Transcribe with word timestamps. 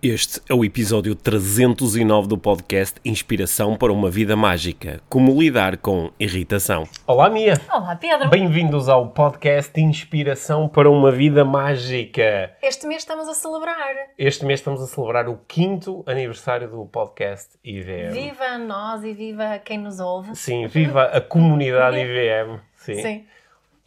Este 0.00 0.40
é 0.48 0.54
o 0.54 0.64
episódio 0.64 1.16
309 1.16 2.28
do 2.28 2.38
podcast 2.38 3.00
Inspiração 3.04 3.74
para 3.76 3.92
uma 3.92 4.08
Vida 4.08 4.36
Mágica. 4.36 5.00
Como 5.08 5.42
lidar 5.42 5.76
com 5.78 6.12
irritação. 6.20 6.84
Olá, 7.04 7.28
Mia! 7.28 7.60
Olá, 7.68 7.96
Pedro! 7.96 8.28
Bem-vindos 8.28 8.88
ao 8.88 9.08
podcast 9.08 9.72
Inspiração 9.80 10.68
para 10.68 10.88
uma 10.88 11.10
Vida 11.10 11.44
Mágica. 11.44 12.52
Este 12.62 12.86
mês 12.86 13.02
estamos 13.02 13.26
a 13.28 13.34
celebrar. 13.34 13.92
Este 14.16 14.44
mês 14.44 14.60
estamos 14.60 14.80
a 14.80 14.86
celebrar 14.86 15.28
o 15.28 15.36
quinto 15.48 16.04
aniversário 16.06 16.70
do 16.70 16.86
podcast 16.86 17.58
IVM. 17.64 18.12
Viva 18.12 18.56
nós 18.56 19.02
e 19.02 19.12
viva 19.12 19.58
quem 19.58 19.78
nos 19.78 19.98
ouve. 19.98 20.36
Sim, 20.36 20.68
viva 20.68 21.06
a 21.06 21.20
comunidade 21.20 21.96
IVM. 21.98 22.60
Sim. 22.76 23.02
Sim. 23.02 23.26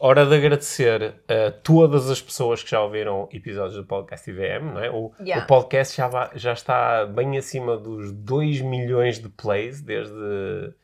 Hora 0.04 0.26
de 0.26 0.34
agradecer 0.34 1.14
a 1.28 1.52
todas 1.52 2.10
as 2.10 2.20
pessoas 2.20 2.60
que 2.60 2.70
já 2.70 2.82
ouviram 2.82 3.28
episódios 3.32 3.76
do 3.76 3.84
podcast 3.86 4.28
IVM, 4.28 4.72
não 4.74 4.80
é? 4.80 4.90
O, 4.90 5.12
Yeah. 5.20 5.44
o 5.44 5.46
podcast 5.46 5.96
já, 5.96 6.30
já 6.34 6.52
está 6.52 7.06
bem 7.06 7.38
acima 7.38 7.76
dos 7.76 8.10
2 8.10 8.62
milhões 8.62 9.20
de 9.20 9.28
plays 9.28 9.80
desde 9.80 10.74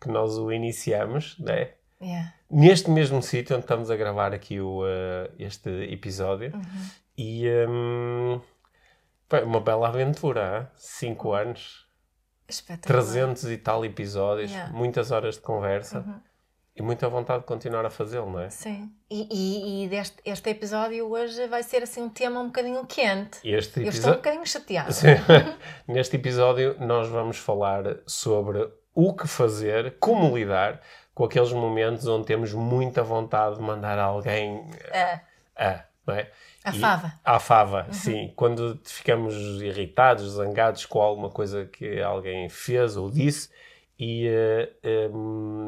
que 0.00 0.08
nós 0.08 0.38
o 0.38 0.52
iniciamos, 0.52 1.36
não 1.40 1.52
é? 1.52 1.74
Yeah. 2.00 2.32
Neste 2.48 2.88
mesmo 2.90 3.20
sítio 3.20 3.56
onde 3.56 3.64
estamos 3.64 3.90
a 3.90 3.96
gravar 3.96 4.32
aqui 4.32 4.60
o, 4.60 4.86
eh, 4.86 5.30
este 5.40 5.68
episódio. 5.92 6.52
Uhum. 6.54 6.90
E 7.18 7.44
foi 9.28 9.42
uma 9.42 9.60
bela 9.60 9.88
aventura, 9.88 10.70
5 10.76 11.32
anos, 11.32 11.88
Espetacular. 12.48 13.02
300 13.02 13.44
e 13.50 13.58
tal 13.58 13.84
episódios, 13.84 14.52
Yeah. 14.52 14.72
muitas 14.72 15.10
horas 15.10 15.34
de 15.34 15.40
conversa 15.40 15.98
Uhum. 15.98 16.20
E 16.80 16.82
muita 16.82 17.08
vontade 17.10 17.40
de 17.40 17.46
continuar 17.46 17.84
a 17.84 17.90
fazê-lo, 17.90 18.30
não 18.30 18.40
é? 18.40 18.48
Sim. 18.48 18.90
E, 19.10 19.28
e, 19.30 19.84
e 19.84 19.88
deste, 19.88 20.16
este 20.24 20.48
episódio 20.48 21.06
hoje 21.10 21.46
vai 21.46 21.62
ser 21.62 21.82
assim 21.82 22.00
um 22.02 22.08
tema 22.08 22.40
um 22.40 22.46
bocadinho 22.46 22.86
quente. 22.86 23.38
Este 23.44 23.80
Eu 23.80 23.90
estou 23.90 24.12
um 24.12 24.16
bocadinho 24.16 24.46
chateada. 24.46 24.90
Sim. 24.90 25.08
Neste 25.86 26.16
episódio, 26.16 26.76
nós 26.80 27.06
vamos 27.08 27.36
falar 27.36 27.84
sobre 28.06 28.66
o 28.94 29.12
que 29.12 29.28
fazer, 29.28 29.96
como 30.00 30.34
lidar 30.36 30.80
com 31.14 31.24
aqueles 31.24 31.52
momentos 31.52 32.06
onde 32.06 32.26
temos 32.26 32.54
muita 32.54 33.02
vontade 33.02 33.56
de 33.56 33.62
mandar 33.62 33.98
alguém 33.98 34.64
Ah, 34.90 35.20
a, 35.56 35.84
não 36.06 36.14
é? 36.14 36.30
a 36.64 36.70
E- 36.74 36.78
fava. 36.80 37.12
À 37.22 37.38
fava, 37.38 37.86
sim. 37.92 38.32
Quando 38.34 38.80
ficamos 38.86 39.34
irritados, 39.60 40.30
zangados 40.32 40.86
com 40.86 40.98
alguma 41.02 41.28
coisa 41.28 41.66
que 41.66 42.00
alguém 42.00 42.48
fez 42.48 42.96
ou 42.96 43.10
disse. 43.10 43.50
E 44.00 44.26
eh, 44.26 45.10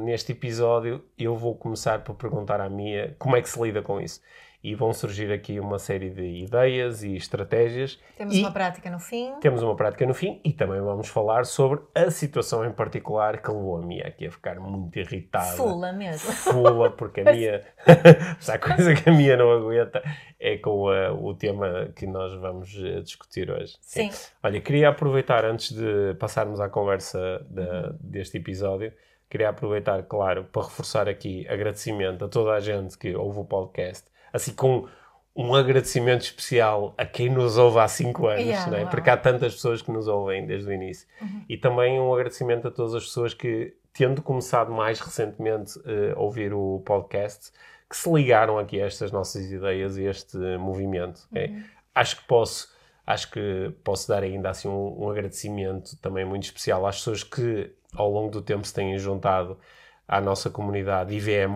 neste 0.05 0.33
episódio 0.33 1.05
eu 1.19 1.37
vou 1.37 1.55
começar 1.55 2.03
por 2.03 2.15
perguntar 2.15 2.63
à 2.63 2.69
Mia 2.71 3.15
como 3.19 3.37
é 3.37 3.43
que 3.43 3.49
se 3.49 3.61
lida 3.61 3.83
com 3.83 4.01
isso. 4.01 4.23
E 4.65 4.77
vão 4.77 4.93
surgir 4.93 5.33
aqui 5.33 5.59
uma 5.59 5.77
série 5.79 6.09
de 6.09 6.23
ideias 6.23 7.03
e 7.03 7.17
estratégias. 7.17 7.99
Temos 8.17 8.37
e 8.37 8.41
uma 8.41 8.53
prática 8.53 8.89
no 8.91 9.01
fim. 9.01 9.35
temos 9.41 9.61
uma 9.61 9.75
prática 9.75 10.07
no 10.07 10.15
fim 10.15 10.41
e 10.45 10.53
também 10.53 10.81
vamos 10.81 11.09
falar 11.09 11.45
sobre 11.47 11.81
a 11.95 12.11
situação 12.13 12.65
em 12.65 12.71
particular 12.71 13.43
que 13.43 13.51
levou 13.51 13.77
a 13.79 13.83
Mia 13.85 14.07
aqui 14.07 14.27
a 14.27 14.31
ficar 14.31 14.61
muito 14.61 14.97
irritada. 14.99 15.57
Fula 15.57 15.93
mesmo. 15.93 16.31
Fula, 16.33 16.91
porque 16.93 17.23
a 17.23 17.25
Mia. 17.35 17.65
se 18.39 18.53
há 18.53 18.59
coisa 18.59 18.95
que 18.95 19.09
a 19.11 19.13
Mia 19.13 19.37
não 19.37 19.51
aguenta 19.51 20.01
é 20.39 20.57
com 20.59 20.93
eh, 20.93 21.11
o 21.11 21.35
tema 21.35 21.91
que 21.97 22.07
nós 22.07 22.33
vamos 22.35 22.73
eh, 22.85 23.01
discutir 23.01 23.51
hoje. 23.51 23.77
Sim. 23.81 24.11
Olha, 24.45 24.61
queria 24.61 24.91
aproveitar 24.91 25.45
antes 25.45 25.73
de 25.73 26.15
passarmos 26.21 26.61
à 26.61 26.69
conversa 26.69 27.45
da- 27.51 27.95
deste 28.01 28.39
episódio. 28.39 28.93
Queria 29.29 29.49
aproveitar, 29.49 30.03
claro, 30.05 30.45
para 30.53 30.63
reforçar 30.63 31.09
aqui 31.09 31.47
agradecimento 31.49 32.25
a 32.25 32.29
toda 32.29 32.53
a 32.53 32.61
gente 32.61 32.99
que 32.99 33.15
ouve 33.17 33.41
o 33.41 33.45
podcast, 33.45 34.05
assim 34.33 34.53
com 34.55 34.87
um 35.35 35.55
agradecimento 35.55 36.23
especial 36.23 36.95
a 36.99 37.07
quem 37.07 37.31
nos 37.31 37.57
ouve 37.57 37.79
há 37.79 37.89
5 37.89 38.27
anos, 38.27 38.45
Yeah, 38.45 38.77
é? 38.77 38.81
uau. 38.83 38.91
porque 38.91 39.09
há 39.09 39.17
tantas 39.17 39.55
pessoas 39.55 39.81
que 39.81 39.91
nos 39.91 40.07
ouvem 40.07 40.47
desde 40.47 40.69
o 40.69 40.73
início. 40.73 41.09
E 41.49 41.57
também 41.57 41.99
um 41.99 42.13
agradecimento 42.13 42.69
a 42.69 42.71
todas 42.71 42.95
as 42.95 43.05
pessoas 43.05 43.33
que, 43.33 43.75
tendo 43.95 44.21
começado 44.21 44.71
mais 44.71 45.01
recentemente 45.01 45.81
eh, 45.87 46.13
a 46.15 46.19
ouvir 46.21 46.53
o 46.53 46.83
podcast, 46.85 47.51
que 47.89 47.97
se 47.97 48.11
ligaram 48.13 48.59
aqui 48.59 48.81
a 48.83 48.87
estas 48.87 49.11
nossas 49.11 49.51
ideias 49.51 49.97
e 49.97 50.07
a 50.07 50.11
este 50.11 50.37
movimento. 50.59 51.23
é? 51.35 51.51
Acho 51.95 52.17
que 52.17 52.25
posso 52.27 52.71
acho 53.07 53.31
que 53.33 53.73
posso 53.83 54.07
dar 54.09 54.23
ainda 54.23 54.49
assim 54.51 54.69
um, 54.69 55.05
um 55.05 55.11
agradecimento 55.11 55.97
também 56.01 56.25
muito 56.25 56.45
especial 56.45 56.87
às 56.87 56.97
pessoas 56.99 57.25
que 57.25 57.71
ao 57.95 58.09
longo 58.11 58.31
do 58.31 58.41
tempo 58.41 58.65
se 58.67 58.73
têm 58.73 58.97
juntado 58.97 59.59
à 60.07 60.21
nossa 60.21 60.49
comunidade 60.49 61.13
IVM+, 61.15 61.51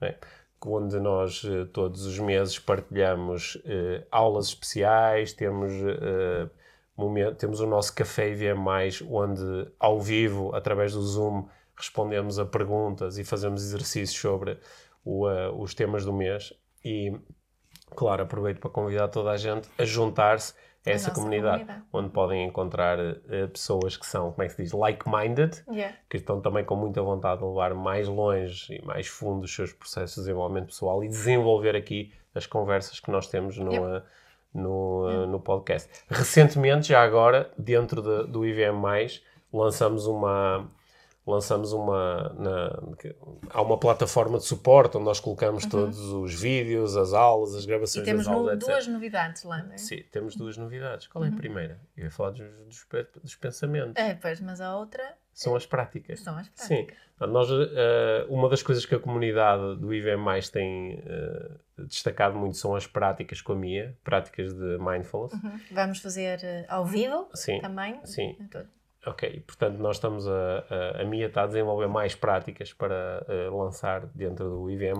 né? 0.00 0.14
Onde 0.64 0.98
nós 0.98 1.42
eh, 1.44 1.64
todos 1.66 2.04
os 2.04 2.18
meses 2.18 2.58
partilhamos 2.58 3.60
eh, 3.64 4.06
aulas 4.10 4.48
especiais, 4.48 5.32
temos, 5.32 5.72
eh, 5.72 6.48
momento, 6.96 7.36
temos 7.36 7.60
o 7.60 7.66
nosso 7.66 7.94
café 7.94 8.30
IVM+, 8.30 8.58
onde 9.08 9.70
ao 9.78 10.00
vivo, 10.00 10.54
através 10.54 10.92
do 10.92 11.02
Zoom, 11.02 11.46
respondemos 11.76 12.38
a 12.38 12.44
perguntas 12.44 13.18
e 13.18 13.24
fazemos 13.24 13.62
exercícios 13.62 14.20
sobre 14.20 14.58
o, 15.04 15.28
eh, 15.30 15.50
os 15.50 15.74
temas 15.74 16.04
do 16.04 16.12
mês. 16.12 16.52
E 16.84 17.16
claro, 17.94 18.22
aproveito 18.22 18.60
para 18.60 18.70
convidar 18.70 19.08
toda 19.08 19.30
a 19.30 19.36
gente 19.36 19.68
a 19.78 19.84
juntar-se 19.84 20.54
a 20.88 20.92
A 20.92 20.94
essa 20.94 21.10
comunidade, 21.10 21.60
comunidade. 21.64 21.86
onde 21.92 22.08
podem 22.10 22.44
encontrar 22.46 22.98
eh, 22.98 23.46
pessoas 23.46 23.96
que 23.96 24.06
são, 24.06 24.32
como 24.32 24.42
é 24.42 24.46
que 24.46 24.54
se 24.54 24.62
diz, 24.62 24.72
like-minded, 24.72 25.62
Yeah. 25.70 25.94
que 26.08 26.16
estão 26.16 26.40
também 26.40 26.64
com 26.64 26.76
muita 26.76 27.02
vontade 27.02 27.40
de 27.40 27.46
levar 27.46 27.74
mais 27.74 28.08
longe 28.08 28.74
e 28.74 28.84
mais 28.84 29.06
fundo 29.06 29.44
os 29.44 29.54
seus 29.54 29.72
processos 29.72 30.16
de 30.16 30.20
desenvolvimento 30.22 30.66
pessoal 30.66 31.02
e 31.04 31.08
desenvolver 31.08 31.76
aqui 31.76 32.12
as 32.34 32.46
conversas 32.46 33.00
que 33.00 33.10
nós 33.10 33.26
temos 33.28 33.56
no, 33.58 33.72
Yep. 33.72 33.84
eh, 33.96 34.02
no, 34.54 35.08
eh, 35.10 35.26
no 35.26 35.40
podcast. 35.40 35.88
Recentemente, 36.08 36.88
já 36.88 37.02
agora, 37.02 37.50
dentro 37.58 38.00
de- 38.02 38.30
do 38.30 38.44
IVM+, 38.46 39.20
lançamos 39.52 40.06
uma... 40.06 40.68
Lançamos 41.28 41.72
uma. 41.72 42.32
na- 42.38 42.82
há 43.50 43.60
uma 43.62 43.78
plataforma 43.78 44.38
de 44.38 44.44
suporte 44.44 44.96
onde 44.96 45.04
nós 45.04 45.20
colocamos 45.20 45.66
todos 45.66 45.98
os 45.98 46.40
vídeos, 46.40 46.96
as 46.96 47.12
aulas, 47.12 47.50
as 47.50 47.56
Uhum. 47.56 47.62
E 47.64 47.66
gravações 47.66 48.04
temos 48.06 48.24
das 48.26 48.34
aulas, 48.34 48.54
etc. 48.56 48.68
duas 48.68 48.86
novidades 48.86 49.42
lá, 49.44 49.62
não 49.62 49.72
é? 49.74 49.76
Sim, 49.78 50.02
temos 50.10 50.34
duas 50.36 50.56
novidades. 50.56 51.06
Qual 51.06 51.24
é 51.24 51.28
a 51.28 51.32
primeira? 51.32 51.78
Eu 51.96 52.04
ia 52.04 52.10
falar 52.10 52.30
dos, 52.30 52.40
dos, 52.64 52.86
dos 53.22 53.34
pensamentos. 53.34 53.92
É, 54.02 54.14
pois, 54.14 54.40
mas 54.40 54.60
a 54.60 54.76
outra 54.76 55.02
São 55.34 55.54
as 55.54 55.66
práticas. 55.66 56.20
são 56.20 56.36
as 56.38 56.46
Sim. 56.54 56.84
práticas. 56.86 57.08
Nós, 57.20 57.48
eh, 57.50 58.26
uma 58.28 58.48
das 58.48 58.62
coisas 58.62 58.86
que 58.86 58.94
a 58.94 58.98
comunidade 59.00 59.76
do 59.76 59.92
IVM 59.92 60.24
tem 60.52 61.02
eh, 61.04 61.50
destacado 61.78 62.36
muito 62.38 62.56
são 62.56 62.74
as 62.76 62.86
práticas 62.86 63.40
com 63.42 63.52
a 63.52 63.56
Mia, 63.56 63.96
práticas 64.04 64.54
de 64.54 64.78
mindfulness. 64.78 65.32
Uhum. 65.34 65.60
Vamos 65.72 65.98
fazer 65.98 66.38
eh, 66.42 66.64
ao 66.68 66.84
vivo 66.86 67.28
Sim, 67.34 67.60
também. 67.60 68.00
sim. 68.04 68.36
Tudo. 68.50 68.68
Ok. 69.08 69.42
Portanto, 69.46 69.78
nós 69.78 69.96
estamos 69.96 70.26
a, 70.28 70.64
a, 70.98 71.02
a 71.02 71.04
Mia 71.04 71.26
está 71.26 71.42
a 71.42 71.46
desenvolver 71.46 71.88
mais 71.88 72.14
práticas 72.14 72.72
para 72.72 73.24
eh, 73.28 73.48
lançar 73.50 74.06
dentro 74.14 74.48
do 74.48 74.70
IVM+, 74.70 74.94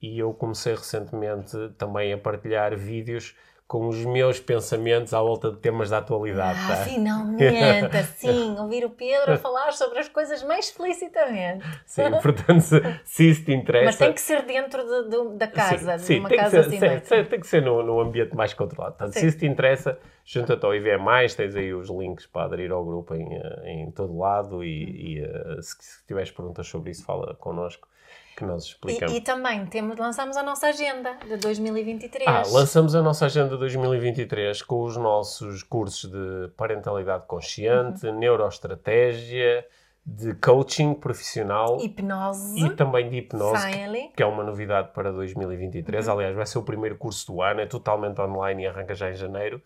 e 0.00 0.18
eu 0.18 0.34
comecei 0.34 0.74
recentemente 0.74 1.56
também 1.78 2.12
a 2.12 2.18
partilhar 2.18 2.76
vídeos 2.76 3.36
com 3.72 3.88
os 3.88 4.04
meus 4.04 4.38
pensamentos 4.38 5.14
à 5.14 5.22
volta 5.22 5.50
de 5.50 5.56
temas 5.56 5.88
da 5.88 5.96
atualidade. 5.96 6.60
Ah, 6.62 6.66
tá? 6.68 6.76
finalmente, 6.84 7.96
assim, 7.96 8.54
ouvir 8.60 8.84
o 8.84 8.90
Pedro 8.90 9.32
a 9.32 9.38
falar 9.38 9.72
sobre 9.72 9.98
as 9.98 10.10
coisas 10.10 10.42
mais 10.42 10.66
explicitamente. 10.66 11.64
Sim, 11.86 12.10
portanto, 12.20 12.60
se, 12.60 12.82
se 13.02 13.30
isso 13.30 13.46
te 13.46 13.52
interessa... 13.54 13.86
Mas 13.86 13.96
tem 13.96 14.12
que 14.12 14.20
ser 14.20 14.42
dentro 14.42 14.84
de- 14.84 15.08
de- 15.08 15.38
da 15.38 15.46
casa, 15.46 15.96
sim, 15.96 16.14
de 16.16 16.20
uma 16.20 16.28
casa 16.28 16.50
ser, 16.50 16.68
assim. 16.68 16.78
sim, 16.78 17.00
sim, 17.02 17.24
tem 17.24 17.40
que 17.40 17.46
ser 17.46 17.62
num, 17.62 17.82
num 17.82 17.98
ambiente 17.98 18.36
mais 18.36 18.52
controlado. 18.52 18.94
Portanto, 18.94 19.14
se 19.14 19.20
Sim. 19.20 19.26
isso 19.28 19.38
te 19.38 19.46
interessa, 19.46 19.98
junta-te 20.22 20.66
ao 20.66 20.74
IVM+, 20.74 21.06
tens 21.34 21.56
aí 21.56 21.72
os 21.72 21.88
links 21.88 22.26
para 22.26 22.44
aderir 22.44 22.70
ao 22.72 22.84
grupo 22.84 23.14
em, 23.14 23.26
eh, 23.34 23.62
em 23.70 23.90
todo 23.90 24.18
lado 24.18 24.62
e, 24.62 25.14
e, 25.14 25.24
eh, 25.24 25.62
se, 25.62 25.76
se 25.80 26.06
tiveres 26.06 26.30
perguntas 26.30 26.66
sobre 26.66 26.90
isso, 26.90 27.06
fala 27.06 27.34
connosco 27.36 27.88
que 28.36 28.44
nós 28.44 28.64
explicamos. 28.64 29.14
E, 29.14 29.18
e 29.18 29.20
também 29.20 29.66
temos, 29.66 29.96
lançamos 29.98 30.36
a 30.36 30.42
nossa 30.42 30.68
agenda 30.68 31.16
de 31.26 31.36
2023. 31.36 32.28
Ah, 32.28 32.42
lançamos 32.50 32.94
a 32.94 33.02
nossa 33.02 33.26
agenda 33.26 33.56
2023 33.56 34.62
com 34.62 34.82
os 34.82 34.96
nossos 34.96 35.62
cursos 35.62 36.10
de 36.10 36.48
parentalidade 36.56 37.26
consciente, 37.26 38.06
Uhum. 38.06 38.18
neuroestratégia, 38.18 39.64
de 40.04 40.34
coaching 40.34 40.94
profissional 40.94 41.78
Hipnose, 41.80 42.60
e 42.60 42.70
também 42.70 43.08
de 43.08 43.18
hipnose, 43.18 43.68
que 43.70 44.16
que 44.16 44.22
é 44.22 44.26
uma 44.26 44.42
novidade 44.42 44.88
para 44.92 45.12
2023. 45.12 46.06
Uhum. 46.06 46.14
Aliás, 46.14 46.34
vai 46.34 46.46
ser 46.46 46.58
o 46.58 46.62
primeiro 46.64 46.96
curso 46.96 47.32
do 47.32 47.40
ano, 47.40 47.60
é 47.60 47.66
totalmente 47.66 48.20
online 48.20 48.64
e 48.64 48.66
arranca 48.66 48.94
já 48.94 49.10
em 49.10 49.14
janeiro. 49.14 49.62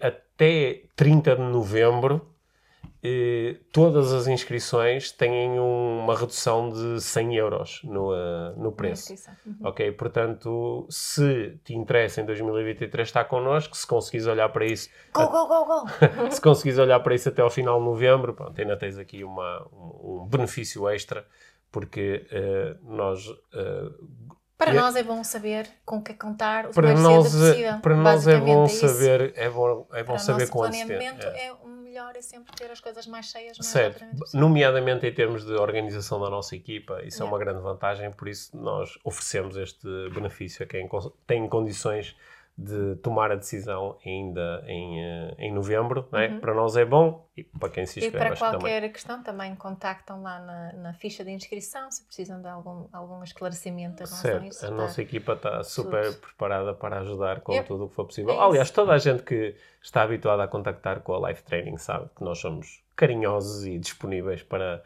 Até 0.00 0.82
30 0.96 1.36
de 1.36 1.42
novembro, 1.42 2.26
eh, 3.04 3.56
todas 3.72 4.12
as 4.12 4.28
inscrições 4.28 5.10
têm 5.10 5.58
uma 5.58 6.16
redução 6.16 6.70
de 6.70 7.00
100 7.00 7.34
euros 7.36 7.80
no, 7.82 8.14
eh, 8.14 8.52
no 8.56 8.70
preço. 8.70 9.12
Uhum. 9.44 9.56
Ok, 9.64 9.90
portanto, 9.92 10.86
se 10.88 11.58
te 11.64 11.74
interessa 11.74 12.20
em 12.20 12.24
2023 12.24 13.08
estar 13.08 13.24
connosco, 13.24 13.76
se 13.76 13.86
conseguires 13.86 14.26
olhar 14.28 14.48
para 14.50 14.64
isso, 14.66 14.88
Go, 15.12 15.26
go, 15.28 15.46
go, 15.48 15.64
go! 15.64 15.86
se 16.30 16.40
conseguires 16.40 16.78
olhar 16.78 17.00
para 17.00 17.14
isso 17.14 17.28
até 17.28 17.42
ao 17.42 17.50
final 17.50 17.78
de 17.80 17.84
novembro, 17.84 18.34
pronto, 18.34 18.60
ainda 18.60 18.76
tens 18.76 18.96
aqui 18.96 19.24
uma, 19.24 19.66
um, 19.72 20.22
um 20.22 20.26
benefício 20.26 20.88
extra, 20.88 21.26
porque 21.72 22.24
eh, 22.30 22.76
nós 22.82 23.26
eh, 23.52 23.90
Para 24.56 24.70
é- 24.70 24.74
nós 24.74 24.94
é 24.94 25.02
bom 25.02 25.24
saber 25.24 25.66
com 25.84 25.96
o 25.96 26.02
que 26.02 26.14
contar 26.14 26.66
o 26.66 26.70
para 26.70 26.88
mais 26.88 27.00
nós, 27.00 27.28
cedo 27.28 27.48
possível. 27.48 27.78
para 27.80 27.96
nós 27.96 28.28
é 28.28 28.38
bom 28.38 28.68
saber, 28.68 29.32
é 29.34 29.50
bom, 29.50 29.88
é 29.92 30.04
bom 30.04 30.12
Para 30.12 30.14
o 30.14 30.18
saber 30.20 30.40
nosso 30.42 30.52
com 30.52 30.58
planeamento 30.60 31.26
É. 31.26 31.46
é. 31.48 31.52
Melhor 31.92 32.16
é 32.16 32.22
sempre 32.22 32.54
ter 32.56 32.70
as 32.70 32.80
coisas 32.80 33.06
mais 33.06 33.26
cheias, 33.26 33.58
mais 33.58 33.66
Certo, 33.66 34.02
nomeadamente 34.32 35.06
em 35.06 35.12
termos 35.12 35.44
de 35.44 35.52
organização 35.52 36.18
da 36.18 36.30
nossa 36.30 36.56
equipa, 36.56 37.02
isso 37.04 37.22
é 37.22 37.26
uma 37.26 37.38
grande 37.38 37.60
vantagem, 37.60 38.10
por 38.10 38.28
isso 38.28 38.56
nós 38.56 38.98
oferecemos 39.04 39.56
este 39.58 39.86
benefício 40.08 40.64
a 40.64 40.66
quem 40.66 40.88
tem 41.26 41.46
condições 41.46 42.16
de 42.56 42.96
tomar 42.96 43.32
a 43.32 43.34
decisão 43.34 43.96
ainda 44.04 44.62
em, 44.66 45.02
eh, 45.02 45.34
em 45.38 45.52
novembro, 45.54 46.06
é? 46.12 46.28
Uhum. 46.28 46.40
para 46.40 46.54
nós 46.54 46.76
é 46.76 46.84
bom 46.84 47.26
e 47.34 47.42
para 47.42 47.70
quem 47.70 47.86
se 47.86 47.98
E 47.98 48.04
inscreve 48.04 48.18
para 48.26 48.32
acho 48.34 48.44
que 48.44 48.50
também. 48.50 48.60
qualquer 48.60 48.92
questão 48.92 49.22
também 49.22 49.56
contactam 49.56 50.22
lá 50.22 50.38
na, 50.38 50.72
na 50.74 50.92
ficha 50.92 51.24
de 51.24 51.30
inscrição 51.30 51.90
se 51.90 52.04
precisam 52.04 52.40
de 52.42 52.48
algum, 52.48 52.86
algum 52.92 53.22
esclarecimento 53.24 54.02
a 54.02 54.06
Certo, 54.06 54.44
isso. 54.44 54.66
a 54.66 54.68
tá? 54.68 54.74
nossa 54.74 55.00
equipa 55.00 55.32
está 55.32 55.64
super 55.64 56.04
tudo. 56.12 56.18
preparada 56.20 56.74
para 56.74 57.00
ajudar 57.00 57.40
com 57.40 57.60
tudo 57.64 57.84
o 57.86 57.88
que 57.88 57.94
for 57.94 58.04
possível. 58.04 58.34
É 58.34 58.38
Aliás, 58.44 58.70
toda 58.70 58.92
a 58.92 58.98
gente 58.98 59.22
que 59.22 59.56
está 59.82 60.02
habituada 60.02 60.44
a 60.44 60.48
contactar 60.48 61.00
com 61.00 61.14
a 61.24 61.30
Life 61.30 61.42
Training 61.44 61.78
sabe 61.78 62.10
que 62.14 62.22
nós 62.22 62.38
somos 62.38 62.82
carinhosos 62.94 63.64
e 63.66 63.78
disponíveis 63.78 64.42
para, 64.42 64.82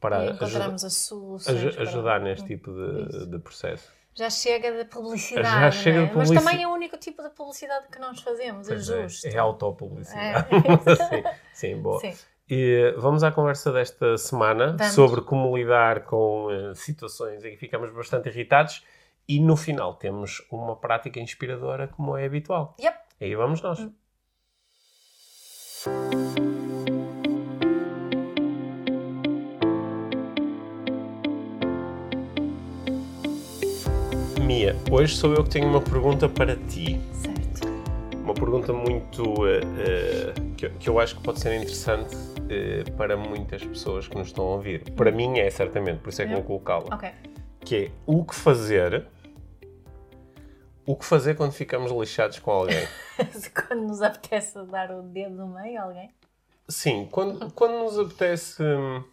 para 0.00 0.24
E 0.24 0.28
ajuda- 0.42 0.64
aju- 0.74 1.70
para- 1.74 1.82
ajudar 1.82 2.20
neste 2.20 2.44
Hum. 2.44 2.48
tipo 2.48 2.72
de, 2.72 3.26
de 3.26 3.38
processo. 3.38 3.92
Já 4.20 4.28
chega 4.28 4.70
de 4.72 4.84
publicidade, 4.84 5.48
Já 5.60 5.70
chega 5.70 5.98
é? 6.02 6.06
de 6.06 6.14
mas 6.14 6.28
publici- 6.28 6.44
também 6.46 6.62
é 6.62 6.68
o 6.68 6.72
único 6.72 6.98
tipo 6.98 7.22
de 7.22 7.30
publicidade 7.30 7.86
que 7.90 7.98
nós 7.98 8.20
fazemos, 8.20 8.68
é 8.68 8.74
Pois 8.74 8.90
é, 8.90 9.02
justo. 9.08 9.26
é 9.28 9.38
autopublicidade. 9.38 10.46
É. 10.54 10.94
sim, 11.08 11.22
sim, 11.74 11.76
boa. 11.80 12.00
Sim. 12.00 12.14
E 12.50 12.94
vamos 12.98 13.22
à 13.24 13.30
conversa 13.32 13.72
desta 13.72 14.18
semana 14.18 14.76
Vamos. 14.76 14.92
sobre 14.92 15.22
como 15.22 15.56
lidar 15.56 16.04
com 16.04 16.48
eh, 16.50 16.74
situações 16.74 17.42
em 17.44 17.52
que 17.52 17.56
ficamos 17.56 17.90
bastante 17.92 18.28
irritados 18.28 18.84
e 19.26 19.40
no 19.40 19.56
final 19.56 19.94
temos 19.94 20.44
uma 20.50 20.76
prática 20.76 21.18
inspiradora 21.18 21.88
como 21.88 22.14
é 22.16 22.26
habitual. 22.26 22.76
Yep. 22.78 22.98
Aí 23.22 23.34
vamos 23.34 23.62
nós. 23.62 23.78
Hum. 25.86 26.49
Mia, 34.72 34.76
hoje 34.90 35.16
sou 35.16 35.34
eu 35.34 35.42
que 35.44 35.50
tenho 35.50 35.66
uma 35.68 35.80
pergunta 35.80 36.28
para 36.28 36.56
ti. 36.56 37.00
Certo. 37.12 37.68
Uma 38.16 38.34
pergunta 38.34 38.72
muito. 38.72 39.46
eh, 39.46 40.32
que, 40.56 40.66
eu- 40.66 40.70
que 40.78 40.88
eu 40.88 41.00
acho 41.00 41.16
que 41.16 41.22
pode 41.22 41.40
ser 41.40 41.54
interessante 41.56 42.14
eh, 42.48 42.84
para 42.96 43.16
muitas 43.16 43.64
pessoas 43.64 44.06
que 44.06 44.16
nos 44.16 44.28
estão 44.28 44.44
a 44.44 44.48
ouvir. 44.54 44.90
Para 44.92 45.10
mim 45.10 45.38
é, 45.38 45.50
certamente, 45.50 45.98
por 46.00 46.10
isso 46.10 46.22
é 46.22 46.26
que 46.26 46.34
vou 46.34 46.42
colocá-la. 46.42 46.94
Ok. 46.94 47.10
Que 47.60 47.76
é 47.76 47.90
o 48.06 48.24
que 48.24 48.34
fazer. 48.34 49.06
O 50.86 50.96
que 50.96 51.04
fazer 51.04 51.34
quando 51.36 51.52
ficamos 51.52 51.90
lixados 51.92 52.38
com 52.38 52.50
alguém? 52.50 52.86
Quando 53.68 53.82
nos 53.86 54.00
apetece 54.02 54.60
dar 54.64 54.90
o 54.90 55.02
dedo 55.02 55.34
no 55.36 55.46
meio 55.48 55.78
a 55.78 55.84
alguém. 55.84 56.10
Sim, 56.68 57.06
quando, 57.10 57.52
quando 57.52 57.78
nos 57.84 57.98
apetece. 57.98 58.62
hum, 58.62 59.04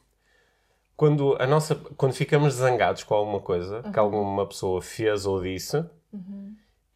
Quando, 0.98 1.38
a 1.40 1.46
nossa, 1.48 1.76
quando 1.96 2.14
ficamos 2.14 2.56
zangados 2.56 3.04
com 3.04 3.14
alguma 3.14 3.40
coisa 3.40 3.84
que 3.84 4.00
alguma 4.00 4.46
pessoa 4.48 4.82
fez 4.82 5.26
ou 5.28 5.42
disse, 5.42 5.86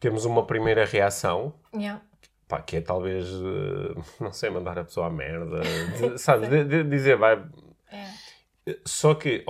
temos 0.00 0.24
uma 0.24 0.44
primeira 0.44 0.84
reação, 0.84 1.54
Yeah. 1.74 2.02
pá, 2.48 2.60
que 2.60 2.76
é 2.76 2.80
talvez, 2.80 3.26
eh, 3.28 4.00
não 4.20 4.32
sei, 4.32 4.50
mandar 4.50 4.76
a 4.78 4.84
pessoa 4.84 5.06
à 5.06 5.10
merda, 5.10 5.60
de- 5.96 6.18
sabes, 6.18 6.48
de, 6.50 6.64
de 6.64 6.82
dizer, 6.84 7.16
vai. 7.16 7.42
É. 7.92 8.06
Só 8.84 9.14
que, 9.14 9.44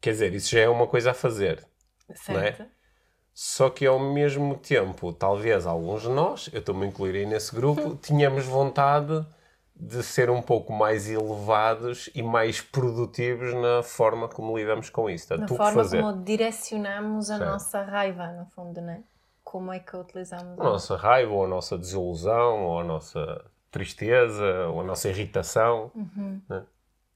quer 0.00 0.10
dizer, 0.10 0.34
isso 0.34 0.50
já 0.50 0.60
é 0.60 0.68
uma 0.68 0.86
coisa 0.86 1.12
a 1.12 1.14
fazer. 1.14 1.66
Certo. 2.14 2.64
Só 3.34 3.70
que 3.70 3.86
ao 3.86 3.98
mesmo 3.98 4.56
tempo, 4.58 5.10
talvez 5.14 5.66
alguns 5.66 6.02
de 6.02 6.10
nós, 6.10 6.50
eu 6.52 6.60
estou-me 6.60 6.84
a 6.84 6.88
incluir 6.88 7.16
aí 7.16 7.24
nesse 7.26 7.54
grupo, 7.54 7.96
tínhamos 8.04 8.44
vontade 8.44 9.24
de 9.84 10.02
ser 10.02 10.30
um 10.30 10.40
pouco 10.40 10.72
mais 10.72 11.08
elevados 11.10 12.08
e 12.14 12.22
mais 12.22 12.60
produtivos 12.60 13.52
na 13.54 13.82
forma 13.82 14.28
como 14.28 14.56
lidamos 14.56 14.88
com 14.88 15.10
isso. 15.10 15.36
Na 15.36 15.46
que 15.46 15.56
forma 15.56 15.82
como 15.88 16.22
direcionamos 16.24 17.30
a 17.30 17.38
Certo. 17.38 17.50
nossa 17.50 17.82
raiva, 17.82 18.28
no 18.28 18.46
fundo, 18.46 18.80
não 18.80 18.90
é? 18.92 19.00
Como 19.42 19.72
é 19.72 19.80
que 19.80 19.96
utilizamos 19.96 20.58
A 20.60 20.62
nossa 20.64 20.96
raiva, 20.96 21.32
ou 21.32 21.44
a 21.44 21.48
nossa 21.48 21.76
desilusão, 21.76 22.64
ou 22.64 22.78
a 22.80 22.84
nossa 22.84 23.44
tristeza, 23.72 24.68
ou 24.68 24.80
a 24.82 24.84
nossa 24.84 25.08
irritação. 25.08 25.90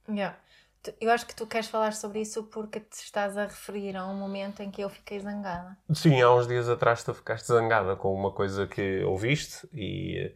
Yeah. 0.08 0.36
Tu- 0.82 0.92
Eu 1.00 1.10
acho 1.10 1.26
que 1.26 1.34
tu 1.34 1.46
queres 1.46 1.68
falar 1.68 1.92
sobre 1.92 2.20
isso 2.20 2.44
porque 2.44 2.80
te 2.80 2.94
estás 3.02 3.36
a 3.36 3.42
referir 3.44 3.96
a 3.96 4.06
um 4.06 4.14
momento 4.14 4.60
em 4.62 4.70
que 4.70 4.82
eu 4.82 4.88
fiquei 4.88 5.18
zangada. 5.20 5.76
Sim, 5.92 6.20
há 6.20 6.32
uns 6.34 6.46
dias 6.46 6.68
atrás 6.68 7.02
tu 7.04 7.14
ficaste 7.14 7.46
zangada 7.46 7.94
com 7.96 8.12
uma 8.14 8.30
coisa 8.32 8.66
que 8.66 9.02
ouviste 9.04 9.68
e, 9.72 10.32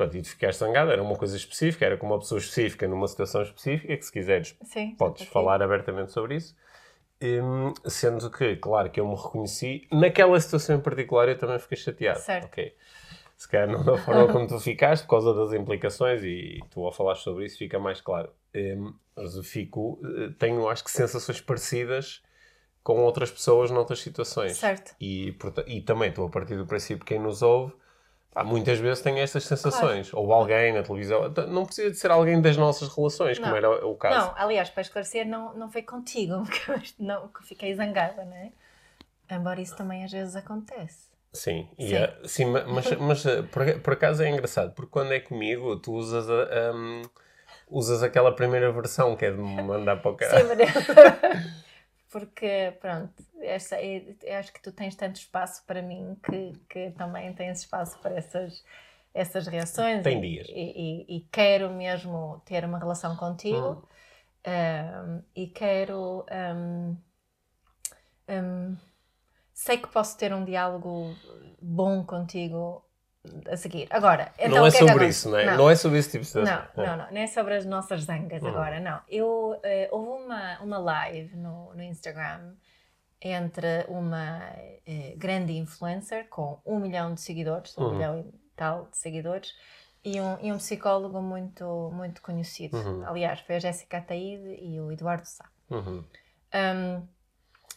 pronto, 0.00 0.16
e 0.16 0.22
tu 0.22 0.28
ficaste 0.28 0.58
zangada, 0.58 0.92
era 0.92 1.02
uma 1.02 1.16
coisa 1.16 1.36
específica, 1.36 1.84
era 1.84 1.96
com 1.98 2.06
uma 2.06 2.18
pessoa 2.18 2.38
específica, 2.38 2.88
numa 2.88 3.06
situação 3.06 3.42
específica, 3.42 3.94
que 3.94 4.02
se 4.02 4.10
quiseres 4.10 4.56
Sim. 4.64 4.94
podes 4.96 5.26
falar 5.26 5.62
abertamente 5.62 6.12
sobre 6.12 6.36
isso. 6.36 6.56
Hum, 7.22 7.74
sendo 7.86 8.30
que, 8.30 8.56
claro, 8.56 8.90
que 8.90 8.98
eu 8.98 9.06
me 9.06 9.14
reconheci, 9.14 9.86
naquela 9.92 10.40
situação 10.40 10.76
em 10.76 10.80
particular 10.80 11.28
eu 11.28 11.36
também 11.36 11.58
fiquei 11.58 11.76
chateado. 11.76 12.20
Certo. 12.20 12.46
Ok. 12.46 12.74
Se 13.36 13.48
calhar 13.48 13.68
não 13.68 13.84
da 13.84 13.98
forma 13.98 14.26
como 14.32 14.46
tu 14.46 14.58
ficaste, 14.58 15.02
por 15.02 15.10
causa 15.10 15.34
das 15.34 15.52
implicações, 15.52 16.22
e 16.22 16.60
tu 16.70 16.84
ao 16.84 16.92
falar 16.92 17.16
sobre 17.16 17.44
isso 17.44 17.58
fica 17.58 17.78
mais 17.78 18.00
claro. 18.00 18.30
Hum, 18.54 18.94
mas 19.14 19.36
eu 19.36 19.42
fico, 19.42 20.00
eh, 20.02 20.32
tenho 20.38 20.66
acho 20.66 20.82
que 20.82 20.90
sensações 20.90 21.42
parecidas 21.42 22.22
com 22.82 23.00
outras 23.00 23.30
pessoas 23.30 23.70
noutras 23.70 24.00
situações. 24.00 24.56
Certo. 24.56 24.94
E, 24.98 25.36
e 25.66 25.82
também 25.82 26.08
estou 26.08 26.26
a 26.26 26.30
partir 26.30 26.56
do 26.56 26.66
princípio 26.66 27.04
que 27.04 27.14
quem 27.14 27.22
nos 27.22 27.42
ouve 27.42 27.74
pá, 28.32 28.44
muitas 28.44 28.78
vezes 28.78 29.02
tem 29.02 29.20
estas 29.20 29.44
sensações. 29.44 30.12
Ou 30.14 30.32
alguém 30.32 30.72
na 30.72 30.82
televisão. 30.82 31.28
Não 31.48 31.64
precisa 31.66 31.90
de 31.90 31.96
ser 31.96 32.10
alguém 32.10 32.40
das 32.40 32.56
nossas 32.56 32.88
relações, 32.94 33.38
como 33.38 33.50
Não. 33.50 33.56
era 33.56 33.86
o 33.86 33.94
caso. 33.96 34.26
Não, 34.26 34.34
aliás, 34.36 34.70
para 34.70 34.82
esclarecer, 34.82 35.26
não, 35.26 35.54
não 35.54 35.70
foi 35.70 35.82
contigo 35.82 36.42
que 36.50 36.94
não, 37.02 37.28
que 37.28 37.44
fiquei 37.44 37.74
zangada, 37.74 38.24
não 38.24 38.34
é? 38.36 38.52
Embora 39.30 39.60
isso 39.60 39.76
também 39.76 40.04
às 40.04 40.10
vezes 40.10 40.34
acontece. 40.34 41.08
Sim, 41.32 41.68
e 41.78 41.88
Sim. 41.88 41.94
é- 41.94 42.16
sim, 42.24 42.44
ma- 42.46 42.64
mas, 42.66 42.90
mas 42.98 43.24
eh, 43.26 43.42
por, 43.42 43.80
por 43.80 43.92
acaso 43.92 44.20
é 44.22 44.28
engraçado, 44.28 44.72
porque 44.74 44.90
quando 44.90 45.12
é 45.12 45.20
comigo, 45.20 45.76
tu 45.76 45.92
usas, 45.92 46.28
a, 46.28 46.72
hum, 46.74 47.02
usas 47.68 48.02
aquela 48.02 48.34
primeira 48.34 48.72
versão 48.72 49.14
que 49.14 49.26
é 49.26 49.30
de 49.30 49.36
me 49.36 49.62
mandar 49.62 50.02
para 50.02 50.10
o 50.10 50.14
Sim, 50.14 50.18
caralho. 50.18 50.48
mas- 50.48 51.54
porque, 52.10 52.76
pronto, 52.80 53.14
esta, 53.40 53.76
é- 53.76 54.16
eu 54.22 54.36
acho 54.38 54.52
que 54.52 54.60
tu 54.60 54.72
tens 54.72 54.94
tanto 54.96 55.16
espaço 55.16 55.64
para 55.66 55.80
mim 55.80 56.16
que, 56.22 56.52
que 56.68 56.90
também 56.92 57.32
tens 57.34 57.60
espaço 57.60 57.98
para 58.00 58.16
essas, 58.16 58.64
essas 59.14 59.46
reações. 59.46 60.02
Tem 60.02 60.20
dias. 60.20 60.46
E, 60.48 61.06
e- 61.06 61.16
e 61.16 61.20
quero 61.32 61.70
mesmo 61.70 62.42
ter 62.44 62.64
uma 62.64 62.78
relação 62.78 63.16
contigo 63.16 63.88
um, 64.46 65.22
e 65.36 65.46
quero. 65.48 66.24
um, 66.30 66.96
um, 68.28 68.76
sei 69.52 69.78
que 69.78 69.88
posso 69.88 70.16
ter 70.16 70.32
um 70.32 70.44
diálogo 70.44 71.14
bom 71.60 72.04
contigo 72.04 72.84
a 73.50 73.56
seguir. 73.56 73.86
Agora, 73.90 74.32
então, 74.38 74.50
não 74.58 74.66
é 74.66 74.70
que 74.70 74.78
sobre 74.78 75.06
isso, 75.08 75.28
não 75.30 75.38
é? 75.38 75.56
Não, 75.56 75.70
é 75.70 75.76
sobre 75.76 75.98
esse 75.98 76.10
tipo 76.10 76.24
de 76.24 76.34
Não, 76.36 76.42
situação. 76.44 76.86
não, 76.86 76.96
não, 77.04 77.10
não 77.12 77.20
é 77.20 77.26
sobre 77.26 77.54
as 77.54 77.66
nossas 77.66 78.02
zangas 78.04 78.42
Hum. 78.42 78.48
agora, 78.48 78.80
não. 78.80 79.00
Eu, 79.08 79.60
eh, 79.62 79.88
houve 79.92 80.24
uma, 80.24 80.58
uma 80.60 80.78
live 80.78 81.36
no, 81.36 81.74
no 81.74 81.82
Instagram 81.82 82.54
entre 83.20 83.84
uma 83.88 84.40
eh, 84.86 85.14
grande 85.16 85.52
influencer 85.56 86.28
com 86.28 86.60
um 86.64 86.78
milhão 86.78 87.12
de 87.14 87.20
seguidores, 87.20 87.76
um 87.76 87.82
Uhum. 87.84 87.92
milhão 87.92 88.18
e 88.20 88.24
tal 88.56 88.86
de 88.90 88.96
seguidores, 88.96 89.52
e 90.02 90.18
um, 90.18 90.38
e 90.40 90.50
um 90.50 90.56
psicólogo 90.56 91.20
muito, 91.20 91.90
muito 91.92 92.22
conhecido. 92.22 92.78
Uhum. 92.78 93.06
Aliás, 93.06 93.40
foi 93.40 93.56
a 93.56 93.58
Jéssica 93.58 93.98
Ataíde 93.98 94.56
e 94.62 94.80
o 94.80 94.90
Eduardo 94.90 95.26
Sá. 95.26 95.44
Uhum. 95.68 96.02
Um, 96.54 97.06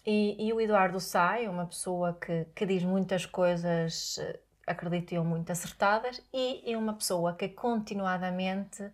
e, 0.05 0.47
e 0.47 0.53
o 0.53 0.61
Eduardo 0.61 0.99
Sá 1.01 1.41
é 1.41 1.49
uma 1.49 1.65
pessoa 1.65 2.13
que, 2.13 2.45
que 2.55 2.65
diz 2.65 2.81
muitas 2.83 3.25
coisas, 3.25 4.17
eh, 4.19 4.39
acredito 4.65 5.13
eu, 5.13 5.23
muito 5.23 5.51
acertadas, 5.51 6.21
e 6.33 6.63
é 6.71 6.77
uma 6.77 6.93
pessoa 6.93 7.33
que 7.33 7.49
continuadamente 7.49 8.89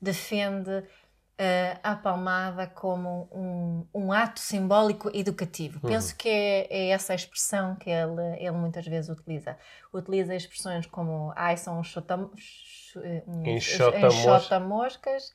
defende 0.00 0.84
eh, 1.36 1.78
a 1.82 1.94
palmada 1.94 2.66
como 2.66 3.28
um, 3.32 3.86
um 3.94 4.12
ato 4.12 4.40
simbólico 4.40 5.10
educativo. 5.14 5.78
Uhum. 5.82 5.90
Penso 5.92 6.16
que 6.16 6.28
é, 6.28 6.66
é 6.70 6.88
essa 6.88 7.12
a 7.12 7.16
expressão 7.16 7.76
que 7.76 7.88
ele, 7.90 8.36
ele 8.38 8.50
muitas 8.52 8.86
vezes 8.86 9.08
utiliza. 9.08 9.56
Utiliza 9.92 10.34
expressões 10.34 10.86
como 10.86 11.32
ai, 11.36 11.56
são 11.56 11.78
um 11.78 11.82
um- 13.26 13.46
Enxota 13.46 14.00
enxota-moscas, 14.00 15.32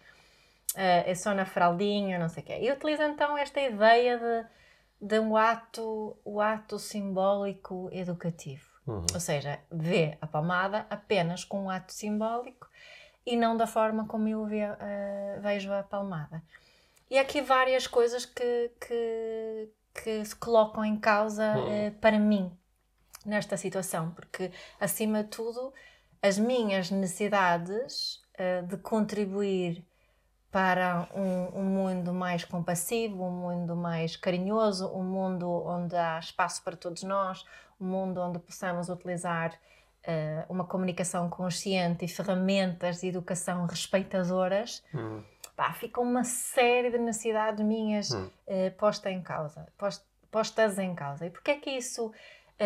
eh, 0.76 1.12
é 1.12 1.16
só 1.16 1.34
na 1.34 1.46
fraldinha, 1.46 2.20
não 2.20 2.28
sei 2.30 2.44
o 2.44 2.46
quê. 2.46 2.60
E 2.62 2.72
utiliza 2.72 3.06
então 3.08 3.38
esta 3.38 3.62
ideia 3.62 4.18
de, 4.18 5.08
de 5.08 5.20
um 5.20 5.38
ato, 5.38 6.18
o 6.26 6.42
ato 6.42 6.78
simbólico 6.80 7.90
educativo. 7.92 8.73
Uhum. 8.86 9.06
Ou 9.14 9.20
seja, 9.20 9.60
vê 9.72 10.18
a 10.22 10.28
palmada 10.28 10.86
apenas 10.90 11.46
com 11.46 11.64
um 11.66 11.70
ato 11.70 11.94
simbólico 11.94 12.68
e 13.26 13.38
não 13.38 13.56
da 13.56 13.66
forma 13.66 14.06
como 14.08 14.28
eu 14.28 14.46
ve- 14.46 14.60
eh, 14.60 15.40
vejo 15.42 15.72
a 15.72 15.84
palmada. 15.84 16.44
E 17.10 17.18
há 17.18 17.22
aqui 17.22 17.42
várias 17.42 17.88
coisas 17.88 18.26
que, 18.26 18.72
que, 18.86 19.70
que 19.94 20.26
se 20.26 20.36
colocam 20.36 20.84
em 20.84 20.98
causa 20.98 21.44
Hum. 21.58 21.88
uh, 21.88 21.92
para 22.02 22.18
mim 22.20 22.58
nesta 23.26 23.56
situação, 23.56 24.12
porque 24.12 24.52
acima 24.80 25.24
de 25.24 25.30
tudo 25.30 25.74
as 26.22 26.38
minhas 26.38 26.90
necessidades 26.92 28.22
uh, 28.40 28.66
de 28.68 28.78
contribuir 28.78 29.86
para 30.54 31.08
um, 31.16 31.62
um, 31.62 31.64
mundo 31.64 32.14
mais 32.14 32.46
compassivo, 32.46 33.24
um 33.26 33.32
mundo 33.32 33.76
mais 33.76 34.16
carinhoso, 34.16 34.88
um 34.94 35.02
mundo 35.02 35.50
onde 35.66 35.96
há 35.96 36.20
espaço 36.20 36.62
para 36.64 36.78
todos 36.78 37.02
nós, 37.02 37.44
um 37.82 37.86
mundo 37.88 38.22
onde 38.22 38.38
possamos 38.38 38.88
utilizar 38.88 39.52
uh, 39.52 40.46
uma 40.48 40.64
comunicação 40.64 41.28
consciente 41.28 42.06
e 42.06 42.08
ferramentas 42.08 43.02
de 43.02 43.08
educação 43.08 43.66
respeitadoras, 43.66 44.84
Hum. 44.94 45.24
pá, 45.56 45.74
fica 45.74 46.00
uma 46.00 46.24
série 46.24 46.92
de 46.92 47.00
necessidades 47.00 47.66
minhas 47.66 48.12
Hum. 48.12 48.30
uh, 48.48 48.72
posta 48.78 49.10
em 49.10 49.24
causa, 49.24 49.66
post, 49.76 50.06
postas 50.30 50.78
em 50.78 50.94
causa. 50.94 51.26
E 51.26 51.32
porquê 51.32 51.52
é 51.52 51.56
que 51.58 51.72
isso 51.72 52.10
uh, 52.10 52.14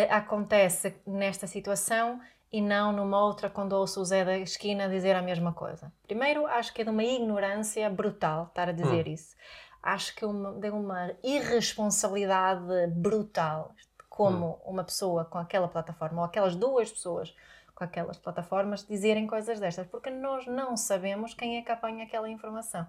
acontece 0.09 0.93
nesta 1.07 1.47
situação 1.47 2.19
e 2.57 2.61
não 2.61 2.91
numa 2.91 3.23
outra 3.23 3.49
quando 3.49 3.73
ouço 3.73 4.01
o 4.01 4.05
Zé 4.05 4.25
da 4.25 4.37
esquina 4.37 4.89
dizer 4.89 5.15
a 5.15 5.21
mesma 5.21 5.53
coisa? 5.53 5.91
Primeiro, 6.07 6.47
acho 6.47 6.73
que 6.73 6.81
é 6.81 6.83
de 6.83 6.89
uma 6.89 7.03
ignorância 7.03 7.87
brutal 7.89 8.45
estar 8.45 8.69
a 8.69 8.71
dizer 8.71 9.07
isso. 9.07 9.35
Acho 9.81 10.15
que 10.15 10.23
é 10.23 10.27
uma, 10.27 10.53
de 10.53 10.69
uma 10.71 11.11
irresponsabilidade 11.23 12.87
brutal 12.95 13.71
como 14.09 14.59
uma 14.65 14.83
pessoa 14.83 15.23
com 15.25 15.37
aquela 15.37 15.67
plataforma 15.67 16.21
ou 16.21 16.25
aquelas 16.25 16.55
duas 16.55 16.91
pessoas 16.91 17.33
com 17.75 17.83
aquelas 17.83 18.17
plataformas 18.17 18.83
dizerem 18.83 19.27
coisas 19.27 19.59
destas, 19.59 19.85
porque 19.85 20.09
nós 20.09 20.47
não 20.47 20.75
sabemos 20.75 21.35
quem 21.35 21.57
é 21.57 21.61
que 21.61 21.71
apanha 21.71 22.05
aquela 22.05 22.27
informação. 22.27 22.87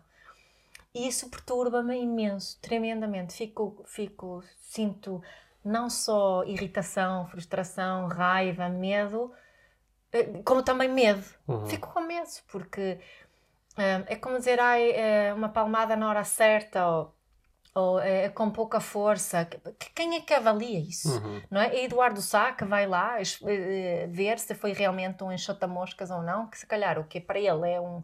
E 0.95 1.07
isso 1.07 1.29
perturba-me 1.29 2.01
imenso, 2.01 2.59
tremendamente. 2.63 3.35
Fico, 3.35 3.85
fico, 3.87 4.43
sinto 4.57 5.23
não 5.63 5.91
só 5.91 6.43
irritação, 6.45 7.27
frustração, 7.27 8.09
raiva, 8.09 8.71
medo, 8.71 9.31
como 10.45 10.63
também 10.63 10.89
medo. 10.89 11.25
Uhum. 11.47 11.67
Fico 11.67 11.93
com 11.93 12.01
medo, 12.01 12.29
porque 12.51 12.99
eh, 13.77 14.05
é 14.07 14.17
como 14.17 14.39
dizer, 14.39 14.61
ai, 14.61 14.91
é 14.91 15.35
uma 15.35 15.49
palmada 15.49 15.97
na 15.97 16.09
hora 16.09 16.25
certa, 16.25 16.87
ou, 16.87 17.15
ou 17.75 18.01
é 18.01 18.29
com 18.29 18.51
pouca 18.51 18.81
força. 18.81 19.49
Quem 19.95 20.17
é 20.17 20.21
que 20.21 20.35
avalia 20.35 20.81
isso? 20.81 21.13
Uhum. 21.19 21.43
Não 21.51 21.61
é? 21.61 21.69
É 21.69 21.85
Eduardo 21.85 22.21
Sá 22.21 22.53
que 22.53 22.65
vai 22.65 22.87
lá 22.87 23.19
eh, 23.21 24.07
ver 24.11 24.39
se 24.39 24.55
foi 24.55 24.73
realmente 24.73 25.23
um 25.23 25.33
enxota-moscas 25.33 26.11
ou 26.11 26.23
não, 26.23 26.47
que 26.49 26.59
se 26.59 26.67
calhar 26.67 26.99
o 26.99 27.05
que 27.05 27.21
para 27.21 27.39
ele 27.39 27.71
é 27.71 27.81
um 27.81 28.03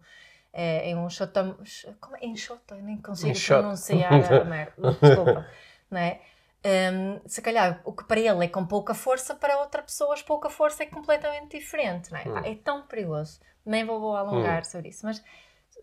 é, 0.55 0.93
é 0.93 0.97
um 0.97 1.07
enxota... 1.07 1.57
Como 2.01 2.17
é? 2.17 2.25
Enxota? 2.25 2.77
Nem 2.77 2.97
consigo 2.99 3.33
Enxota. 3.33 3.61
pronunciar 3.63 4.13
a 4.13 4.45
merda. 4.45 4.93
Desculpa. 5.03 5.47
Não 5.91 5.99
é? 5.99 6.21
Um, 6.65 7.21
se 7.29 7.43
calhar 7.43 7.83
o 7.85 7.93
que 7.93 8.05
para 8.05 8.19
ele 8.21 8.47
é 8.47 8.49
com 8.49 8.65
pouca 8.65 8.95
força, 8.95 9.35
para 9.35 9.59
outra 9.61 9.83
pessoa 9.83 10.17
pouca 10.27 10.49
força 10.49 10.83
é 10.83 10.87
completamente 10.87 11.59
diferente. 11.59 12.11
Não 12.11 12.19
é? 12.19 12.29
Hum. 12.29 12.39
é 12.45 12.55
tão 12.55 12.87
perigoso. 12.87 13.41
Nem 13.67 13.85
vou, 13.85 14.01
vou 14.01 14.17
alongar 14.17 14.65
sobre 14.65 14.89
isso, 14.89 15.05
mas 15.05 15.23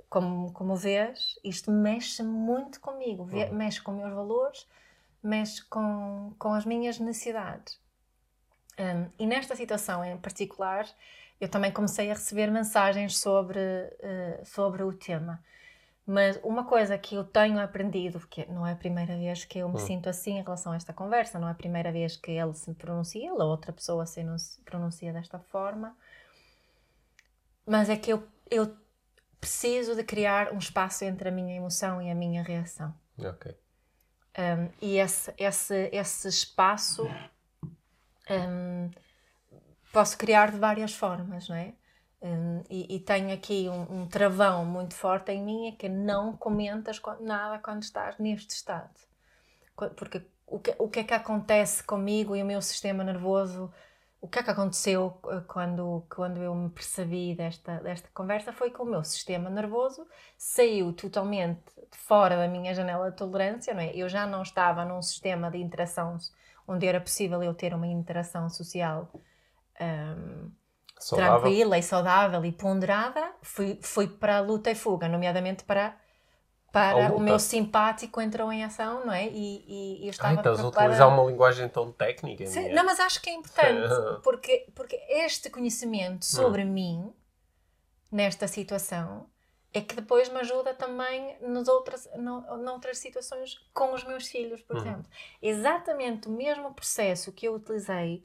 como, 0.09 0.51
como 0.53 0.75
vês, 0.75 1.39
isto 1.43 1.71
mexe 1.71 2.23
muito 2.23 2.79
comigo, 2.79 3.23
Uhum. 3.23 3.53
mexe 3.53 3.81
com 3.81 3.91
meus 3.91 4.13
valores, 4.13 4.67
mexe 5.23 5.63
com, 5.65 6.33
com 6.37 6.53
as 6.53 6.65
minhas 6.65 6.99
necessidades. 6.99 7.79
Um, 8.79 9.09
e 9.19 9.27
nesta 9.27 9.55
situação 9.55 10.03
em 10.03 10.17
particular, 10.17 10.87
eu 11.39 11.47
também 11.49 11.71
comecei 11.71 12.09
a 12.09 12.13
receber 12.13 12.51
mensagens 12.51 13.17
sobre, 13.17 13.59
eh, 13.59 14.41
sobre 14.45 14.83
o 14.83 14.93
tema. 14.93 15.43
Mas 16.05 16.37
uma 16.43 16.65
coisa 16.65 16.97
que 16.97 17.15
eu 17.15 17.23
tenho 17.23 17.59
aprendido, 17.59 18.19
porque 18.19 18.45
não 18.45 18.65
é 18.65 18.73
a 18.73 18.75
primeira 18.75 19.15
vez 19.15 19.45
que 19.45 19.59
eu 19.59 19.69
me 19.69 19.75
Hum. 19.75 19.79
sinto 19.79 20.09
assim 20.09 20.37
em 20.37 20.43
relação 20.43 20.73
a 20.73 20.75
esta 20.75 20.91
conversa, 20.93 21.39
não 21.39 21.47
é 21.47 21.51
a 21.51 21.55
primeira 21.55 21.91
vez 21.91 22.17
que 22.17 22.31
ele 22.31 22.53
se 22.53 22.73
pronuncia, 22.73 23.21
ele 23.29 23.41
ou 23.41 23.49
outra 23.49 23.71
pessoa 23.71 24.05
se 24.05 24.21
pronuncia 24.65 25.13
desta 25.13 25.39
forma, 25.39 25.95
mas 27.65 27.89
é 27.89 27.95
que 27.97 28.11
eu, 28.11 28.27
eu 28.49 28.75
preciso 29.39 29.95
de 29.95 30.03
criar 30.03 30.53
um 30.53 30.57
espaço 30.57 31.03
entre 31.05 31.29
a 31.29 31.31
minha 31.31 31.55
emoção 31.55 32.01
e 32.01 32.09
a 32.11 32.15
minha 32.15 32.43
reação. 32.43 32.93
Ok. 33.17 33.45
Um, 34.37 34.69
e 34.81 34.97
esse, 34.97 35.33
esse, 35.37 35.89
esse 35.91 36.27
espaço 36.27 37.05
um, 38.29 38.89
posso 39.91 40.17
criar 40.17 40.51
de 40.51 40.57
várias 40.57 40.93
formas, 40.93 41.47
não 41.49 41.55
é? 41.55 41.73
Um, 42.21 42.63
e, 42.69 42.95
e 42.95 42.99
tenho 42.99 43.33
aqui 43.33 43.67
um, 43.67 44.01
um 44.01 44.07
travão 44.07 44.63
muito 44.65 44.93
forte 44.93 45.31
em 45.31 45.43
mim, 45.43 45.69
é 45.69 45.71
que 45.71 45.89
não 45.89 46.37
comentas 46.37 46.99
co- 46.99 47.15
nada 47.19 47.57
quando 47.59 47.81
estás 47.83 48.17
neste 48.19 48.51
estado. 48.51 48.91
Porque 49.95 50.21
o 50.47 50.59
que, 50.59 50.75
o 50.77 50.89
que 50.89 50.99
é 50.99 51.03
que 51.03 51.13
acontece 51.13 51.83
comigo 51.83 52.35
e 52.35 52.43
o 52.43 52.45
meu 52.45 52.61
sistema 52.61 53.03
nervoso, 53.03 53.71
o 54.19 54.27
que 54.27 54.39
é 54.39 54.43
que 54.43 54.51
aconteceu 54.51 55.19
eh, 55.29 55.41
quando, 55.47 56.05
quando 56.13 56.37
eu 56.43 56.53
me 56.53 56.69
percebi 56.69 57.33
desta, 57.33 57.79
desta 57.79 58.09
conversa 58.13 58.53
foi 58.53 58.69
que 58.69 58.81
o 58.81 58.85
meu 58.85 59.03
sistema 59.03 59.49
nervoso 59.49 60.05
saiu 60.37 60.93
totalmente 60.93 61.61
fora 61.91 62.35
da 62.37 62.47
minha 62.47 62.73
janela 62.73 63.09
de 63.09 63.17
tolerância, 63.17 63.73
não 63.73 63.81
é? 63.81 63.95
Eu 63.95 64.07
já 64.09 64.27
não 64.27 64.43
estava 64.43 64.85
num 64.85 65.01
sistema 65.01 65.49
de 65.49 65.57
interação 65.57 66.17
onde 66.67 66.85
era 66.85 67.01
possível 67.01 67.41
eu 67.41 67.53
ter 67.53 67.73
uma 67.73 67.87
interação 67.87 68.49
social 68.49 69.09
hum, 69.79 70.51
Saudável. 71.01 71.41
tranquila 71.41 71.77
e 71.77 71.83
saudável 71.83 72.45
e 72.45 72.51
ponderada, 72.51 73.33
fui, 73.41 73.79
fui 73.81 74.07
para 74.07 74.37
a 74.37 74.41
luta 74.41 74.69
e 74.71 74.75
fuga, 74.75 75.07
nomeadamente 75.07 75.63
para, 75.63 75.95
para 76.71 77.11
o 77.13 77.19
meu 77.19 77.39
simpático 77.39 78.21
entrou 78.21 78.51
em 78.51 78.63
ação, 78.63 79.05
não 79.05 79.11
é? 79.13 79.27
E, 79.27 79.65
e, 79.67 80.03
e 80.03 80.05
eu 80.07 80.11
estava 80.11 80.29
Ai, 80.29 80.35
estás 80.37 80.57
a 80.57 80.59
preocupada- 80.59 80.85
utilizar 80.85 81.07
uma 81.09 81.23
linguagem 81.29 81.67
tão 81.69 81.91
técnica. 81.91 82.45
Sim, 82.45 82.61
minha. 82.61 82.75
não, 82.75 82.85
mas 82.85 82.99
acho 82.99 83.21
que 83.21 83.29
é 83.29 83.33
importante, 83.33 83.89
porque, 84.23 84.67
porque 84.75 84.95
este 85.09 85.49
conhecimento 85.49 86.23
sobre 86.25 86.63
mim, 86.63 87.11
nesta 88.11 88.47
situação, 88.47 89.29
é 89.73 89.79
que 89.79 89.95
depois 89.95 90.27
me 90.29 90.39
ajuda 90.39 90.73
também 90.73 91.37
nas 91.41 91.67
outras, 91.69 92.07
no, 92.17 92.41
noutras 92.57 92.97
situações 92.97 93.57
com 93.73 93.93
os 93.93 94.03
meus 94.03 94.27
filhos, 94.27 94.61
por 94.61 94.75
Uhum. 94.75 94.81
exemplo. 94.81 95.05
Exatamente 95.41 96.27
o 96.27 96.31
mesmo 96.31 96.73
processo 96.73 97.31
que 97.31 97.47
eu 97.47 97.55
utilizei 97.55 98.21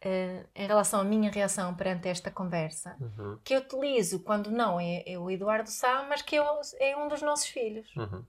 eh, 0.00 0.44
em 0.54 0.66
relação 0.66 1.00
à 1.00 1.04
minha 1.04 1.30
reação 1.30 1.74
perante 1.74 2.08
esta 2.08 2.30
conversa, 2.30 2.96
Uhum. 3.00 3.38
que 3.44 3.54
eu 3.54 3.60
utilizo 3.60 4.20
quando 4.20 4.50
não 4.50 4.78
é, 4.78 5.02
é 5.06 5.18
o 5.18 5.30
Eduardo 5.30 5.70
Sá, 5.70 6.04
mas 6.08 6.22
que 6.22 6.36
eu, 6.36 6.44
é 6.80 6.96
um 6.96 7.08
dos 7.08 7.22
nossos 7.22 7.46
filhos 7.46 7.94
Uhum. 7.96 8.24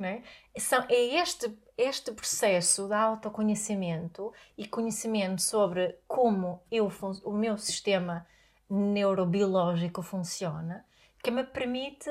é? 0.00 0.22
São, 0.58 0.84
é 0.88 0.94
este, 1.20 1.56
este 1.78 2.12
processo 2.12 2.86
de 2.86 2.94
autoconhecimento 2.94 4.32
e 4.58 4.66
conhecimento 4.66 5.40
sobre 5.42 5.96
como 6.06 6.62
eu, 6.70 6.90
o 7.24 7.32
meu 7.32 7.56
sistema 7.56 8.26
neurobiológico 8.68 10.02
funciona 10.02 10.84
que 11.22 11.30
me 11.30 11.44
permite 11.44 12.10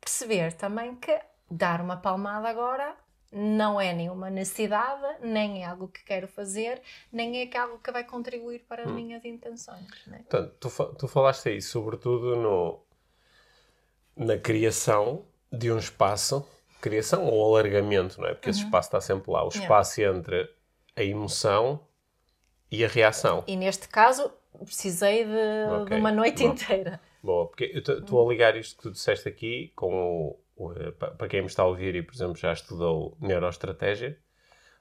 perceber 0.00 0.52
também 0.52 0.94
que 0.96 1.18
dar 1.50 1.80
uma 1.80 1.96
palmada 1.96 2.48
agora 2.48 2.94
não 3.34 3.80
é 3.80 3.92
nenhuma 3.92 4.30
necessidade, 4.30 5.18
nem 5.20 5.62
é 5.62 5.66
algo 5.66 5.88
que 5.88 6.04
quero 6.04 6.28
fazer, 6.28 6.80
nem 7.12 7.40
é 7.40 7.46
que 7.46 7.56
algo 7.56 7.78
que 7.78 7.90
vai 7.90 8.04
contribuir 8.04 8.60
para 8.68 8.84
as 8.84 8.92
minhas 8.92 9.24
intenções. 9.24 9.86
é? 10.12 10.18
Portanto, 10.18 10.54
tu, 10.60 10.94
tu 10.94 11.08
falaste 11.08 11.48
aí, 11.48 11.60
sobretudo 11.60 12.36
no, 12.36 12.80
na 14.16 14.38
criação 14.38 15.24
de 15.50 15.70
um 15.72 15.78
espaço, 15.78 16.46
criação 16.80 17.26
ou 17.26 17.56
alargamento, 17.56 18.20
não 18.20 18.28
é? 18.28 18.34
Porque 18.34 18.50
esse 18.50 18.60
espaço 18.64 18.88
está 18.88 19.00
sempre 19.00 19.30
lá. 19.30 19.42
O 19.42 19.46
Uhum. 19.46 19.50
Yeah. 19.50 19.64
espaço 19.64 20.00
entre 20.02 20.50
a 20.96 21.02
emoção 21.02 21.80
e 22.70 22.84
a 22.84 22.88
reação. 22.88 23.42
E 23.46 23.56
neste 23.56 23.88
caso, 23.88 24.32
precisei 24.64 25.24
de, 25.24 25.30
Ok, 25.80 25.88
de 25.90 26.00
uma 26.00 26.12
noite 26.12 26.42
bom. 26.44 26.52
inteira. 26.52 27.00
Boa, 27.22 27.46
porque 27.48 27.70
eu 27.74 27.80
estou 27.98 28.26
a 28.26 28.30
ligar 28.30 28.56
isto 28.56 28.76
que 28.76 28.82
tu 28.82 28.90
disseste 28.90 29.28
aqui 29.28 29.72
com 29.74 30.28
o, 30.28 30.38
para 30.98 31.28
quem 31.28 31.40
me 31.40 31.46
está 31.46 31.62
a 31.62 31.66
ouvir 31.66 31.94
e, 31.94 32.02
por 32.02 32.14
exemplo, 32.14 32.36
já 32.36 32.52
estudou 32.52 33.16
neuroestratégia, 33.20 34.18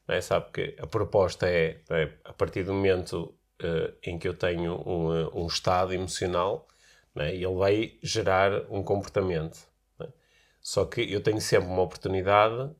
é? 0.07 0.21
sabe 0.21 0.51
que 0.51 0.75
a 0.79 0.87
proposta 0.87 1.47
é, 1.47 1.81
é, 1.89 2.13
a 2.23 2.33
partir 2.33 2.63
do 2.63 2.73
momento 2.73 3.35
eh, 3.61 3.93
em 4.03 4.19
que 4.19 4.27
eu 4.27 4.33
tenho 4.33 4.75
um, 4.87 5.13
eh, 5.13 5.29
um 5.33 5.47
estado 5.47 5.93
emocional, 5.93 6.67
é? 7.15 7.33
ele 7.33 7.55
vai 7.55 7.97
gerar 8.01 8.51
um 8.69 8.83
comportamento. 8.83 9.57
é? 10.01 10.07
Só 10.61 10.85
que 10.85 11.01
eu 11.11 11.21
tenho 11.21 11.41
sempre 11.41 11.69
uma 11.69 11.81
oportunidade 11.81 12.71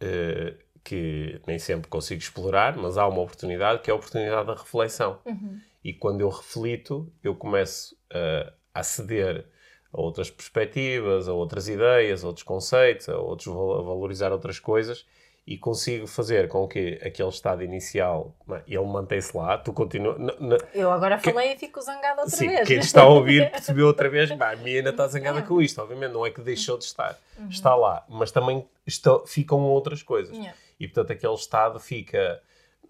eh, 0.00 0.56
que 0.84 1.40
nem 1.46 1.58
sempre 1.58 1.88
consigo 1.88 2.20
explorar, 2.20 2.76
mas 2.76 2.96
há 2.96 3.06
uma 3.06 3.20
oportunidade 3.20 3.82
que 3.82 3.90
é 3.90 3.92
a 3.92 3.96
oportunidade 3.96 4.46
da 4.46 4.54
reflexão. 4.54 5.20
E 5.84 5.92
quando 5.92 6.20
eu 6.20 6.28
reflito, 6.28 7.12
eu 7.22 7.34
começo 7.34 7.96
a 8.10 8.52
a 8.74 8.80
aceder 8.80 9.46
a 9.92 10.00
outras 10.00 10.30
perspectivas, 10.30 11.28
a 11.28 11.32
outras 11.32 11.68
ideias, 11.68 12.22
a 12.24 12.26
outros 12.28 12.44
conceitos, 12.44 13.08
a, 13.08 13.16
outros, 13.18 13.48
a 13.48 13.82
valorizar 13.82 14.32
outras 14.32 14.58
coisas 14.58 15.04
e 15.46 15.56
consigo 15.56 16.06
fazer 16.06 16.46
com 16.48 16.68
que 16.68 17.00
aquele 17.02 17.28
estado 17.30 17.64
inicial, 17.64 18.32
é? 18.52 18.62
ele 18.68 18.84
mantém-se 18.86 19.36
lá, 19.36 19.58
tu 19.58 19.72
continua... 19.72 20.16
Eu 20.72 20.92
agora 20.92 21.18
Que- 21.18 21.32
falei 21.32 21.54
e 21.54 21.58
fico 21.58 21.80
zangada 21.80 22.22
outra 22.22 22.36
Sim, 22.36 22.48
vez. 22.48 22.68
quem 22.68 22.78
está 22.78 23.02
a 23.02 23.08
ouvir 23.08 23.50
percebeu 23.50 23.86
outra 23.88 24.08
vez, 24.08 24.30
"Bah, 24.32 24.50
a 24.52 24.56
minha 24.56 24.76
ainda 24.76 24.90
está 24.90 25.08
zangada 25.08 25.40
É. 25.40 25.42
com 25.42 25.60
isto, 25.60 25.80
obviamente, 25.80 26.12
não 26.12 26.24
é 26.24 26.30
que 26.30 26.40
deixou 26.40 26.78
de 26.78 26.84
estar, 26.84 27.18
Uhum. 27.38 27.48
está 27.48 27.74
lá, 27.74 28.04
mas 28.08 28.30
também 28.30 28.64
está- 28.86 29.18
ficam 29.26 29.60
outras 29.64 30.02
coisas. 30.04 30.36
Yeah. 30.36 30.54
E 30.78 30.86
portanto 30.86 31.12
aquele 31.12 31.34
estado 31.34 31.80
fica, 31.80 32.40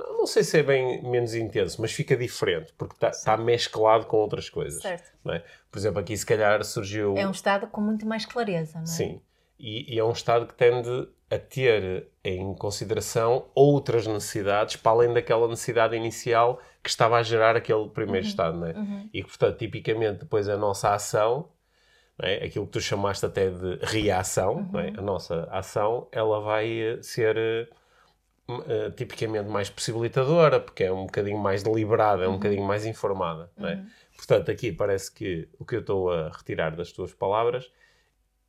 não 0.09 0.26
sei 0.26 0.42
se 0.42 0.59
é 0.59 0.62
bem 0.62 1.02
menos 1.02 1.35
intenso, 1.35 1.80
mas 1.80 1.92
fica 1.92 2.16
diferente, 2.16 2.73
porque 2.76 2.95
está 2.95 3.11
tá 3.11 3.37
mesclado 3.37 4.07
com 4.07 4.16
outras 4.16 4.49
coisas. 4.50 4.83
Certo. 4.83 5.11
É? 5.30 5.42
Por 5.71 5.78
exemplo, 5.78 6.00
aqui 6.00 6.16
se 6.16 6.26
calhar 6.26 6.62
surgiu. 6.64 7.16
É 7.16 7.26
um 7.26 7.30
estado 7.30 7.66
com 7.66 7.80
muito 7.80 8.07
mais 8.07 8.25
clareza, 8.26 8.75
não 8.75 8.83
é? 8.83 8.87
Sim. 8.87 9.21
E, 9.59 9.95
e 9.95 9.99
é 9.99 10.04
um 10.04 10.12
estado 10.12 10.47
que 10.47 10.54
tende 10.54 11.09
a 11.30 11.38
ter 11.38 12.09
em 12.25 12.54
consideração 12.54 13.47
outras 13.54 14.07
necessidades 14.07 14.76
para 14.76 14.92
além 14.92 15.12
daquela 15.12 15.47
necessidade 15.47 15.95
inicial 15.95 16.61
que 16.83 16.88
estava 16.88 17.16
a 17.19 17.23
gerar 17.23 17.57
aquele 17.57 17.88
primeiro 17.90 18.25
Uhum. 18.25 18.30
estado, 18.30 18.59
não 18.59 18.66
é? 18.66 18.75
E 19.12 19.23
que, 19.23 19.28
portanto, 19.28 19.59
tipicamente 19.59 20.21
depois 20.21 20.49
a 20.49 20.57
nossa 20.57 20.92
ação, 20.95 21.49
é? 22.23 22.45
aquilo 22.45 22.66
que 22.66 22.73
tu 22.73 22.80
chamaste 22.80 23.25
até 23.25 23.49
de 23.50 23.78
reação, 23.83 24.71
é? 24.75 24.88
Uhum. 24.88 24.95
a 24.99 25.02
nossa 25.02 25.45
ação, 25.50 26.09
ela 26.11 26.40
vai 26.40 26.80
eh, 26.80 27.02
ser 27.02 27.71
eh, 28.66 28.90
tipicamente 28.90 29.49
mais 29.49 29.69
possibilitadora, 29.71 30.59
porque 30.61 30.85
é 30.85 30.92
um 30.92 31.07
bocadinho 31.07 31.38
mais 31.38 31.62
deliberada, 31.62 32.25
é 32.25 32.26
Uhum. 32.26 32.35
um 32.35 32.37
bocadinho 32.37 32.64
mais 32.64 32.85
informada. 32.87 33.50
Não 33.57 33.69
é? 33.69 33.85
Portanto, 34.16 34.50
aqui 34.50 34.71
parece 34.73 35.11
que 35.12 35.49
o 35.59 35.64
que 35.64 35.76
eu 35.76 35.80
estou 35.80 36.11
a 36.12 36.28
retirar 36.28 36.75
das 36.76 36.92
tuas 36.92 37.12
palavras 37.14 37.71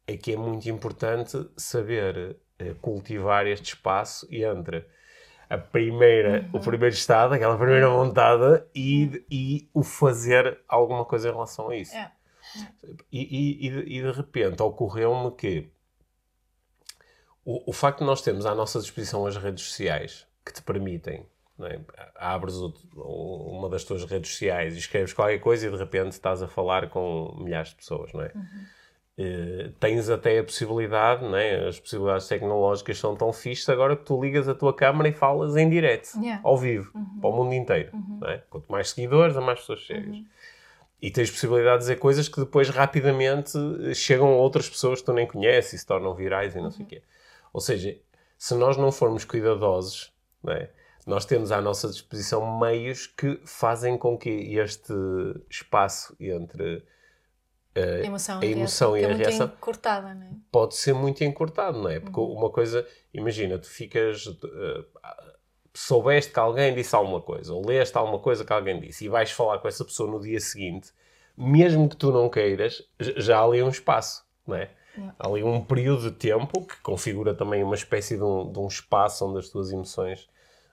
é 0.08 0.18
que 0.18 0.34
é 0.34 0.38
muito 0.38 0.68
importante 0.70 1.38
saber 1.56 2.36
eh, 2.60 2.74
cultivar 2.82 3.46
este 3.48 3.74
espaço 3.76 4.28
entre 4.32 4.86
a 5.50 5.58
primeira, 5.58 6.50
o 6.54 6.60
primeiro 6.60 6.96
estado, 6.96 7.34
aquela 7.34 7.58
primeira 7.58 7.90
vontade 7.90 8.64
e, 8.74 9.26
e 9.30 9.70
o 9.74 9.84
fazer 9.84 10.60
alguma 10.68 11.04
coisa 11.06 11.28
em 11.30 11.32
relação 11.32 11.70
a 11.70 11.76
isso. 11.76 11.96
É. 11.96 12.12
E, 13.12 13.68
e- 13.68 13.98
e 13.98 14.02
de 14.02 14.12
repente 14.12 14.62
ocorreu-me 14.64 15.32
que 15.36 15.70
o, 17.46 17.70
o 17.70 17.74
facto 17.74 18.00
de 18.00 18.06
nós 18.06 18.22
termos 18.22 18.46
à 18.46 18.54
nossa 18.56 18.80
disposição 18.80 19.26
as 19.26 19.36
redes 19.38 19.64
sociais 19.66 20.28
que 20.46 20.54
te 20.54 20.62
permitem, 20.62 21.26
é? 21.64 21.80
abres 22.16 22.56
o- 22.56 22.74
uma 22.96 23.70
das 23.70 23.84
tuas 23.84 24.04
redes 24.06 24.32
sociais 24.32 24.76
e 24.76 24.80
escreves 24.80 25.14
qualquer 25.14 25.40
coisa 25.40 25.68
e 25.68 25.72
de 25.72 25.78
repente 25.78 26.12
estás 26.14 26.42
a 26.42 26.48
falar 26.48 26.90
com 26.90 27.36
milhares 27.40 27.70
de 27.70 27.76
pessoas, 27.76 28.12
não 28.14 28.22
é? 28.22 28.32
Eh, 29.18 29.70
tens 29.80 30.10
até 30.10 30.40
a 30.40 30.44
possibilidade, 30.44 31.22
não 31.24 31.36
é? 31.36 31.68
as 31.68 31.80
possibilidades 31.80 32.28
tecnológicas 32.28 32.98
são 32.98 33.16
tão 33.16 33.32
fixas 33.32 33.70
agora 33.70 33.96
que 33.96 34.04
tu 34.06 34.20
ligas 34.20 34.48
a 34.48 34.56
tua 34.56 34.74
câmara 34.74 35.10
e 35.10 35.12
falas 35.14 35.56
em 35.58 35.70
direto, 35.70 36.10
Yeah. 36.20 36.42
ao 36.44 36.58
vivo, 36.58 36.92
para 37.20 37.30
o 37.30 37.34
mundo 37.34 37.54
inteiro. 37.54 37.90
Não 38.20 38.28
é? 38.28 38.42
Quanto 38.50 38.72
mais 38.72 38.90
seguidores, 38.90 39.36
a 39.38 39.42
mais 39.42 39.60
pessoas 39.60 39.82
chegas. 39.82 40.18
E 41.02 41.12
tens 41.12 41.30
possibilidade 41.30 41.78
de 41.80 41.84
dizer 41.84 41.96
coisas 41.98 42.30
que 42.30 42.40
depois 42.40 42.70
rapidamente 42.70 43.58
eh, 43.90 43.94
chegam 43.94 44.30
a 44.30 44.38
outras 44.38 44.70
pessoas 44.70 45.00
que 45.02 45.06
tu 45.06 45.14
nem 45.14 45.28
conheces 45.28 45.74
e 45.74 45.78
se 45.80 45.86
tornam 45.86 46.14
virais 46.16 46.56
e 46.56 46.62
não 46.62 46.72
sei 46.72 46.86
o 46.86 46.88
quê. 46.88 47.02
Ou 47.54 47.62
seja, 47.62 47.98
se 48.38 48.56
nós 48.56 48.78
não 48.78 48.92
formos 48.92 49.26
cuidadosos, 49.26 50.14
não 50.44 50.54
é? 50.54 50.72
nós 51.06 51.26
temos 51.26 51.52
à 51.52 51.60
nossa 51.62 51.90
disposição 51.90 52.60
meios 52.60 53.08
que 53.08 53.42
fazem 53.46 53.98
com 53.98 54.18
que 54.18 54.30
este 54.30 54.94
espaço 55.50 56.16
entre 56.20 56.84
A 57.76 58.06
emoção, 58.06 58.40
a 58.40 58.46
emoção 58.46 58.98
e 58.98 59.00
a 59.00 59.04
é 59.04 59.08
muito 59.08 59.20
reação 59.28 59.48
encurtada, 59.48 60.14
não 60.14 60.28
é? 60.28 60.30
pode 60.52 60.76
ser 60.76 60.94
muito 60.94 61.24
encurtado, 61.24 61.82
não 61.82 61.90
é? 61.90 62.00
Porque 62.00 62.20
uma 62.20 62.50
coisa, 62.50 62.88
imagina, 63.14 63.58
tu 63.58 63.68
ficas. 63.68 64.28
eh, 64.28 64.86
soubeste 65.74 66.34
que 66.34 66.40
alguém 66.40 66.76
disse 66.76 66.96
alguma 66.96 67.22
coisa, 67.22 67.54
ou 67.54 67.66
leste 67.66 67.98
alguma 67.98 68.20
coisa 68.20 68.44
que 68.44 68.52
alguém 68.52 68.80
disse, 68.80 69.06
e 69.06 69.10
vais 69.10 69.32
falar 69.32 69.60
com 69.60 69.68
essa 69.68 69.86
pessoa 69.86 70.10
no 70.12 70.20
dia 70.20 70.40
seguinte, 70.40 70.92
mesmo 71.38 71.88
que 71.88 71.96
tu 71.96 72.12
não 72.12 72.30
queiras, 72.30 72.84
já 73.00 73.40
há 73.40 73.44
ali 73.44 73.64
um 73.64 73.70
espaço, 73.70 74.26
não 74.46 74.56
é? 74.56 74.70
Yeah. 74.98 75.16
Há 75.20 75.28
ali 75.28 75.44
um 75.44 75.64
período 75.64 76.10
de 76.10 76.12
tempo 76.12 76.66
que 76.66 76.76
configura 76.82 77.34
também 77.34 77.64
uma 77.64 77.76
espécie 77.76 78.18
de 78.18 78.24
um, 78.24 78.52
de 78.52 78.60
um 78.60 78.68
espaço 78.68 79.26
onde 79.26 79.40
as 79.40 79.50
tuas 79.50 79.72
emoções 79.72 80.30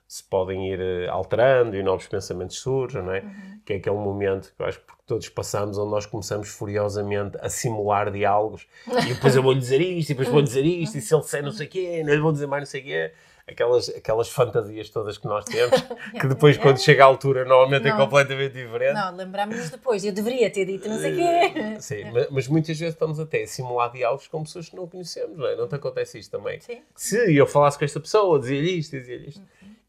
se 0.07 0.23
podem 0.23 0.73
ir 0.73 0.79
eh, 0.79 1.07
alterando 1.07 1.75
e 1.75 1.83
novos 1.83 2.07
pensamentos 2.07 2.57
surgem, 2.57 3.03
não 3.03 3.13
é? 3.13 3.23
Que 3.63 3.73
é 3.73 3.75
aquele 3.75 3.95
momento 3.95 4.51
que 4.57 4.63
eu 4.63 4.65
acho 4.65 4.79
que 4.79 4.85
todos 5.05 5.29
passamos 5.29 5.77
onde 5.77 5.91
nós 5.91 6.07
começamos 6.07 6.49
furiosamente 6.49 7.37
a 7.39 7.47
simular 7.47 8.11
diálogos 8.11 8.65
e 9.05 9.13
depois 9.13 9.35
eu 9.35 9.43
vou-lhe 9.43 9.59
dizer 9.59 9.79
isto, 9.79 10.09
e 10.09 10.13
depois 10.13 10.27
vou-lhe 10.27 10.47
dizer 10.47 10.65
isto, 10.65 10.97
e 10.97 11.01
se 11.01 11.13
ele 11.13 11.21
disser 11.21 11.43
não 11.43 11.51
sei 11.51 11.67
o 11.67 11.69
quê, 11.69 12.03
não 12.03 12.11
lhe 12.11 12.19
vou 12.19 12.31
dizer 12.31 12.47
mais 12.47 12.61
não 12.61 12.65
sei 12.65 12.81
o 12.81 12.83
quê. 12.85 13.11
Aquelas, 13.49 13.89
aquelas 13.89 14.29
fantasias 14.29 14.89
todas 14.89 15.17
que 15.17 15.25
nós 15.25 15.43
temos, 15.45 15.81
que 16.19 16.27
depois, 16.27 16.57
quando 16.57 16.77
chega 16.79 17.03
à 17.03 17.07
altura, 17.07 17.43
normalmente 17.45 17.87
é 17.87 17.89
Não. 17.91 17.97
completamente 17.97 18.53
diferente. 18.53 18.93
Não, 18.93 19.15
lembramos-nos 19.15 19.69
depois. 19.71 20.03
Eu 20.05 20.11
deveria 20.13 20.49
ter 20.51 20.65
dito 20.65 20.87
não 20.87 20.97
sei 20.99 21.13
o 21.13 21.15
quê. 21.17 21.81
Sim, 21.81 22.03
ma- 22.11 22.27
mas 22.29 22.47
muitas 22.47 22.77
vezes 22.79 22.93
estamos 22.93 23.19
até 23.19 23.41
a 23.43 23.47
simular 23.47 23.91
diálogos 23.91 24.27
com 24.27 24.43
pessoas 24.43 24.69
que 24.69 24.75
não 24.75 24.87
conhecemos, 24.87 25.37
não 25.37 25.47
é? 25.47 25.55
Não 25.55 25.67
te 25.67 25.75
acontece 25.75 26.19
isto 26.19 26.29
também? 26.37 26.59
Sim. 26.59 26.81
Se 26.95 27.35
eu 27.35 27.47
falasse 27.47 27.77
com 27.79 27.85
esta 27.85 27.99
pessoa, 27.99 28.39
dizia-lhe 28.39 28.77
isto, 28.77 28.91
dizia-lhe 28.97 29.29
isto. 29.29 29.41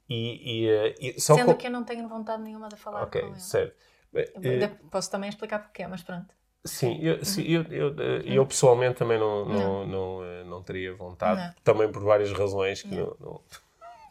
E, 0.09 0.62
e, 0.64 0.68
eh, 0.70 0.94
e 1.01 1.20
só 1.20 1.35
Sendo 1.35 1.46
com... 1.46 1.55
que 1.57 1.66
eu 1.66 1.70
não 1.70 1.85
tenho 1.85 2.09
vontade 2.09 2.42
nenhuma 2.42 2.68
de 2.68 2.77
falar 2.77 3.03
Ok, 3.05 3.20
com 3.20 3.29
ele. 3.29 3.40
certo. 3.40 3.75
Bem, 4.12 4.25
eh, 4.42 4.70
Posso 4.90 5.09
também 5.11 5.29
explicar 5.29 5.61
porquê, 5.61 5.87
mas 5.87 6.03
pronto. 6.03 6.35
Sim, 6.64 6.99
eu, 7.01 7.25
sim, 7.25 7.42
eu, 7.42 7.62
eu, 7.70 7.88
eh, 7.99 8.23
eu 8.27 8.44
pessoalmente 8.46 8.96
também 8.99 9.18
não, 9.18 9.46
não, 9.46 9.87
não, 9.87 10.25
eh, 10.25 10.44
não 10.44 10.62
teria 10.62 10.92
vontade, 10.94 11.40
Não. 11.40 11.55
também 11.64 11.90
por 11.90 12.03
várias 12.03 12.31
razões 12.33 12.83
que 12.83 12.94
não. 12.94 13.16
não- 13.18 13.40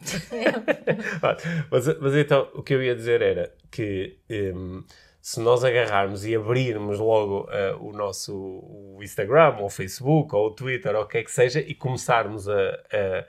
mas, 1.70 1.98
mas 2.00 2.14
então, 2.16 2.48
o 2.54 2.62
que 2.62 2.74
eu 2.74 2.82
ia 2.82 2.94
dizer 2.94 3.22
era 3.22 3.54
que 3.70 4.18
em, 4.28 4.84
se 5.20 5.38
nós 5.40 5.62
agarrarmos 5.62 6.24
e 6.24 6.34
abrirmos 6.34 6.98
logo 6.98 7.46
eh, 7.50 7.76
o 7.78 7.92
nosso 7.92 8.34
o 8.34 8.98
Instagram, 9.02 9.56
ou 9.58 9.66
o 9.66 9.70
Facebook, 9.70 10.34
ou 10.34 10.48
o 10.48 10.50
Twitter, 10.50 10.94
ou 10.96 11.02
o 11.02 11.06
que 11.06 11.18
é 11.18 11.22
que 11.22 11.30
seja, 11.30 11.60
e 11.60 11.74
começarmos 11.74 12.48
a, 12.48 12.54
a, 12.54 13.24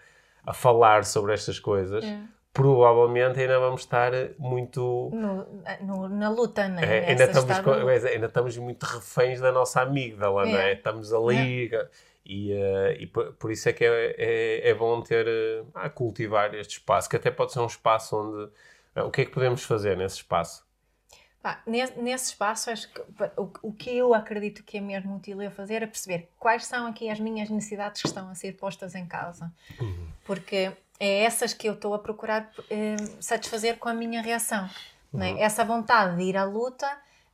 a 0.47 0.53
falar 0.53 1.03
sobre 1.05 1.33
estas 1.33 1.59
coisas, 1.59 2.03
É. 2.03 2.21
provavelmente 2.53 3.39
ainda 3.39 3.59
vamos 3.59 3.81
estar 3.81 4.11
muito. 4.37 5.09
No, 5.13 5.45
no- 5.85 6.09
na 6.09 6.29
luta, 6.29 6.67
não 6.67 6.79
É, 6.83 6.97
é? 6.99 7.09
ainda, 7.09 7.23
estamos, 7.25 7.59
no- 7.59 7.87
ainda 7.87 8.25
estamos 8.27 8.57
muito 8.57 8.83
reféns 8.83 9.39
da 9.39 9.51
nossa 9.51 9.81
amígdala, 9.81 10.45
não 10.45 10.57
é? 10.57 10.71
É. 10.71 10.73
Estamos 10.73 11.13
ali 11.13 11.71
e, 12.25 12.51
eh, 12.53 12.97
e 12.99 13.07
por, 13.07 13.33
por 13.33 13.51
isso 13.51 13.67
é 13.69 13.73
que 13.73 13.83
é, 13.83 14.15
é, 14.17 14.69
é 14.69 14.73
bom 14.73 15.01
ter, 15.01 15.27
eh, 15.27 15.63
ah, 15.73 15.89
cultivar 15.89 16.53
este 16.53 16.73
espaço, 16.77 17.09
que 17.09 17.15
até 17.15 17.31
pode 17.31 17.51
ser 17.51 17.59
um 17.59 17.65
espaço 17.65 18.15
onde... 18.15 18.51
ah, 18.95 19.05
o 19.05 19.11
que 19.11 19.21
é 19.21 19.25
que 19.25 19.31
podemos 19.31 19.63
fazer 19.63 19.97
nesse 19.97 20.17
espaço? 20.17 20.63
Pá, 21.41 21.59
nesse, 21.65 21.99
nesse 21.99 22.25
espaço, 22.25 22.69
acho 22.69 22.93
que 22.93 23.01
o, 23.35 23.51
o 23.63 23.73
que 23.73 23.97
eu 23.97 24.13
acredito 24.13 24.63
que 24.63 24.77
é 24.77 24.81
mesmo 24.81 25.15
útil 25.15 25.41
eu 25.41 25.49
fazer 25.49 25.81
é 25.81 25.87
perceber 25.87 26.29
quais 26.37 26.65
são 26.65 26.85
aqui 26.85 27.09
as 27.09 27.19
minhas 27.19 27.49
necessidades 27.49 27.99
que 28.01 28.07
estão 28.07 28.29
a 28.29 28.35
ser 28.35 28.51
postas 28.57 28.93
em 28.93 29.07
causa. 29.07 29.51
Porque 30.23 30.71
é 31.01 31.23
essas 31.23 31.51
que 31.51 31.67
eu 31.67 31.73
estou 31.73 31.95
a 31.95 31.99
procurar 31.99 32.51
eh, 32.69 32.95
satisfazer 33.19 33.79
com 33.79 33.89
a 33.89 33.93
minha 33.93 34.21
reação. 34.21 34.69
é? 35.19 35.41
Essa 35.41 35.65
vontade 35.65 36.15
de 36.17 36.23
ir 36.25 36.37
à 36.37 36.43
luta 36.43 36.87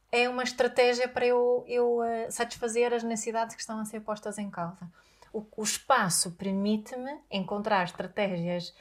é 0.10 0.30
uma 0.30 0.44
estratégia 0.44 1.06
para 1.06 1.26
eu, 1.26 1.66
eu 1.68 2.02
eh, 2.02 2.32
satisfazer 2.32 2.94
as 2.94 3.04
necessidades 3.04 3.56
que 3.56 3.60
estão 3.62 3.78
a 3.78 3.84
ser 3.84 4.00
postas 4.00 4.38
em 4.38 4.50
causa. 4.50 4.90
O, 5.34 5.46
o 5.58 5.64
espaço 5.64 6.32
permite-me 6.32 7.20
encontrar 7.30 7.84
estratégias 7.84 8.74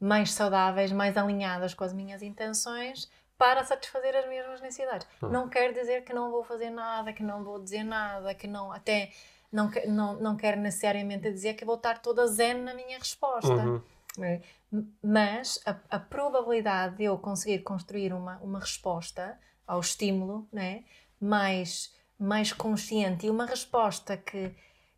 mais 0.00 0.32
saudáveis, 0.32 0.90
mais 0.90 1.16
alinhadas 1.16 1.72
com 1.72 1.84
as 1.84 1.92
minhas 1.92 2.20
intenções 2.20 3.08
para 3.38 3.62
satisfazer 3.62 4.16
as 4.16 4.28
mesmas 4.28 4.60
necessidades. 4.60 5.06
Não 5.22 5.48
quer 5.48 5.72
dizer 5.72 6.02
que 6.02 6.12
não 6.12 6.32
vou 6.32 6.42
fazer 6.42 6.70
nada, 6.70 7.12
que 7.12 7.22
não 7.22 7.44
vou 7.44 7.62
dizer 7.62 7.84
nada, 7.84 8.34
que 8.34 8.48
não 8.48 8.72
até 8.72 9.12
não, 9.52 9.70
não, 9.86 10.14
não 10.14 10.36
quero 10.36 10.60
necessariamente 10.60 11.30
dizer 11.30 11.54
que 11.54 11.64
vou 11.64 11.76
estar 11.76 12.02
toda 12.02 12.26
zen 12.26 12.54
na 12.54 12.74
minha 12.74 12.98
resposta. 12.98 13.52
Uhum. 13.52 13.80
É. 14.18 14.40
Mas 15.02 15.60
a, 15.66 15.76
a 15.90 15.98
probabilidade 15.98 16.96
de 16.96 17.04
eu 17.04 17.18
conseguir 17.18 17.60
construir 17.60 18.12
uma, 18.12 18.38
uma 18.38 18.60
resposta 18.60 19.38
ao 19.66 19.80
estímulo 19.80 20.46
né, 20.52 20.84
mais, 21.20 21.94
mais 22.18 22.52
consciente 22.52 23.26
e 23.26 23.30
uma 23.30 23.46
resposta 23.46 24.16
que, 24.16 24.54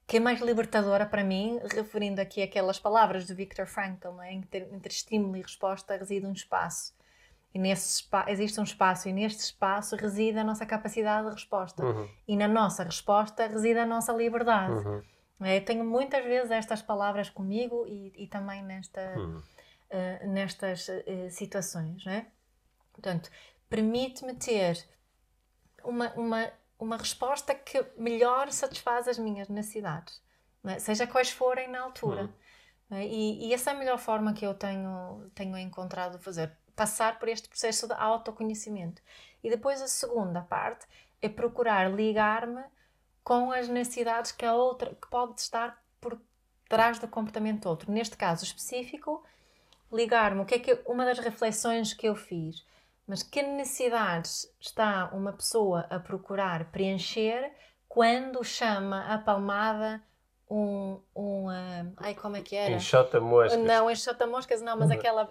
que 0.06 0.16
é 0.16 0.20
mais 0.20 0.40
libertadora 0.40 1.06
para 1.06 1.24
mim, 1.24 1.58
referindo 1.72 2.20
aqui 2.20 2.42
aquelas 2.42 2.78
palavras 2.78 3.26
do 3.26 3.34
Viktor 3.34 3.66
Frankl, 3.66 4.20
é? 4.20 4.32
entre, 4.32 4.68
entre 4.72 4.92
estímulo 4.92 5.36
e 5.36 5.42
resposta 5.42 5.96
reside 5.96 6.26
um 6.26 6.32
espaço. 6.32 6.94
E 7.54 7.58
nesse 7.58 8.02
spa 8.02 8.26
existe 8.28 8.60
um 8.60 8.64
espaço, 8.64 9.08
e 9.08 9.14
neste 9.14 9.40
espaço 9.40 9.96
reside 9.96 10.38
a 10.38 10.44
nossa 10.44 10.66
capacidade 10.66 11.26
de 11.28 11.32
resposta. 11.32 11.82
Uhum. 11.82 12.06
E 12.28 12.36
na 12.36 12.46
nossa 12.46 12.84
resposta 12.84 13.46
reside 13.46 13.78
a 13.78 13.86
nossa 13.86 14.12
liberdade. 14.12 14.74
Uhum. 14.74 15.02
É, 15.40 15.60
tenho 15.60 15.84
muitas 15.84 16.24
vezes 16.24 16.50
estas 16.50 16.80
palavras 16.80 17.28
comigo 17.28 17.86
e, 17.86 18.12
e 18.16 18.26
também 18.26 18.62
nesta, 18.62 19.00
Uhum. 19.18 19.42
eh, 19.90 20.26
nestas 20.26 20.88
eh, 20.88 21.28
situações. 21.30 22.04
Não 22.04 22.12
é? 22.12 22.26
Portanto, 22.92 23.30
permite-me 23.68 24.34
ter 24.34 24.82
uma, 25.84 26.10
uma, 26.14 26.50
uma 26.78 26.96
resposta 26.96 27.54
que 27.54 27.84
melhor 27.98 28.50
satisfaz 28.50 29.06
as 29.08 29.18
minhas 29.18 29.48
necessidades, 29.48 30.22
é? 30.64 30.78
seja 30.78 31.06
quais 31.06 31.30
forem 31.30 31.68
na 31.68 31.80
altura. 31.82 32.32
É? 32.90 33.04
E, 33.06 33.48
e 33.48 33.52
essa 33.54 33.70
é 33.72 33.74
a 33.74 33.76
melhor 33.78 33.98
forma 33.98 34.32
que 34.32 34.46
eu 34.46 34.54
tenho, 34.54 35.30
tenho 35.34 35.58
encontrado 35.58 36.18
fazer. 36.18 36.56
Passar 36.74 37.18
por 37.18 37.28
este 37.28 37.48
processo 37.48 37.86
de 37.86 37.94
autoconhecimento. 37.94 39.02
E 39.42 39.50
depois 39.50 39.80
a 39.82 39.88
segunda 39.88 40.40
parte 40.42 40.86
é 41.22 41.28
procurar 41.28 41.90
ligar-me 41.90 42.62
com 43.26 43.50
as 43.50 43.66
necessidades 43.68 44.30
que 44.30 44.44
a 44.44 44.54
outra 44.54 44.90
que 44.94 45.08
pode 45.08 45.40
estar 45.40 45.82
por 46.00 46.16
trás 46.68 47.00
do 47.00 47.08
comportamento 47.08 47.62
do 47.62 47.68
outro. 47.68 47.90
Neste 47.90 48.16
caso 48.16 48.44
específico, 48.44 49.24
ligar-me, 49.92 50.42
o 50.42 50.44
que 50.44 50.54
é 50.54 50.58
que 50.60 50.70
eu- 50.70 50.82
uma 50.86 51.04
das 51.04 51.18
reflexões 51.18 51.92
que 51.92 52.06
eu 52.06 52.14
fiz, 52.14 52.64
mas 53.04 53.24
que 53.24 53.42
necessidades 53.42 54.48
está 54.60 55.10
uma 55.12 55.32
pessoa 55.32 55.86
a 55.90 55.98
procurar 55.98 56.66
preencher 56.70 57.50
quando 57.88 58.44
chama 58.44 59.04
a 59.12 59.18
palmada 59.18 60.00
um, 60.48 61.00
um 61.16 61.48
ah, 61.48 61.84
ai 61.96 62.14
como 62.14 62.36
é 62.36 62.42
que 62.42 62.54
era? 62.54 62.74
Enxota 62.74 63.20
moscas. 63.20 63.58
Não, 63.58 63.90
enxota 63.90 64.24
moscas 64.28 64.62
não, 64.62 64.76
mas 64.78 64.88
aquela, 64.92 65.22
Ah, 65.22 65.26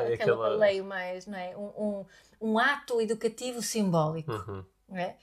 aquela, 0.00 0.14
aquela- 0.14 0.48
leio 0.50 0.84
mais, 0.84 1.26
não 1.26 1.38
é? 1.38 1.56
Um, 1.56 1.72
um, 1.78 2.06
um 2.52 2.58
ato 2.58 3.00
educativo 3.00 3.62
simbólico. 3.62 4.30
Uhum. 4.30 4.62
não 4.86 4.98
é? 4.98 5.16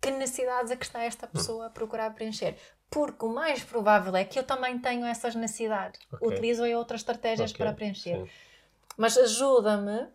Que 0.00 0.10
necessidades 0.10 0.70
é 0.70 0.76
que 0.76 0.84
está 0.84 1.02
esta 1.02 1.26
pessoa 1.26 1.66
a 1.66 1.70
procurar 1.70 2.14
preencher? 2.14 2.56
Porque 2.90 3.24
o 3.24 3.28
mais 3.28 3.62
provável 3.62 4.14
é 4.16 4.24
que 4.24 4.38
eu 4.38 4.44
também 4.44 4.78
tenho 4.78 5.04
essas 5.04 5.34
necessidades. 5.34 6.00
Ok. 6.12 6.28
Utilizo 6.28 6.62
aí 6.64 6.74
outras 6.74 7.00
estratégias 7.00 7.50
Ok, 7.52 7.58
para 7.64 7.74
preencher. 7.74 8.16
sim. 8.24 8.30
Mas 8.96 9.16
ajuda-me 9.18 10.08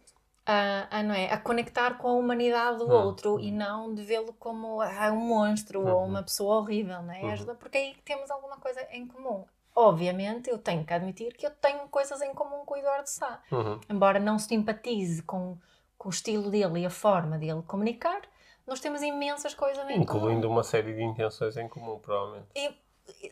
a, 0.45 0.87
a, 0.99 1.03
não 1.03 1.13
é, 1.15 1.31
a 1.31 1.37
conectar 1.37 1.97
com 1.97 2.07
a 2.07 2.13
humanidade 2.13 2.79
do 2.79 2.87
Hum, 2.87 2.91
outro 2.91 3.35
hum. 3.35 3.39
e 3.39 3.51
não 3.51 3.93
de 3.93 4.03
vê-lo 4.03 4.33
como 4.33 4.81
ah, 4.81 5.11
um 5.11 5.19
monstro 5.19 5.81
ou 5.81 5.99
Uhum. 6.01 6.05
uma 6.05 6.23
pessoa 6.23 6.57
horrível. 6.57 7.01
Não 7.01 7.13
é? 7.13 7.21
Uhum. 7.21 7.31
Ajuda 7.31 7.55
porque 7.55 7.77
aí 7.77 7.95
temos 8.03 8.29
alguma 8.31 8.57
coisa 8.57 8.81
em 8.91 9.05
comum. 9.07 9.45
Obviamente, 9.75 10.49
eu 10.49 10.57
tenho 10.57 10.85
que 10.85 10.93
admitir 10.93 11.33
que 11.35 11.45
eu 11.47 11.51
tenho 11.51 11.87
coisas 11.89 12.21
em 12.21 12.33
comum 12.33 12.63
com 12.65 12.73
o 12.75 12.77
Eduardo 12.77 13.09
Sá 13.09 13.41
Uhum. 13.51 13.79
embora 13.89 14.19
não 14.19 14.37
simpatize 14.37 15.21
com, 15.23 15.57
com 15.97 16.09
o 16.09 16.11
estilo 16.11 16.49
dele 16.51 16.81
e 16.81 16.85
a 16.85 16.89
forma 16.91 17.37
dele 17.37 17.61
comunicar, 17.65 18.21
nós 18.67 18.80
temos 18.80 19.02
imensas 19.02 19.54
coisas 19.54 19.88
em 19.89 20.02
Incluindo 20.02 20.41
comum. 20.43 20.54
uma 20.56 20.63
série 20.63 20.93
de 20.93 21.04
intenções 21.04 21.58
em 21.58 21.67
comum, 21.67 21.99
provavelmente. 21.99 22.47
E, 22.56 22.76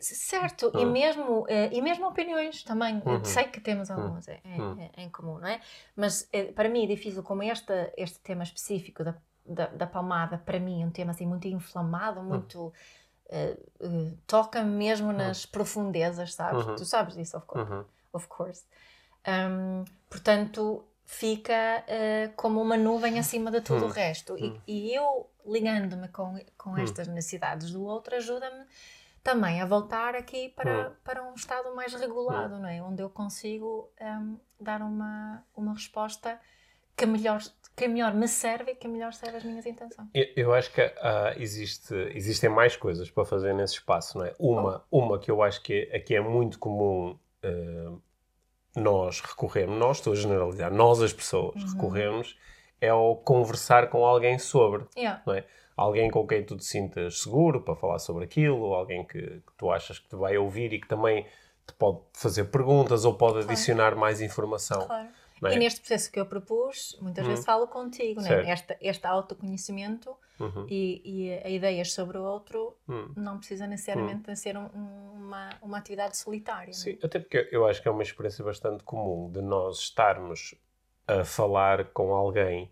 certo, 0.02 0.70
e, 0.74 0.84
Hum. 0.84 0.92
mesmo, 0.92 1.46
eh, 1.48 1.70
e 1.72 1.80
mesmo 1.80 2.06
opiniões 2.06 2.62
também. 2.62 3.02
Uhum. 3.06 3.24
sei 3.24 3.44
que 3.44 3.60
temos 3.60 3.90
algumas 3.90 4.28
em, 4.28 4.40
Hum. 4.44 4.90
em- 4.96 5.08
comum, 5.10 5.38
não 5.38 5.48
é? 5.48 5.60
Mas 5.96 6.28
eh, 6.32 6.52
para 6.52 6.68
mim 6.68 6.84
é 6.84 6.86
difícil, 6.86 7.22
como 7.22 7.42
este, 7.42 7.72
este 7.96 8.18
tema 8.20 8.42
específico 8.42 9.02
da, 9.02 9.14
da, 9.46 9.66
da 9.68 9.86
palmada, 9.86 10.36
para 10.38 10.60
mim 10.60 10.82
é 10.82 10.86
um 10.86 10.90
tema 10.90 11.12
assim 11.12 11.26
muito 11.26 11.48
inflamado, 11.48 12.20
Hum. 12.20 12.24
muito. 12.24 12.72
eh, 13.30 13.56
toca-me 14.26 14.70
mesmo 14.70 15.10
nas 15.10 15.46
profundezas, 15.46 16.34
sabes? 16.34 16.66
Uhum. 16.66 16.76
Tu 16.76 16.84
sabes 16.84 17.14
disso, 17.16 17.38
of 17.38 17.46
course 17.46 17.72
Uhum. 17.72 17.84
of 18.12 18.28
course. 18.28 18.66
Um, 19.26 19.84
portanto, 20.10 20.84
fica 21.04 21.52
uh, 21.86 22.32
como 22.36 22.60
uma 22.60 22.76
nuvem 22.76 23.18
acima 23.18 23.50
de 23.50 23.60
tudo 23.60 23.84
Hum, 23.84 23.88
o 23.88 23.90
resto. 23.90 24.36
E- 24.38 24.44
hum. 24.50 24.60
E, 24.66 24.94
eu, 24.94 25.28
ligando-me 25.46 26.08
com, 26.08 26.38
com 26.56 26.70
Hum. 26.70 26.78
estas 26.82 27.08
necessidades 27.08 27.70
do 27.70 27.84
outro, 27.84 28.14
ajuda-me 28.16 28.64
também 29.22 29.60
a 29.60 29.66
voltar 29.66 30.14
aqui 30.14 30.48
para, 30.50 30.88
Hum. 30.90 30.92
para 31.04 31.22
um 31.22 31.34
estado 31.34 31.74
mais 31.74 31.92
regulado, 31.94 32.58
não 32.58 32.68
é? 32.68 32.82
Onde 32.82 33.02
eu 33.02 33.10
consigo 33.10 33.90
um, 34.00 34.38
dar 34.60 34.80
uma, 34.82 35.44
uma 35.56 35.74
resposta 35.74 36.40
que 36.96 37.06
melhor, 37.06 37.40
que 37.76 37.88
melhor 37.88 38.14
me 38.14 38.26
serve 38.28 38.72
e 38.72 38.74
que 38.74 38.86
melhor 38.88 39.12
serve 39.12 39.36
as 39.38 39.44
minhas 39.44 39.64
intenções. 39.66 40.08
Eu, 40.12 40.26
eu 40.36 40.54
acho 40.54 40.72
que 40.72 40.80
ah, 40.80 41.34
existe, 41.36 41.94
existem 42.14 42.50
mais 42.50 42.76
coisas 42.76 43.10
para 43.10 43.24
fazer 43.24 43.54
nesse 43.54 43.74
espaço, 43.74 44.18
não 44.18 44.26
é? 44.26 44.34
Uma, 44.38 44.84
uma 44.90 45.18
que 45.18 45.30
eu 45.30 45.42
acho 45.42 45.62
que 45.62 45.88
é, 45.90 45.96
aqui 45.96 46.14
é 46.14 46.20
muito 46.20 46.58
comum 46.58 47.18
ah, 47.42 47.96
nós 48.76 49.20
recorrermos, 49.20 49.78
nós 49.78 49.96
estou 49.98 50.12
a 50.12 50.16
generalizar, 50.16 50.72
nós 50.72 51.00
as 51.02 51.12
pessoas 51.12 51.54
Uhum. 51.62 51.70
recorremos, 51.72 52.36
é 52.80 52.88
ao 52.88 53.16
conversar 53.16 53.88
com 53.90 54.04
alguém 54.04 54.38
sobre, 54.38 54.84
Yeah. 54.96 55.22
não 55.26 55.34
é? 55.34 55.44
Alguém 55.76 56.10
com 56.10 56.26
quem 56.26 56.44
tu 56.44 56.56
te 56.56 56.64
sintas 56.64 57.20
seguro 57.22 57.60
para 57.62 57.74
falar 57.74 57.98
sobre 57.98 58.24
aquilo, 58.24 58.74
alguém 58.74 59.04
que, 59.04 59.20
que 59.20 59.52
tu 59.56 59.70
achas 59.70 59.98
que 59.98 60.08
te 60.08 60.16
vai 60.16 60.36
ouvir 60.36 60.72
e 60.72 60.80
que 60.80 60.86
também 60.88 61.24
te 61.66 61.72
pode 61.78 62.00
fazer 62.12 62.44
perguntas 62.44 63.04
ou 63.04 63.14
pode 63.14 63.34
Claro. 63.34 63.50
adicionar 63.50 63.96
mais 63.96 64.20
informação. 64.20 64.86
Claro. 64.86 65.08
É? 65.48 65.54
E 65.54 65.58
neste 65.58 65.80
processo 65.80 66.10
que 66.12 66.18
eu 66.20 66.26
propus, 66.26 66.96
muitas 67.00 67.24
Hum. 67.24 67.30
vezes 67.30 67.44
falo 67.44 67.66
contigo, 67.66 68.20
né? 68.20 68.50
Este, 68.52 68.76
este 68.80 69.06
autoconhecimento 69.06 70.16
Uhum. 70.40 70.66
e, 70.68 71.02
e 71.04 71.32
a 71.44 71.48
ideias 71.48 71.92
sobre 71.92 72.18
o 72.18 72.22
outro 72.22 72.76
Hum. 72.88 73.12
não 73.16 73.38
precisa 73.38 73.66
necessariamente 73.66 74.22
de 74.30 74.36
ser 74.36 74.56
um- 74.56 74.70
um- 74.74 75.12
uma, 75.14 75.50
uma 75.62 75.78
atividade 75.78 76.16
solitária. 76.16 76.66
né? 76.68 76.72
Sim, 76.72 76.98
até 77.02 77.18
porque 77.18 77.48
eu 77.52 77.66
acho 77.66 77.80
que 77.80 77.88
é 77.88 77.90
uma 77.90 78.02
experiência 78.02 78.44
bastante 78.44 78.82
comum 78.84 79.30
de 79.30 79.40
nós 79.40 79.78
estarmos 79.78 80.54
a 81.06 81.24
falar 81.24 81.86
com 81.86 82.12
alguém 82.14 82.70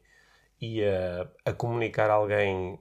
e 0.60 0.82
a, 0.84 1.28
a 1.44 1.52
comunicar 1.52 2.10
a 2.10 2.14
alguém 2.14 2.78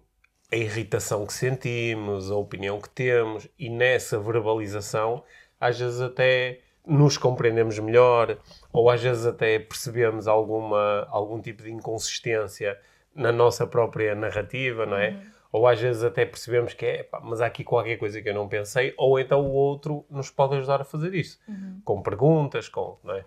a 0.52 0.56
irritação 0.56 1.26
que 1.28 1.34
sentimos, 1.34 2.32
a 2.32 2.36
opinião 2.36 2.82
que 2.82 2.90
temos, 2.90 3.48
e 3.58 3.70
nessa 3.70 4.20
verbalização, 4.20 5.24
às 5.60 5.80
vezes 5.80 6.02
até 6.02 6.62
nos 6.90 7.18
compreendemos 7.18 7.78
melhor, 7.80 8.38
ou 8.74 8.90
às 8.90 9.02
vezes 9.02 9.26
até 9.26 9.60
percebemos 9.60 10.28
alguma, 10.28 11.08
algum 11.10 11.40
tipo 11.42 11.64
de 11.64 11.72
inconsistência 11.72 12.78
na 13.16 13.32
nossa 13.32 13.68
própria 13.68 14.16
narrativa, 14.16 14.86
não 14.86 14.98
é? 14.98 15.10
Uhum. 15.12 15.22
Ou 15.52 15.68
às 15.68 15.80
vezes 15.82 16.04
até 16.04 16.26
percebemos 16.26 16.74
que 16.74 16.86
é, 16.86 17.00
"Epá, 17.02 17.20
mas 17.24 17.42
há 17.42 17.46
aqui 17.48 17.64
qualquer 17.64 17.98
coisa 17.98 18.22
que 18.22 18.30
eu 18.30 18.34
não 18.34 18.48
pensei, 18.48 18.94
ou 18.98 19.20
então 19.20 19.42
o 19.42 19.52
outro 19.52 20.06
nos 20.10 20.30
pode 20.30 20.56
ajudar 20.58 20.82
a 20.82 20.84
fazer 20.84 21.14
isso, 21.16 21.40
Uhum. 21.48 21.82
com 21.84 22.02
perguntas, 22.02 22.68
com, 22.70 22.98
não 23.04 23.16
é? 23.16 23.26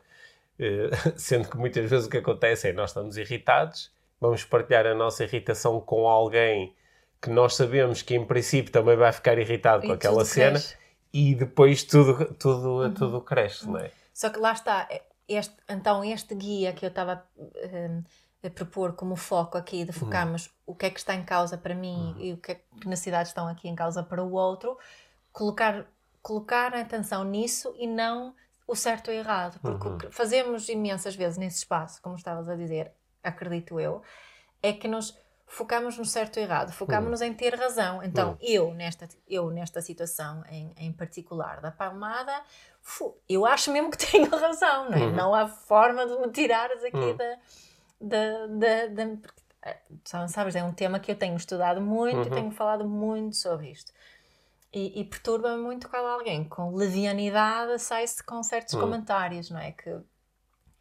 Eh, 0.59 0.91
Sendo 1.17 1.49
que 1.49 1.57
muitas 1.57 1.89
vezes 1.91 2.07
o 2.07 2.11
que 2.11 2.19
acontece 2.19 2.69
é 2.69 2.73
nós 2.73 2.91
estamos 2.91 3.17
irritados, 3.17 3.91
vamos 4.21 4.45
partilhar 4.45 4.87
a 4.87 4.95
nossa 4.95 5.25
irritação 5.25 5.81
com 5.81 6.07
alguém 6.09 6.75
que 7.21 7.31
nós 7.31 7.55
sabemos 7.57 8.03
que 8.03 8.15
em 8.15 8.25
princípio 8.25 8.73
também 8.73 8.97
vai 8.97 9.13
ficar 9.13 9.39
irritado 9.39 9.83
com 9.83 9.89
E 9.93 9.93
aquela 9.93 10.17
tudo 10.19 10.27
cena 10.27 10.51
cresce. 10.53 10.77
E 11.13 11.35
depois 11.35 11.83
tudo, 11.85 12.35
tudo, 12.35 12.69
Uhum. 12.83 12.95
tudo 12.95 13.21
cresce, 13.21 13.69
não 13.69 13.79
é? 13.79 13.91
Só 14.15 14.31
que 14.31 14.39
lá 14.39 14.53
está, 14.53 14.89
este, 15.29 15.55
então 15.69 16.05
este 16.05 16.35
guia 16.35 16.73
que 16.73 16.85
eu 16.85 16.89
estava 16.91 17.25
hum, 17.37 18.03
a 18.45 18.51
propor 18.51 18.93
como 18.95 19.15
foco 19.17 19.57
aqui, 19.57 19.85
de 19.85 19.93
focarmos 19.93 20.51
o 20.67 20.75
que 20.75 20.87
é 20.87 20.91
que 20.91 20.99
está 20.99 21.15
em 21.15 21.25
causa 21.25 21.57
para 21.57 21.75
mim 21.75 22.15
e 22.19 22.33
o 22.33 22.37
que, 22.39 22.53
é, 22.53 22.55
que 22.81 22.89
necessidades 22.89 23.31
estão 23.31 23.47
aqui 23.49 23.69
em 23.69 23.75
causa 23.75 24.03
para 24.03 24.23
o 24.23 24.33
outro, 24.33 24.77
colocar, 25.33 25.87
colocar 26.21 26.75
a 26.75 26.81
atenção 26.81 27.25
nisso 27.25 27.75
e 27.79 27.87
não 27.87 28.35
o 28.67 28.75
certo 28.75 29.09
ou 29.11 29.15
errado, 29.15 29.59
porque 29.61 29.87
Uhum. 29.89 29.95
o 29.95 29.99
que 29.99 30.11
fazemos 30.11 30.69
imensas 30.69 31.15
vezes 31.15 31.37
nesse 31.39 31.59
espaço, 31.59 32.01
como 32.03 32.17
estavas 32.17 32.49
a 32.49 32.57
dizer, 32.57 32.93
acredito 33.23 33.79
eu, 33.79 34.03
é 34.63 34.73
que 34.73 34.89
nos 34.89 35.17
focamos 35.53 35.99
no 35.99 36.05
certo 36.05 36.39
ou 36.39 36.43
errado, 36.43 36.73
focamos-nos 36.73 37.21
em 37.21 37.33
ter 37.35 37.55
razão. 37.55 38.03
Então, 38.03 38.31
Uhum. 38.31 38.37
eu, 38.41 38.75
nesta, 38.75 39.07
eu, 39.29 39.51
nesta 39.51 39.83
situação 39.83 40.43
em, 40.49 40.73
em 40.77 40.93
particular 40.93 41.61
da 41.61 41.71
palmada, 41.71 42.33
eu 43.29 43.45
acho 43.45 43.71
mesmo 43.71 43.91
que 43.91 43.99
tenho 44.11 44.31
razão, 44.31 44.91
não 44.91 44.97
é? 44.97 45.01
Uhum. 45.03 45.13
Não 45.15 45.35
há 45.35 45.47
forma 45.47 46.07
de 46.07 46.17
me 46.19 46.31
tirares 46.33 46.83
aqui 46.83 46.97
Uhum. 46.97 47.17
da, 47.17 47.37
da, 48.01 48.47
da, 48.47 48.87
da- 49.05 49.19
eh, 49.65 49.79
sa- 50.05 50.27
Sabes, 50.29 50.57
é 50.57 50.65
um 50.65 50.73
tema 50.73 50.99
que 50.99 51.11
eu 51.13 51.17
tenho 51.17 51.37
estudado 51.37 51.81
muito 51.81 52.21
e 52.27 52.31
Uhum. 52.31 52.31
tenho 52.35 52.51
falado 52.51 52.89
muito 52.89 53.37
sobre 53.37 53.71
isto. 53.71 53.93
E, 54.73 55.01
e 55.01 55.05
perturba-me 55.05 55.63
muito 55.63 55.87
quando 55.89 56.07
alguém 56.07 56.45
com 56.49 56.75
levianidade 56.75 57.79
sai-se 57.79 58.23
com 58.25 58.43
certos 58.43 58.73
Uhum. 58.73 58.81
comentários, 58.81 59.51
não 59.51 59.59
é? 59.61 59.73
Que, 59.73 60.01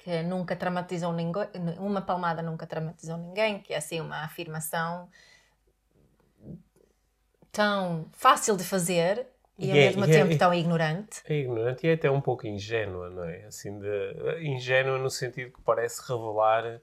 que 0.04 0.24
nunca 0.24 0.56
traumatizou 0.56 1.14
ninguém, 1.14 1.48
uma 1.80 2.02
palmada 2.02 2.42
nunca 2.42 2.66
traumatizou 2.66 3.18
ninguém, 3.18 3.60
que 3.60 3.74
é 3.74 3.78
assim 3.78 4.02
uma 4.02 4.24
afirmação 4.24 5.10
tão 7.52 8.08
fácil 8.14 8.56
de 8.58 8.64
fazer 8.64 9.28
e, 9.60 9.72
ao 9.72 9.78
E 9.78 9.80
é- 9.80 9.86
mesmo 9.86 10.06
e 10.06 10.10
é- 10.10 10.14
tempo 10.14 10.38
tão 10.38 10.54
ignorante. 10.54 11.22
É 11.26 11.36
ignorante 11.36 11.86
e 11.86 11.90
é 11.90 11.94
até 11.94 12.10
um 12.10 12.22
pouco 12.22 12.48
ingênua, 12.48 13.10
não 13.10 13.24
é? 13.26 13.46
Assim, 13.46 13.78
de, 13.80 14.44
ingênua 14.44 14.98
no 14.98 15.10
sentido 15.10 15.52
que 15.54 15.62
parece 15.62 16.02
revelar 16.02 16.82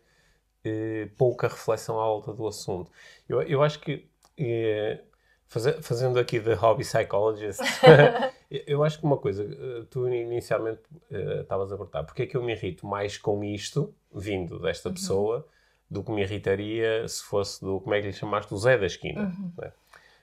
eh, 0.65 1.09
pouca 1.17 1.49
reflexão 1.49 1.99
à 2.01 2.05
volta 2.05 2.33
do 2.33 2.47
assunto. 2.47 2.91
Eu, 3.29 3.43
eu 3.43 3.63
acho 3.63 3.81
que, 3.81 4.09
eh, 4.37 5.01
fazendo 5.49 6.19
aqui 6.19 6.39
de 6.39 6.53
hobby 6.55 6.85
psychologist, 6.85 7.61
eu 8.51 8.85
acho 8.85 8.99
que 8.99 9.05
uma 9.05 9.17
coisa, 9.17 9.43
eh, 9.45 9.85
tu 9.91 10.07
inicialmente 10.09 10.81
eh, 11.11 11.41
estavas 11.43 11.73
a 11.73 11.77
perguntar, 11.77 12.05
porque 12.05 12.23
é 12.23 12.27
que 12.27 12.37
eu 12.37 12.43
me 12.43 12.53
irrito 12.53 12.87
mais 12.87 13.17
com 13.19 13.43
isto, 13.43 13.95
vindo 14.15 14.59
desta 14.61 14.89
Uhum. 14.89 14.95
pessoa, 14.95 15.47
do 15.91 16.03
que 16.05 16.11
me 16.11 16.21
irritaria 16.23 17.07
se 17.09 17.23
fosse 17.25 17.61
do, 17.63 17.81
como 17.81 17.95
é 17.95 18.01
que 18.01 18.09
lhe 18.09 18.13
chamaste, 18.13 18.51
do 18.51 18.59
Zé 18.59 18.77
da 18.77 18.87
esquina. 18.87 19.23
Uhum. 19.23 19.53
não 19.57 19.65
é? 19.65 19.73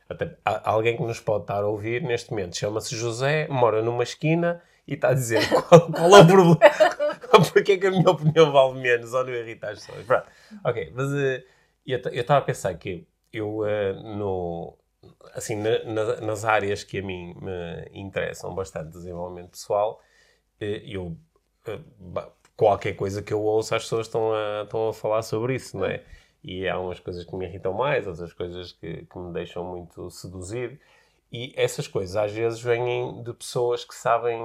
Até, 0.07 0.38
há 0.45 0.69
alguém 0.69 0.95
que 0.95 1.01
nos 1.01 1.19
pode 1.19 1.45
estar 1.45 1.63
a 1.63 1.67
ouvir 1.67 2.03
neste 2.03 2.29
momento 2.29 2.55
chama-se 2.55 2.95
José, 2.95 3.47
mora 3.49 3.81
numa 3.81 4.03
esquina 4.03 4.61
e 4.88 4.93
está 4.93 5.09
a 5.09 5.13
dizer 5.15 5.41
qual, 5.67 5.91
qual 5.91 6.15
é 6.17 6.21
o 6.21 6.27
problema, 6.27 6.59
porque 7.51 7.71
é 7.71 7.77
que 7.77 7.88
a 7.88 7.91
minha 7.91 8.07
opinião 8.11 8.51
vale 8.51 8.79
menos 8.79 9.11
ou 9.15 9.23
não 9.23 9.33
irrita 9.33 9.69
as 9.71 9.79
pessoas. 9.83 10.05
Pronto. 10.05 10.25
Ok, 10.63 10.91
mas 10.95 11.11
eh, 11.11 11.43
eu 11.88 11.97
estava 12.21 12.39
a 12.39 12.43
pensar 12.43 12.75
que 12.75 13.07
eu, 13.33 13.65
eh, 13.65 13.93
no, 13.93 14.77
assim, 15.33 15.55
na- 15.55 15.83
na- 15.83 16.21
nas 16.21 16.45
áreas 16.45 16.83
que 16.83 16.99
a 16.99 17.01
mim 17.01 17.35
me 17.41 17.89
interessam 17.93 18.53
bastante, 18.53 18.91
desenvolvimento 18.91 19.51
pessoal, 19.51 20.01
eh, 20.59 20.81
eu, 20.85 21.17
eh, 21.67 21.79
qualquer 22.55 22.93
coisa 22.93 23.21
que 23.21 23.33
eu 23.33 23.41
ouço, 23.41 23.75
as 23.75 23.83
pessoas 23.83 24.07
estão 24.07 24.33
a, 24.33 24.63
estão 24.63 24.89
a 24.89 24.93
falar 24.93 25.21
sobre 25.21 25.55
isso, 25.55 25.77
não 25.77 25.85
é? 25.85 26.03
E 26.43 26.67
há 26.67 26.79
umas 26.79 26.99
coisas 26.99 27.25
que 27.25 27.35
me 27.35 27.45
irritam 27.45 27.73
mais, 27.73 28.05
outras 28.07 28.31
coisas 28.33 28.71
que, 28.71 29.05
que 29.05 29.17
me 29.17 29.33
deixam 29.33 29.63
muito 29.63 30.09
seduzido. 30.11 30.77
E 31.31 31.53
essas 31.57 31.87
coisas 31.87 32.15
às 32.15 32.31
vezes 32.31 32.61
vêm 32.61 33.23
de 33.23 33.33
pessoas 33.33 33.83
que 33.83 33.95
sabem 33.95 34.39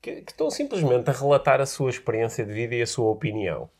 que, 0.00 0.22
que, 0.22 0.30
estão 0.30 0.50
simplesmente 0.50 1.08
a 1.10 1.12
relatar 1.12 1.60
a 1.60 1.66
sua 1.66 1.90
experiência 1.90 2.44
de 2.44 2.52
vida 2.52 2.74
e 2.74 2.82
a 2.82 2.86
sua 2.86 3.10
opinião. 3.10 3.70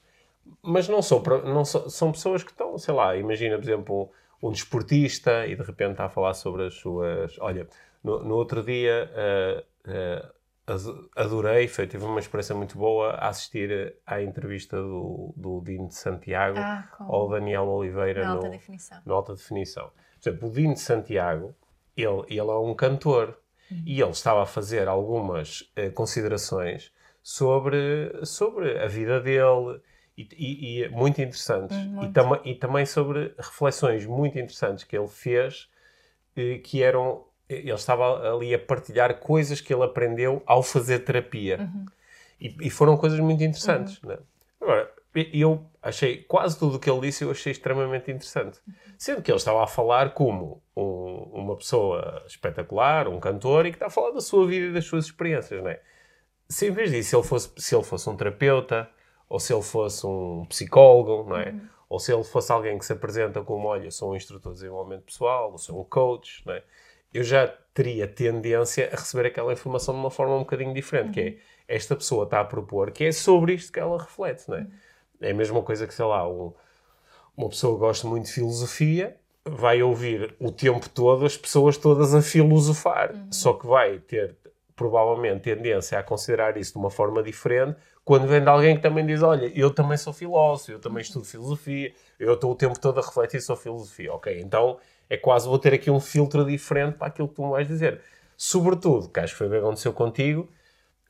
Mas 0.63 0.89
não 0.89 1.03
são, 1.03 1.23
não 1.45 1.65
são, 1.65 1.89
são 1.91 2.13
pessoas 2.13 2.43
que 2.43 2.51
estão, 2.51 2.79
sei 2.79 2.95
lá, 2.95 3.17
imagina, 3.17 3.57
por 3.57 3.65
exemplo, 3.65 4.13
um 4.43 4.51
desportista 4.51 5.47
e 5.47 5.55
de 5.55 5.63
repente 5.63 5.93
está 5.93 6.07
a 6.07 6.09
falar 6.09 6.35
sobre 6.35 6.67
as 6.67 6.75
suas. 6.75 7.39
Olha, 7.41 7.69
no, 8.03 8.23
no 8.25 8.35
outro 8.35 8.63
dia 8.63 9.11
uh, 9.13 9.91
uh, 9.91 10.41
adorei, 11.17 11.69
foi, 11.69 11.87
tive 11.87 12.05
uma 12.05 12.21
experiência 12.21 12.55
muito 12.55 12.79
boa 12.79 13.11
a 13.13 13.29
assistir 13.29 13.97
à 14.07 14.23
entrevista 14.23 14.77
do, 14.77 15.35
do 15.37 15.61
Dino 15.61 15.89
de 15.89 15.95
Santiago 15.95 16.59
ah, 16.59 16.89
ao 17.01 17.29
Daniel 17.29 17.67
Oliveira 17.67 18.25
no, 18.25 18.35
alta 18.35 18.49
definição. 18.49 18.99
no 19.05 19.15
Alta 19.15 19.35
Definição. 19.35 19.91
Por 20.23 20.29
exemplo, 20.29 20.49
o 20.49 20.53
Dino 20.53 20.75
de 20.75 20.81
Santiago, 20.81 21.55
ele, 21.97 22.23
ele 22.29 22.51
é 22.51 22.59
um 22.59 22.75
cantor 22.75 23.39
uhum. 23.71 23.83
e 23.85 24.01
ele 24.01 24.11
estava 24.11 24.43
a 24.43 24.47
fazer 24.47 24.87
algumas 24.87 25.63
uh, 25.77 25.91
considerações 25.93 26.93
sobre, 27.23 28.25
sobre 28.25 28.79
a 28.79 28.87
vida 28.87 29.21
dele 29.21 29.81
e, 30.17 30.29
e, 30.33 30.85
e 30.85 30.89
muito 30.89 31.21
interessantes. 31.21 31.77
Hum, 31.77 31.89
muito. 31.91 32.11
E, 32.11 32.13
tam 32.13 32.41
e 32.45 32.55
também 32.55 32.87
sobre 32.87 33.35
reflexões 33.39 34.07
muito 34.07 34.39
interessantes 34.39 34.85
que 34.85 34.97
ele 34.97 35.09
fez 35.09 35.69
eh, 36.37 36.59
que 36.59 36.83
eram 36.83 37.25
ele 37.51 37.73
estava 37.73 38.33
ali 38.33 38.55
a 38.55 38.59
partilhar 38.59 39.19
coisas 39.19 39.61
que 39.61 39.75
ele 39.75 39.83
aprendeu 39.83 40.43
ao 40.47 40.63
fazer 40.63 41.01
terapia. 41.01 41.59
Uhum. 41.61 41.87
E, 42.41 42.71
foram 42.71 42.97
coisas 42.97 43.19
muito 43.19 43.43
interessantes. 43.43 44.01
Uhum. 44.03 44.11
Né? 44.11 44.19
Agora, 44.61 44.91
eu 45.33 45.67
achei 45.83 46.23
quase 46.23 46.59
tudo 46.59 46.77
o 46.77 46.79
que 46.79 46.89
ele 46.89 47.01
disse, 47.01 47.25
eu 47.25 47.31
achei 47.31 47.51
extremamente 47.51 48.11
interessante. 48.11 48.61
Uhum. 48.67 48.75
Sendo 48.97 49.23
que 49.23 49.31
ele 49.31 49.37
estava 49.37 49.65
a 49.65 49.67
falar 49.67 50.15
como 50.15 50.63
um, 50.77 51.31
uma 51.33 51.57
pessoa 51.57 52.23
espetacular, 52.27 53.09
um 53.09 53.19
cantor, 53.19 53.67
e 53.67 53.71
que 53.71 53.77
está 53.77 53.87
a 53.87 53.91
falar 53.91 54.13
da 54.13 54.21
sua 54.21 54.47
vida 54.47 54.67
e 54.67 54.73
das 54.73 54.85
suas 54.85 55.07
experiências. 55.07 55.63
Né? 55.63 55.81
Se 56.49 56.69
em 56.69 56.71
vez 56.71 56.91
disso 56.91 57.17
ele 57.17 57.25
fosse, 57.25 57.51
se 57.57 57.75
ele 57.75 57.85
fosse 57.85 58.09
um 58.09 58.17
terapeuta, 58.17 58.89
ou 59.31 59.39
se 59.39 59.55
ele 59.55 59.63
fosse 59.63 60.05
um 60.05 60.45
psicólogo, 60.47 61.31
não 61.31 61.37
é? 61.37 61.51
Uhum. 61.51 61.61
Ou 61.89 61.99
se 61.99 62.13
ele 62.13 62.25
fosse 62.25 62.53
alguém 62.53 62.77
que 62.77 62.85
se 62.85 62.93
apresenta 62.93 63.41
como, 63.43 63.69
olha, 63.69 63.91
sou 63.91 64.13
um 64.13 64.17
instrutor 64.17 64.53
de 64.53 64.59
desenvolvimento 64.59 65.05
pessoal, 65.05 65.53
ou 65.53 65.59
sou 65.59 65.81
um 65.81 65.85
coach, 65.85 66.43
não 66.45 66.53
é? 66.53 66.63
eu 67.13 67.25
já 67.25 67.49
teria 67.75 68.07
tendência 68.07 68.89
a 68.93 68.97
receber 68.97 69.27
aquela 69.27 69.53
informação 69.53 69.95
de 69.95 70.01
uma 70.01 70.11
forma 70.11 70.35
um 70.35 70.41
bocadinho 70.41 70.73
diferente, 70.75 71.07
uhum. 71.07 71.13
que 71.13 71.21
é, 71.21 71.25
uhum. 71.25 71.37
esta 71.69 71.97
pessoa 71.97 72.25
está 72.25 72.41
a 72.41 72.45
propor 72.45 72.91
que 72.91 73.05
é 73.05 73.13
sobre 73.13 73.55
isto 73.55 73.73
que 73.73 73.81
ela 73.81 73.99
reflete, 73.99 74.49
não 74.49 74.57
é? 74.57 74.61
Uhum. 74.61 74.71
É 75.21 75.31
a 75.31 75.35
mesma 75.35 75.63
coisa 75.63 75.87
que, 75.87 75.95
sei 75.95 76.05
lá, 76.05 76.29
um, 76.29 76.53
uma 77.37 77.49
pessoa 77.49 77.75
que 77.75 77.81
gosta 77.81 78.07
muito 78.07 78.27
de 78.27 78.33
filosofia 78.33 79.17
vai 79.45 79.83
ouvir 79.83 80.35
o 80.39 80.51
tempo 80.51 80.89
todo 80.89 81.25
as 81.25 81.37
pessoas 81.37 81.77
todas 81.77 82.15
a 82.15 82.23
filosofar, 82.23 83.13
uhum. 83.13 83.33
só 83.33 83.53
que 83.53 83.67
vai 83.67 83.99
ter 83.99 84.37
provavelmente 84.77 85.43
tendência 85.43 85.99
a 85.99 86.03
considerar 86.03 86.57
isso 86.57 86.73
de 86.73 86.79
uma 86.79 86.91
forma 86.91 87.23
diferente 87.23 87.77
quando 88.11 88.27
vem 88.27 88.43
de 88.43 88.49
alguém 88.49 88.75
que 88.75 88.83
também 88.83 89.07
diz, 89.07 89.23
olha, 89.23 89.53
eu 89.55 89.73
também 89.73 89.97
sou 89.97 90.13
filósofo, 90.13 90.73
eu 90.73 90.81
também 90.81 91.01
estudo 91.01 91.25
filosofia, 91.25 91.95
eu 92.19 92.35
estou 92.35 92.51
o 92.51 92.57
tempo 92.57 92.77
todo 92.77 92.99
a 92.99 93.03
refletir 93.07 93.41
sobre 93.41 93.63
filosofia. 93.63 94.13
Ok, 94.13 94.41
então 94.41 94.79
é 95.09 95.17
quase 95.17 95.47
vou 95.47 95.57
ter 95.61 95.75
aqui 95.75 95.93
um 95.93 96.01
filtro 96.01 96.45
diferente 96.45 96.97
para 96.99 97.07
aquilo 97.07 97.29
que 97.29 97.37
tu 97.37 97.45
me 97.45 97.53
vais 97.53 97.69
dizer. 97.69 98.01
Sobretudo, 98.37 99.09
que 99.09 99.21
acho 99.21 99.35
que 99.35 99.39
foi 99.39 99.47
o 99.47 99.51
que 99.51 99.57
aconteceu 99.59 99.93
contigo, 99.93 100.51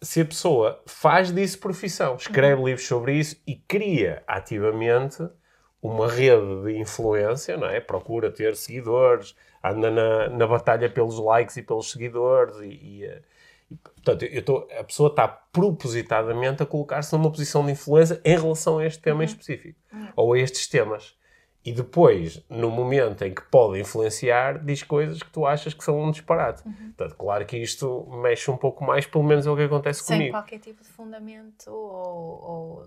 se 0.02 0.20
a 0.20 0.26
pessoa 0.26 0.82
faz 0.84 1.32
disso 1.32 1.58
profissão, 1.58 2.16
escreve 2.16 2.60
uhum. 2.60 2.66
livros 2.66 2.86
sobre 2.86 3.14
isso 3.14 3.40
e 3.46 3.56
cria 3.56 4.22
ativamente 4.26 5.26
uma 5.80 6.06
rede 6.06 6.64
de 6.64 6.78
influência, 6.78 7.56
não 7.56 7.66
é? 7.66 7.80
Procura 7.80 8.30
ter 8.30 8.54
seguidores, 8.56 9.34
anda 9.64 9.90
na, 9.90 10.28
na 10.28 10.46
batalha 10.46 10.90
pelos 10.90 11.18
likes 11.18 11.56
e 11.56 11.62
pelos 11.62 11.90
seguidores 11.92 12.56
e, 12.58 12.66
e, 12.66 13.22
portanto, 13.76 14.24
eu 14.24 14.42
tô, 14.44 14.68
a 14.78 14.84
pessoa 14.84 15.08
está 15.08 15.28
propositadamente 15.28 16.62
a 16.62 16.66
colocar-se 16.66 17.12
numa 17.12 17.30
posição 17.30 17.64
de 17.64 17.72
influência 17.72 18.20
em 18.24 18.38
relação 18.38 18.78
a 18.78 18.86
este 18.86 19.00
tema 19.00 19.18
uhum. 19.18 19.22
em 19.22 19.26
específico, 19.26 19.78
uhum. 19.92 20.08
ou 20.16 20.32
a 20.32 20.38
estes 20.38 20.66
temas 20.66 21.18
e 21.62 21.72
depois, 21.72 22.42
no 22.48 22.70
momento 22.70 23.22
em 23.22 23.34
que 23.34 23.42
pode 23.42 23.78
influenciar, 23.78 24.64
diz 24.64 24.82
coisas 24.82 25.22
que 25.22 25.30
tu 25.30 25.44
achas 25.44 25.74
que 25.74 25.84
são 25.84 26.00
um 26.00 26.10
disparate. 26.10 26.66
Uhum. 26.66 26.92
Portanto, 26.96 27.16
claro 27.18 27.44
que 27.44 27.58
isto 27.58 28.08
mexe 28.22 28.50
um 28.50 28.56
pouco 28.56 28.82
mais, 28.82 29.06
pelo 29.06 29.24
menos 29.24 29.46
é 29.46 29.50
o 29.50 29.56
que 29.56 29.64
acontece 29.64 30.02
Sem 30.02 30.16
comigo. 30.16 30.24
Sem 30.24 30.42
qualquer 30.42 30.58
tipo 30.58 30.82
de 30.82 30.88
fundamento 30.88 31.70
ou, 31.70 32.86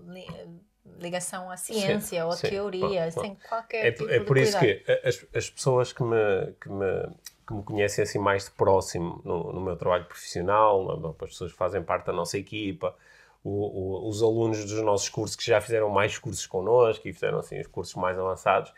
ligação 0.98 1.50
à 1.50 1.56
ciência 1.56 2.00
sim, 2.00 2.20
ou 2.20 2.30
à 2.30 2.36
sim, 2.36 2.48
teoria, 2.48 3.10
bom, 3.14 3.20
sem 3.22 3.36
qualquer 3.48 3.86
é, 3.86 3.92
tipo 3.92 4.10
é 4.10 4.18
de 4.18 4.24
por 4.24 4.36
isso 4.36 4.58
que 4.58 4.84
as, 5.04 5.24
as 5.34 5.50
pessoas 5.50 5.92
que 5.92 6.02
me, 6.02 6.52
que 6.60 6.68
me, 6.68 7.08
que 7.46 7.54
me 7.54 7.62
conhecem 7.62 8.02
assim 8.02 8.18
mais 8.18 8.46
de 8.46 8.50
próximo 8.52 9.20
no, 9.24 9.52
no 9.52 9.60
meu 9.60 9.76
trabalho 9.76 10.04
profissional, 10.06 11.14
as 11.20 11.28
pessoas 11.28 11.52
que 11.52 11.58
fazem 11.58 11.82
parte 11.82 12.06
da 12.06 12.12
nossa 12.12 12.38
equipa, 12.38 12.94
o, 13.42 13.50
o, 13.50 14.08
os 14.08 14.22
alunos 14.22 14.64
dos 14.64 14.82
nossos 14.82 15.08
cursos 15.08 15.36
que 15.36 15.44
já 15.44 15.60
fizeram 15.60 15.90
mais 15.90 16.18
cursos 16.18 16.46
connosco 16.46 17.06
e 17.06 17.12
fizeram 17.12 17.38
assim 17.38 17.60
os 17.60 17.66
cursos 17.66 17.94
mais 17.94 18.18
avançados, 18.18 18.72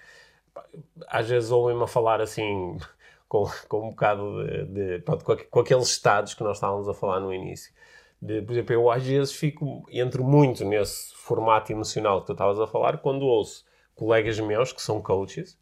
às 1.07 1.29
vezes 1.29 1.51
ouvem-me 1.51 1.85
a 1.85 1.87
falar 1.87 2.21
assim 2.21 2.79
com, 3.29 3.49
com 3.69 3.89
um 3.89 3.91
bocado 3.91 4.45
de, 4.45 4.65
de 4.67 4.99
pronto, 5.01 5.25
com, 5.25 5.37
com, 5.37 5.61
aqueles 5.61 5.89
estados 5.89 6.35
que 6.35 6.43
nós 6.43 6.57
estávamos 6.57 6.89
a 6.89 6.95
falar 6.95 7.21
no 7.21 7.33
início. 7.33 7.73
De, 8.21 8.43
por 8.43 8.53
exemplo, 8.53 8.73
eu 8.73 8.91
às 8.91 9.05
vezes 9.05 9.33
fico, 9.33 9.85
entro 9.91 10.25
muito 10.25 10.65
nesse 10.65 11.15
formato 11.15 11.71
emocional 11.71 12.21
que 12.21 12.27
tu 12.27 12.33
estavas 12.33 12.59
a 12.59 12.67
falar 12.67 12.99
quando 12.99 13.27
ouço 13.27 13.65
colegas 13.95 14.39
meus 14.41 14.73
que 14.73 14.83
são 14.83 15.01
coaches 15.01 15.57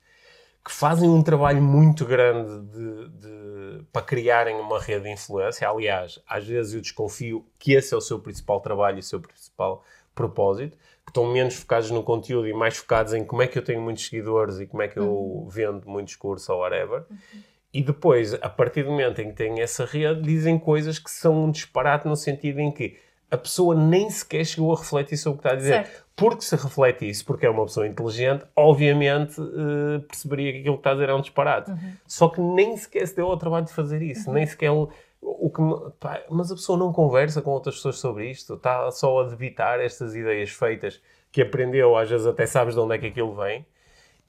que 0.65 0.73
fazem 0.73 1.11
um 1.11 1.23
trabalho 1.23 1.61
muito 1.61 2.07
grande 2.07 2.67
de, 2.69 3.09
de, 3.11 3.85
para 3.93 4.01
criarem 4.01 4.57
uma 4.57 4.81
rede 4.81 5.05
de 5.05 5.11
influência. 5.11 5.69
Aliás, 5.69 6.19
às 6.27 6.47
vezes 6.47 6.73
eu 6.73 6.81
desconfio 6.81 7.45
que 7.59 7.75
esse 7.75 7.93
é 7.93 7.97
o 7.97 8.01
seu 8.01 8.19
principal 8.19 8.61
trabalho 8.61 8.97
e 8.97 9.01
o 9.01 9.03
seu 9.03 9.21
principal 9.21 9.85
propósito, 10.15 10.79
que 11.05 11.11
estão 11.11 11.31
menos 11.31 11.55
focados 11.55 11.91
no 11.91 12.03
conteúdo 12.03 12.49
e 12.49 12.55
mais 12.55 12.79
focados 12.79 13.13
em 13.13 13.25
como 13.25 13.43
é 13.43 13.47
que 13.47 13.59
eu 13.59 13.63
tenho 13.63 13.83
muitos 13.83 14.07
seguidores 14.07 14.59
e 14.59 14.67
como 14.67 14.83
é 14.83 14.89
que 14.89 14.99
eu 14.99 15.13
uhum. 15.13 15.49
vendo 15.49 15.87
muitos 15.87 16.17
cursos 16.17 16.49
ou 16.49 16.61
whatever. 16.61 17.05
Uhum. 17.11 17.43
E 17.73 17.83
depois, 17.83 18.33
a 18.35 18.49
partir 18.49 18.85
do 18.85 18.91
momento 18.91 19.21
em 19.21 19.31
que 19.31 19.37
têm 19.37 19.61
essa 19.61 19.85
rede, 19.85 20.23
dizem 20.23 20.59
coisas 20.59 20.99
que 20.99 21.11
são 21.11 21.45
um 21.45 21.51
disparate 21.51 22.07
no 22.07 22.17
sentido 22.17 22.61
em 22.61 22.71
que 22.71 22.97
a 23.31 23.37
pessoa 23.37 23.75
nem 23.75 24.09
sequer 24.09 24.47
chegou 24.47 24.73
a 24.73 24.79
refletir 24.79 25.19
sobre 25.19 25.39
o 25.39 25.43
que 25.43 25.49
está 25.49 25.57
a 25.57 25.59
dizer. 25.59 25.85
Certo. 25.85 26.04
Porque 26.17 26.43
se 26.43 26.55
reflete 26.55 27.09
isso, 27.09 27.25
porque 27.25 27.45
é 27.45 27.51
uma 27.51 27.65
pessoa 27.65 27.89
inteligente, 27.89 28.45
obviamente 28.55 29.41
uh, 29.41 30.01
perceberia 30.07 30.53
que 30.53 30.59
aquilo 30.61 30.77
que 30.77 30.81
está 30.81 30.91
a 30.91 30.95
dizer 30.95 31.09
é 31.09 31.15
um 31.15 31.21
disparate. 31.21 31.73
Uhum. 31.73 31.93
Só 32.07 32.29
que 32.29 32.41
nem 32.41 32.77
sequer 32.77 33.09
se 33.09 33.17
deu 33.17 33.27
ao 33.27 33.37
trabalho 33.37 33.67
de 33.67 33.73
fazer 33.73 34.01
isso, 34.01 34.29
uhum. 34.29 34.35
nem 34.35 34.47
sequer 34.47 34.71
o, 34.71 34.89
o 35.21 35.51
que. 35.51 35.61
Pá, 35.99 36.23
mas 36.31 36.53
a 36.53 36.55
pessoa 36.55 36.79
não 36.79 36.93
conversa 36.93 37.43
com 37.43 37.51
outras 37.51 37.77
pessoas 37.77 37.99
sobre 37.99 38.31
isto, 38.31 38.55
está 38.55 38.89
só 38.93 39.23
a 39.23 39.29
debitar 39.29 39.81
estas 39.81 40.15
ideias 40.15 40.51
feitas 40.51 41.01
que 41.33 41.43
aprendeu, 41.43 41.97
às 41.97 42.09
vezes 42.09 42.27
até 42.29 42.47
sabes 42.47 42.75
de 42.75 42.81
onde 42.81 42.95
é 42.95 42.99
que 42.99 43.07
aquilo 43.07 43.35
vem, 43.35 43.67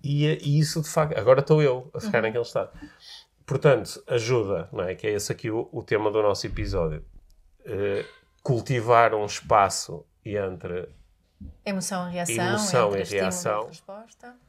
e, 0.03 0.25
e 0.25 0.59
isso 0.59 0.81
de 0.81 0.89
facto. 0.89 1.15
Agora 1.17 1.41
estou 1.41 1.61
eu 1.61 1.87
a 1.93 1.99
ficar 1.99 2.17
uhum. 2.17 2.23
naquele 2.23 2.43
estado. 2.43 2.71
Portanto, 3.45 4.03
ajuda, 4.07 4.67
não 4.73 4.83
é? 4.83 4.95
Que 4.95 5.05
é 5.05 5.11
esse 5.11 5.31
aqui 5.31 5.51
o, 5.51 5.69
o 5.71 5.83
tema 5.83 6.09
do 6.09 6.21
nosso 6.23 6.47
episódio. 6.47 7.05
Uh, 7.61 8.03
cultivar 8.41 9.13
um 9.13 9.25
espaço 9.25 10.03
entre 10.23 10.89
Emoção 11.65 12.07
e 12.09 12.13
reação. 12.13 12.47
Emoção 12.47 12.95
e 12.95 13.03
reação. 13.03 13.69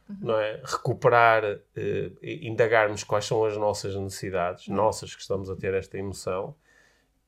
Uhum. 0.09 0.17
Não 0.21 0.39
é? 0.39 0.61
Recuperar, 0.63 1.43
eh, 1.75 2.11
indagarmos 2.21 3.03
quais 3.03 3.25
são 3.25 3.43
as 3.43 3.57
nossas 3.57 3.95
necessidades, 3.95 4.67
uhum. 4.67 4.75
nossas 4.75 5.15
que 5.15 5.21
estamos 5.21 5.49
a 5.49 5.55
ter 5.55 5.73
esta 5.73 5.97
emoção, 5.97 6.55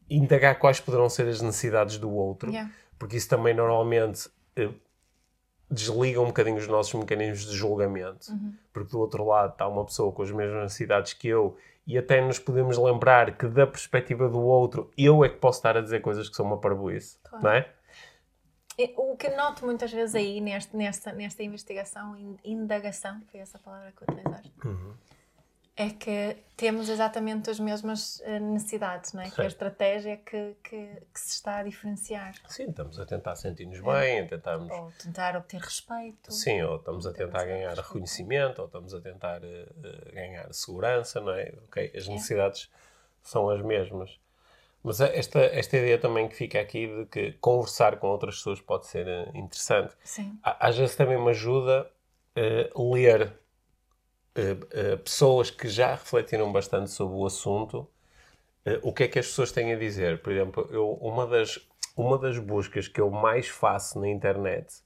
indagar 0.09 0.57
quais 0.57 0.79
poderão 0.79 1.09
ser 1.09 1.27
as 1.27 1.41
necessidades 1.41 1.97
do 1.97 2.11
outro, 2.11 2.49
yeah. 2.49 2.71
porque 2.97 3.17
isso 3.17 3.29
também 3.29 3.53
normalmente 3.53 4.29
eh, 4.55 4.69
desliga 5.69 6.21
um 6.21 6.27
bocadinho 6.27 6.57
os 6.57 6.67
nossos 6.67 6.93
mecanismos 6.93 7.45
de 7.45 7.55
julgamento, 7.55 8.31
uhum. 8.31 8.53
porque 8.73 8.91
do 8.91 8.99
outro 8.99 9.25
lado 9.25 9.51
está 9.51 9.67
uma 9.67 9.85
pessoa 9.85 10.11
com 10.11 10.21
as 10.21 10.31
mesmas 10.31 10.63
necessidades 10.63 11.13
que 11.13 11.27
eu 11.27 11.57
e 11.85 11.97
até 11.97 12.21
nos 12.21 12.39
podemos 12.39 12.77
lembrar 12.77 13.35
que 13.35 13.47
da 13.47 13.65
perspectiva 13.65 14.29
do 14.29 14.39
outro 14.39 14.91
eu 14.97 15.23
é 15.23 15.29
que 15.29 15.37
posso 15.37 15.59
estar 15.59 15.75
a 15.75 15.81
dizer 15.81 16.01
coisas 16.01 16.29
que 16.29 16.35
são 16.35 16.45
uma 16.45 16.59
parboice, 16.59 17.17
claro. 17.23 17.43
não 17.43 17.51
é? 17.51 17.69
O 18.97 19.17
que 19.17 19.29
noto 19.29 19.65
muitas 19.65 19.91
vezes 19.91 20.15
aí 20.15 20.39
neste, 20.39 20.75
nesta, 20.75 21.11
nesta 21.11 21.43
investigação, 21.43 22.15
indagação, 22.43 23.21
foi 23.31 23.39
essa 23.39 23.59
palavra 23.59 23.91
que 23.91 24.03
utilizaste, 24.03 24.51
uhum. 24.63 24.93
é 25.75 25.89
que 25.89 26.37
temos 26.55 26.89
exatamente 26.89 27.49
as 27.49 27.59
mesmas 27.59 28.21
eh, 28.21 28.39
necessidades, 28.39 29.13
não 29.13 29.21
é? 29.21 29.29
Que 29.29 29.41
é 29.41 29.43
a 29.45 29.47
estratégia 29.47 30.17
que, 30.17 30.55
que, 30.63 30.87
que, 31.13 31.19
se 31.19 31.33
está 31.33 31.57
a 31.57 31.63
diferenciar. 31.63 32.35
Sim, 32.47 32.69
estamos 32.69 32.99
a 32.99 33.05
tentar 33.05 33.35
sentir-nos 33.35 33.81
bem, 33.81 34.21
a 34.21 34.27
tentarmos... 34.27 34.69
Ou 34.69 34.91
tentar 35.01 35.35
obter 35.35 35.59
respeito. 35.59 36.31
Sim, 36.31 36.61
ou 36.61 36.77
estamos 36.77 37.05
a 37.05 37.13
tentar 37.13 37.45
ganhar 37.45 37.69
respeito. 37.69 37.87
reconhecimento, 37.87 38.59
ou 38.59 38.67
estamos 38.67 38.93
a 38.93 39.01
tentar 39.01 39.41
uh, 39.41 40.13
ganhar 40.13 40.53
segurança, 40.53 41.19
não 41.19 41.33
é? 41.33 41.53
Ok, 41.65 41.91
as 41.95 42.07
é. 42.07 42.11
necessidades 42.11 42.69
é. 42.73 42.77
são 43.23 43.49
as 43.49 43.61
mesmas. 43.61 44.19
Mas 44.83 45.01
esta, 45.01 45.39
esta 45.39 45.77
ideia 45.77 45.97
também 45.97 46.27
que 46.27 46.35
fica 46.35 46.59
aqui 46.59 46.87
de 46.87 47.05
que 47.05 47.31
conversar 47.33 47.97
com 47.97 48.07
outras 48.07 48.37
pessoas 48.37 48.61
pode 48.61 48.87
ser 48.87 49.05
uh, 49.07 49.37
interessante. 49.37 49.93
Sim. 50.03 50.39
Às 50.41 50.77
vezes 50.77 50.95
também 50.95 51.21
me 51.21 51.29
ajuda 51.29 51.89
uh, 52.75 52.93
ler 52.93 53.33
uh, 54.37 54.97
pessoas 54.99 55.51
que 55.51 55.67
já 55.67 55.91
refletiram 55.91 56.51
bastante 56.51 56.91
sobre 56.91 57.17
o 57.17 57.25
assunto, 57.25 57.89
o 58.83 58.93
que 58.93 59.03
é 59.03 59.07
que 59.07 59.17
as 59.17 59.25
pessoas 59.25 59.51
têm 59.51 59.73
a 59.73 59.77
dizer. 59.77 60.21
Por 60.21 60.31
exemplo, 60.31 60.69
eu, 60.71 60.91
uma 61.01 61.25
das, 61.25 61.59
uma 61.97 62.17
das 62.17 62.37
buscas 62.37 62.87
que 62.87 63.01
eu 63.01 63.09
mais 63.09 63.47
faço 63.47 63.99
na 63.99 64.07
internet, 64.07 64.81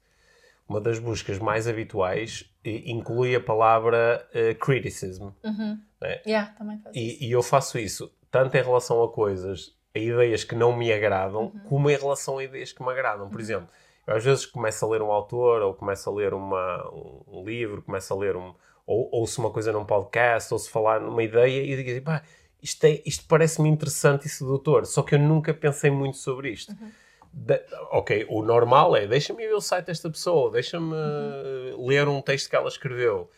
uma 0.67 0.79
das 0.79 0.99
buscas 0.99 1.38
mais 1.38 1.67
habituais, 1.67 2.49
inclui 2.65 3.36
a 3.36 3.41
palavra 3.41 4.27
uh, 4.29 4.56
criticism. 4.56 5.29
Uhum. 5.43 5.79
Né? 6.01 6.21
Yeah, 6.25 6.51
também 6.53 6.79
faço 6.79 6.97
e, 6.97 7.27
e, 7.27 7.32
eu 7.32 7.43
faço 7.43 7.77
isso 7.77 8.12
tanto 8.32 8.56
em 8.56 8.63
relação 8.63 9.03
a 9.03 9.12
coisas, 9.12 9.75
a 9.95 9.99
ideias 9.99 10.43
que 10.43 10.56
não 10.56 10.75
me 10.75 10.91
agradam, 10.91 11.43
uhum. 11.43 11.60
como 11.69 11.89
em 11.89 11.95
relação 11.95 12.39
a 12.39 12.43
ideias 12.43 12.71
que 12.71 12.84
me 12.84 12.89
agradam. 12.89 13.27
Por 13.29 13.36
uhum. 13.36 13.41
exemplo, 13.41 13.69
eu 14.08 14.15
às 14.15 14.23
vezes 14.23 14.45
começo 14.45 14.84
a 14.86 14.89
ler 14.89 15.01
um 15.01 15.12
autor, 15.12 15.62
ou 15.62 15.73
começo 15.73 16.10
a 16.10 16.13
ler 16.13 16.34
uma, 16.34 16.89
um 17.27 17.43
livro, 17.45 17.82
começo 17.82 18.13
a 18.13 18.17
ler 18.17 18.36
um. 18.36 18.53
Ou 18.86 19.10
ouço 19.13 19.39
uma 19.39 19.49
coisa 19.49 19.71
num 19.71 19.86
podcast, 19.86 20.53
ou 20.53 20.60
se 20.60 20.69
falar 20.69 20.99
numa 20.99 21.23
ideia 21.23 21.62
e 21.63 21.75
digo 21.75 21.89
assim, 21.89 22.01
pá, 22.01 22.21
isto, 22.62 22.84
é, 22.86 23.01
isto 23.06 23.25
parece-me 23.27 23.69
interessante 23.69 24.25
e 24.25 24.29
sedutor, 24.29 24.86
só 24.86 25.01
que 25.03 25.15
eu 25.15 25.19
nunca 25.19 25.53
pensei 25.53 25.91
muito 25.91 26.17
sobre 26.17 26.49
isto. 26.49 26.71
Uhum. 26.71 26.91
De, 27.32 27.60
ok, 27.91 28.25
o 28.29 28.43
normal 28.43 28.95
é 28.95 29.08
deixa-me 29.08 29.47
ver 29.47 29.53
o 29.53 29.62
site 29.62 29.88
desta 29.88 30.10
pessoa, 30.10 30.51
deixa-me 30.51 30.93
uhum. 30.93 31.88
ler 31.88 32.08
um 32.08 32.21
texto 32.21 32.49
que 32.49 32.56
ela 32.56 32.67
escreveu. 32.67 33.29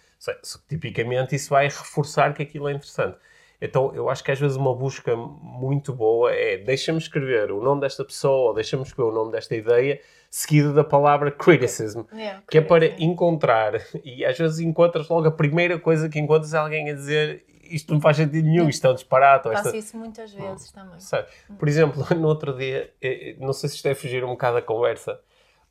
Tipicamente 0.67 1.35
isso 1.35 1.49
vai 1.49 1.65
reforçar 1.65 2.33
que 2.33 2.41
aquilo 2.41 2.67
é 2.67 2.73
interessante. 2.73 3.17
Então 3.61 3.93
eu 3.95 4.09
acho 4.09 4.23
que 4.23 4.31
às 4.31 4.39
vezes 4.39 4.57
uma 4.57 4.73
busca 4.75 5.15
muito 5.15 5.93
boa 5.93 6.31
é 6.33 6.57
deixa-me 6.57 6.97
escrever 6.97 7.51
o 7.51 7.61
nome 7.61 7.81
desta 7.81 8.03
pessoa, 8.03 8.49
ou 8.49 8.53
deixa-me 8.53 8.83
escrever 8.83 9.09
o 9.09 9.13
nome 9.13 9.31
desta 9.31 9.55
ideia, 9.55 9.99
seguido 10.29 10.73
da 10.73 10.83
palavra 10.83 11.31
criticism, 11.31 12.01
yeah, 12.13 12.41
que 12.49 12.57
é 12.57 12.61
para 12.61 12.87
encontrar, 13.01 13.81
e 14.03 14.25
às 14.25 14.37
vezes 14.37 14.59
encontras 14.59 15.07
logo 15.07 15.27
a 15.27 15.31
primeira 15.31 15.79
coisa 15.79 16.09
que 16.09 16.19
encontras 16.19 16.53
é 16.53 16.57
alguém 16.57 16.89
a 16.89 16.93
dizer 16.93 17.45
isto 17.69 17.93
não 17.93 18.01
faz 18.01 18.17
sentido 18.17 18.45
nenhum, 18.45 18.69
isto 18.69 18.85
é 18.85 18.91
um 18.91 18.93
disparate. 18.93 19.49
Faço 19.49 19.67
esta... 19.67 19.77
isso 19.77 19.97
muitas 19.97 20.31
vezes 20.31 20.71
também. 20.71 20.99
Sabe? 20.99 21.27
Por 21.57 21.67
exemplo, 21.67 22.05
no 22.15 22.27
outro 22.27 22.55
dia, 22.55 22.93
eh, 23.01 23.31
eh, 23.31 23.35
não 23.39 23.53
sei 23.53 23.69
se 23.69 23.77
isto 23.77 23.87
é 23.87 23.95
fugir 23.95 24.23
um 24.23 24.29
bocado 24.29 24.55
da 24.55 24.61
conversa, 24.61 25.19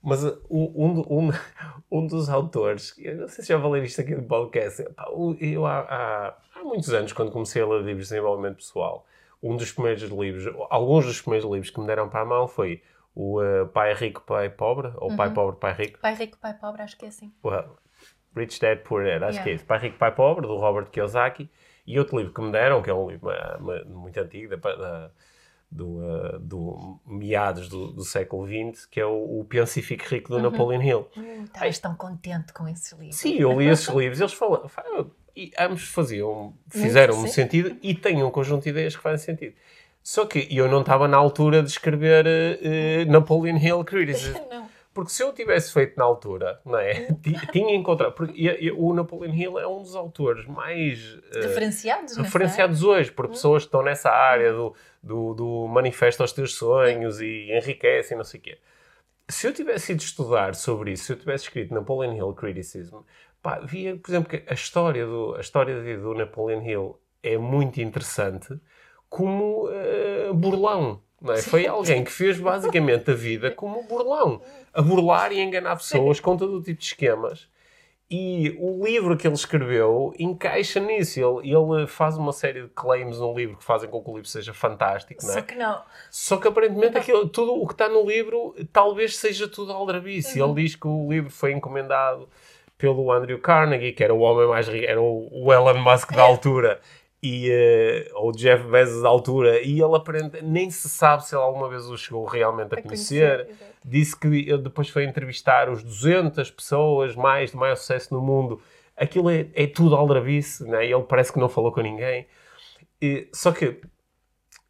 mas 0.02 0.22
uh, 0.24 0.38
um, 0.50 1.02
um, 1.08 1.30
um 1.90 2.06
dos 2.06 2.28
autores, 2.28 2.94
eu 2.98 3.16
não 3.16 3.28
sei 3.28 3.44
se 3.44 3.48
já 3.48 3.60
falei 3.60 3.82
isto 3.82 4.00
aqui 4.00 4.14
no 4.14 4.24
podcast, 4.24 4.84
eu 5.40 5.66
há, 5.66 5.80
há, 5.80 6.36
há 6.64 6.68
muitos 6.68 6.92
anos, 6.92 7.12
quando 7.12 7.30
comecei 7.30 7.62
a 7.62 7.66
ler 7.66 7.82
livros 7.82 8.08
de 8.08 8.14
desenvolvimento 8.14 8.56
pessoal, 8.56 9.06
um 9.42 9.56
dos 9.56 9.72
primeiros 9.72 10.02
livros, 10.02 10.46
alguns 10.70 11.04
dos 11.04 11.20
primeiros 11.20 11.50
livros 11.50 11.70
que 11.70 11.80
me 11.80 11.86
deram 11.86 12.08
para 12.08 12.20
a 12.20 12.24
mão 12.24 12.48
foi 12.48 12.82
o 13.14 13.40
uh, 13.40 13.68
Pai 13.68 13.94
Rico, 13.94 14.22
Pai 14.22 14.50
Pobre, 14.50 14.92
ou 14.96 15.10
uhum. 15.10 15.16
Pai 15.16 15.32
Pobre, 15.32 15.60
Pai 15.60 15.72
Rico. 15.74 15.98
Pai 16.00 16.14
Rico, 16.14 16.38
Pai 16.38 16.54
Pobre, 16.54 16.82
acho 16.82 16.96
que 16.96 17.04
é 17.04 17.08
assim. 17.08 17.32
Well, 17.44 17.76
Rich 18.36 18.60
Dad, 18.60 18.78
Poor 18.80 19.04
Dad, 19.04 19.22
acho 19.22 19.32
yeah. 19.32 19.42
que 19.44 19.50
é 19.50 19.52
isso. 19.54 19.64
Pai 19.64 19.78
Rico, 19.78 19.98
Pai 19.98 20.12
Pobre, 20.12 20.46
do 20.46 20.56
Robert 20.56 20.90
Kiyosaki. 20.90 21.48
E 21.86 21.98
outro 21.98 22.16
livro 22.16 22.32
que 22.32 22.40
me 22.40 22.50
deram, 22.50 22.82
que 22.82 22.88
é 22.88 22.94
um 22.94 23.10
livro 23.10 23.30
muito 23.86 24.18
antigo, 24.18 24.56
da, 24.56 24.74
da 24.74 25.10
do, 25.70 25.98
uh, 25.98 26.38
do 26.38 27.00
meados 27.04 27.68
do, 27.68 27.92
do, 27.92 28.04
século 28.04 28.46
XX, 28.46 28.86
que 28.86 29.00
é 29.00 29.06
o, 29.06 29.40
o 29.40 29.44
Pense 29.44 29.80
e 29.80 29.82
Fique 29.82 30.06
Rico, 30.06 30.30
do 30.30 30.36
uhum. 30.36 30.42
Napoleon 30.42 30.80
Hill. 30.80 31.08
Hum, 31.16 31.44
estás 31.44 31.78
tão 31.78 31.94
contente 31.96 32.52
com 32.52 32.68
esses 32.68 32.92
livros. 32.92 33.16
Sim, 33.16 33.36
eu 33.38 33.60
li 33.60 33.68
esses 33.68 33.88
livros, 33.88 34.20
eles 34.20 34.32
falam, 34.32 34.68
falam 34.68 35.10
e 35.36 35.50
ambos 35.58 35.88
faziam, 35.88 36.54
fizeram-me 36.68 37.28
sentido 37.28 37.76
e 37.82 37.94
têm 37.94 38.22
um 38.22 38.30
conjunto 38.30 38.62
de 38.62 38.70
ideias 38.70 38.94
que 38.96 39.02
fazem 39.02 39.24
sentido. 39.24 39.54
Só 40.02 40.26
que 40.26 40.46
eu 40.50 40.68
não 40.68 40.82
estava 40.82 41.08
na 41.08 41.16
altura 41.16 41.62
de 41.62 41.70
escrever 41.70 42.26
uh, 42.26 43.10
Napoleon 43.10 43.56
Hill 43.56 43.84
Criticism. 43.84 44.38
Porque 44.94 45.10
se 45.10 45.24
eu 45.24 45.32
tivesse 45.32 45.72
feito 45.72 45.96
na 45.98 46.04
altura, 46.04 46.60
não 46.64 46.78
é? 46.78 47.08
Tinha 47.50 47.74
encontrado. 47.74 48.12
Porque 48.12 48.72
o 48.76 48.94
Napoleon 48.94 49.34
Hill 49.34 49.58
é 49.58 49.66
um 49.66 49.82
dos 49.82 49.96
autores 49.96 50.46
mais. 50.46 51.14
Uh, 51.14 51.40
referenciados, 51.42 52.16
Referenciados 52.16 52.84
hoje, 52.84 53.10
por 53.10 53.28
pessoas 53.28 53.64
que 53.64 53.68
estão 53.68 53.82
nessa 53.82 54.10
área 54.10 54.52
do, 54.52 54.72
do, 55.02 55.34
do 55.34 55.66
manifesto 55.66 56.22
aos 56.22 56.32
teus 56.32 56.54
sonhos 56.54 57.20
e 57.20 57.50
enriquece 57.50 58.14
e 58.14 58.16
não 58.16 58.22
sei 58.22 58.38
o 58.38 58.42
quê. 58.44 58.58
Se 59.28 59.48
eu 59.48 59.52
tivesse 59.52 59.92
ido 59.92 60.02
estudar 60.02 60.54
sobre 60.54 60.92
isso, 60.92 61.04
se 61.04 61.12
eu 61.12 61.16
tivesse 61.16 61.44
escrito 61.44 61.74
Napoleon 61.74 62.14
Hill 62.14 62.32
Criticism, 62.34 62.98
pá, 63.44 63.60
via, 63.60 63.94
por 63.96 64.10
exemplo, 64.10 64.30
que 64.30 64.42
a 64.50 64.54
história 64.54 65.04
do, 65.04 65.34
a 65.36 65.40
história 65.40 65.98
do 65.98 66.14
Napoleon 66.14 66.62
Hill 66.62 66.98
é 67.22 67.36
muito 67.36 67.78
interessante 67.78 68.58
como 69.06 69.68
uh, 69.68 70.32
burlão. 70.32 71.02
É? 71.28 71.36
Foi 71.42 71.66
alguém 71.66 72.02
que 72.02 72.10
fez 72.10 72.40
basicamente 72.40 73.10
a 73.10 73.14
vida 73.14 73.50
como 73.50 73.80
um 73.80 73.86
burlão, 73.86 74.40
a 74.72 74.80
burlar 74.80 75.30
e 75.30 75.40
enganar 75.40 75.76
pessoas 75.76 76.20
com 76.20 76.36
todo 76.36 76.56
o 76.56 76.62
tipo 76.62 76.80
de 76.80 76.86
esquemas. 76.86 77.48
E 78.10 78.56
o 78.58 78.84
livro 78.84 79.16
que 79.16 79.26
ele 79.26 79.34
escreveu 79.34 80.14
encaixa 80.18 80.78
nisso. 80.78 81.20
Ele, 81.20 81.54
ele 81.54 81.86
faz 81.86 82.16
uma 82.16 82.32
série 82.32 82.62
de 82.62 82.68
claims 82.68 83.18
no 83.18 83.34
livro 83.34 83.56
que 83.56 83.64
fazem 83.64 83.88
com 83.88 84.02
que 84.02 84.10
o 84.10 84.14
livro 84.14 84.28
seja 84.28 84.52
fantástico, 84.52 85.22
não 85.22 85.30
é? 85.30 85.34
Só 85.34 85.42
que 85.42 85.54
não. 85.54 85.82
Só 86.10 86.36
que 86.36 86.48
aparentemente 86.48 86.98
aquilo, 86.98 87.28
tudo 87.28 87.54
o 87.54 87.66
que 87.66 87.72
está 87.72 87.88
no 87.88 88.06
livro 88.06 88.54
talvez 88.72 89.16
seja 89.16 89.48
tudo 89.48 89.72
aldrabice. 89.72 90.40
Uhum. 90.40 90.52
Ele 90.52 90.62
diz 90.62 90.76
que 90.76 90.86
o 90.86 91.10
livro 91.10 91.30
foi 91.30 91.52
encomendado 91.52 92.28
pelo 92.76 93.10
Andrew 93.12 93.38
Carnegie, 93.38 93.92
que 93.92 94.02
era 94.02 94.14
o 94.14 94.20
homem 94.20 94.48
mais 94.48 94.68
rico, 94.68 94.86
era 94.86 95.00
o 95.00 95.52
Elon 95.52 95.78
Musk 95.78 96.12
da 96.12 96.22
altura 96.22 96.80
e, 97.24 97.50
uh, 97.50 98.18
ou 98.18 98.32
Jeff 98.32 98.68
Bezos 98.68 99.02
da 99.02 99.08
altura, 99.08 99.62
e 99.62 99.80
ele 99.80 99.96
aparenta, 99.96 100.42
nem 100.42 100.70
se 100.70 100.90
sabe 100.90 101.24
se 101.24 101.34
ele 101.34 101.42
alguma 101.42 101.70
vez 101.70 101.86
o 101.86 101.96
chegou 101.96 102.26
realmente 102.26 102.74
a, 102.74 102.78
a 102.78 102.82
conhecer. 102.82 103.46
conhecer 103.46 103.74
Disse 103.82 104.18
que 104.18 104.28
ele 104.28 104.58
depois 104.58 104.90
foi 104.90 105.04
entrevistar 105.04 105.70
os 105.70 105.82
200 105.82 106.50
pessoas 106.50 107.16
mais 107.16 107.50
de 107.50 107.56
maior 107.56 107.76
sucesso 107.76 108.12
no 108.12 108.20
mundo. 108.20 108.60
Aquilo 108.94 109.30
é, 109.30 109.48
é 109.54 109.66
tudo 109.66 109.96
aldrabice, 109.96 110.64
né? 110.64 110.84
ele 110.84 111.02
parece 111.02 111.32
que 111.32 111.38
não 111.38 111.48
falou 111.48 111.72
com 111.72 111.80
ninguém. 111.80 112.26
E, 113.00 113.28
só 113.32 113.52
que 113.52 113.80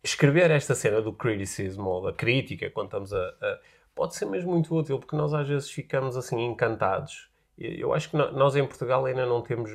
escrever 0.02 0.50
esta 0.50 0.76
cena 0.76 1.02
do 1.02 1.12
criticism 1.12 1.82
ou 1.82 2.02
da 2.02 2.12
crítica, 2.12 2.70
quando 2.70 2.86
estamos 2.86 3.12
a, 3.12 3.18
a, 3.18 3.58
pode 3.94 4.14
ser 4.14 4.26
mesmo 4.26 4.52
muito 4.52 4.72
útil, 4.76 4.98
porque 5.00 5.16
nós 5.16 5.34
às 5.34 5.48
vezes 5.48 5.70
ficamos 5.70 6.16
assim 6.16 6.40
encantados. 6.44 7.28
Eu 7.58 7.92
acho 7.92 8.10
que 8.10 8.16
nós 8.16 8.56
em 8.56 8.66
Portugal 8.66 9.04
ainda 9.04 9.24
não 9.24 9.40
temos 9.40 9.70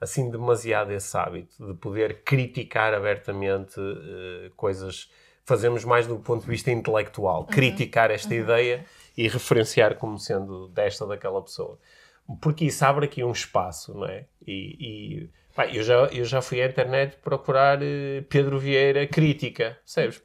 assim 0.00 0.30
demasiado 0.30 0.92
esse 0.92 1.16
hábito 1.16 1.64
de 1.64 1.74
poder 1.74 2.22
criticar 2.24 2.94
abertamente 2.94 3.78
uh, 3.78 4.50
coisas. 4.56 5.10
Fazemos 5.44 5.84
mais 5.84 6.06
do 6.06 6.18
ponto 6.18 6.42
de 6.42 6.50
vista 6.50 6.70
intelectual, 6.70 7.40
uhum. 7.40 7.46
criticar 7.46 8.10
esta 8.10 8.32
uhum. 8.34 8.40
ideia 8.40 8.84
e 9.16 9.28
referenciar 9.28 9.96
como 9.96 10.18
sendo 10.18 10.68
desta 10.68 11.04
ou 11.04 11.10
daquela 11.10 11.42
pessoa. 11.42 11.78
Porque 12.40 12.66
isso 12.66 12.84
abre 12.84 13.06
aqui 13.06 13.24
um 13.24 13.32
espaço, 13.32 13.94
não 13.94 14.06
é? 14.06 14.26
E, 14.46 14.76
e 14.78 15.30
pá, 15.54 15.66
eu, 15.66 15.82
já, 15.82 15.94
eu 16.06 16.24
já 16.24 16.40
fui 16.42 16.62
à 16.62 16.66
internet 16.66 17.16
procurar 17.22 17.78
uh, 17.78 18.22
Pedro 18.28 18.58
Vieira 18.58 19.06
crítica, 19.06 19.78
percebes? 19.84 20.22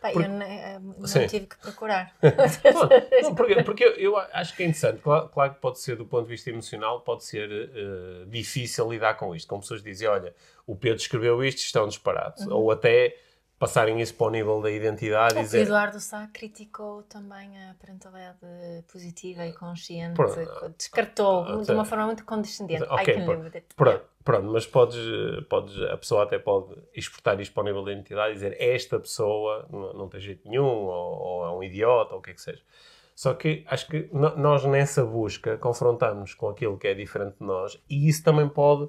Pá, 0.00 0.12
eu 0.12 0.28
não, 0.28 0.42
eh, 0.42 0.78
não 0.78 1.26
tive 1.26 1.46
que 1.46 1.58
procurar. 1.58 2.14
não, 3.22 3.34
porque, 3.34 3.62
porque 3.62 3.84
eu, 3.84 3.92
eu, 3.94 4.16
acho 4.16 4.54
que 4.54 4.62
é 4.62 4.66
interessante. 4.66 5.00
Claro, 5.00 5.28
claro, 5.28 5.54
que 5.54 5.60
pode 5.60 5.80
ser, 5.80 5.96
do 5.96 6.06
ponto 6.06 6.24
de 6.24 6.30
vista 6.30 6.50
emocional, 6.50 7.00
pode 7.00 7.24
ser 7.24 7.50
uh, 7.50 8.26
difícil 8.26 8.88
lidar 8.90 9.14
com 9.14 9.34
isto. 9.34 9.48
Como 9.48 9.60
pessoas 9.60 9.82
dizem, 9.82 10.06
olha, 10.08 10.32
o 10.66 10.76
Pedro 10.76 10.98
escreveu 10.98 11.42
isto, 11.42 11.58
isto 11.58 11.78
é 11.78 11.86
disparate. 11.86 12.44
Uhum. 12.44 12.54
Ou 12.54 12.70
até 12.70 13.16
passarem 13.58 14.00
isso 14.00 14.14
para 14.14 14.26
o 14.28 14.30
nível 14.30 14.60
da 14.60 14.70
identidade 14.70 15.38
o 15.38 15.42
dizer... 15.42 15.62
Eduardo 15.62 15.98
Sá 15.98 16.28
criticou 16.32 17.02
também 17.02 17.58
a 17.58 17.74
parentalidade 17.74 18.38
positiva 18.90 19.44
e 19.46 19.52
consciente, 19.52 20.14
pronto, 20.14 20.74
descartou 20.76 21.42
uh, 21.42 21.62
de 21.62 21.72
uma 21.72 21.84
forma 21.84 22.06
muito 22.06 22.24
condescendente. 22.24 22.84
Okay, 22.84 23.14
I 23.14 23.16
can 23.16 23.26
live 23.26 23.42
with 23.42 23.54
it. 23.54 23.66
Pronto, 23.74 24.04
pronto, 24.24 24.52
mas 24.52 24.66
podes, 24.66 25.00
podes, 25.48 25.80
a 25.90 25.96
pessoa 25.96 26.22
até 26.22 26.38
pode 26.38 26.74
exportar 26.94 27.40
isto 27.40 27.52
para 27.52 27.62
o 27.62 27.66
nível 27.66 27.84
da 27.84 27.92
identidade 27.92 28.30
e 28.30 28.34
dizer 28.34 28.56
esta 28.60 29.00
pessoa 29.00 29.66
não, 29.70 29.92
não 29.92 30.08
tem 30.08 30.20
jeito 30.20 30.48
nenhum, 30.48 30.64
ou, 30.64 31.18
ou, 31.18 31.46
é 31.46 31.50
um 31.50 31.62
idiota, 31.62 32.14
ou 32.14 32.20
o 32.20 32.22
que 32.22 32.30
é 32.30 32.34
que 32.34 32.40
seja. 32.40 32.62
Só 33.14 33.34
que 33.34 33.64
acho 33.66 33.88
que 33.88 34.08
nós 34.12 34.64
nessa 34.64 35.04
busca 35.04 35.58
confrontamos 35.58 36.34
com 36.34 36.48
aquilo 36.48 36.78
que 36.78 36.86
é 36.86 36.94
diferente 36.94 37.38
de 37.40 37.44
nós 37.44 37.76
e 37.90 38.08
isso 38.08 38.22
também 38.22 38.48
pode 38.48 38.88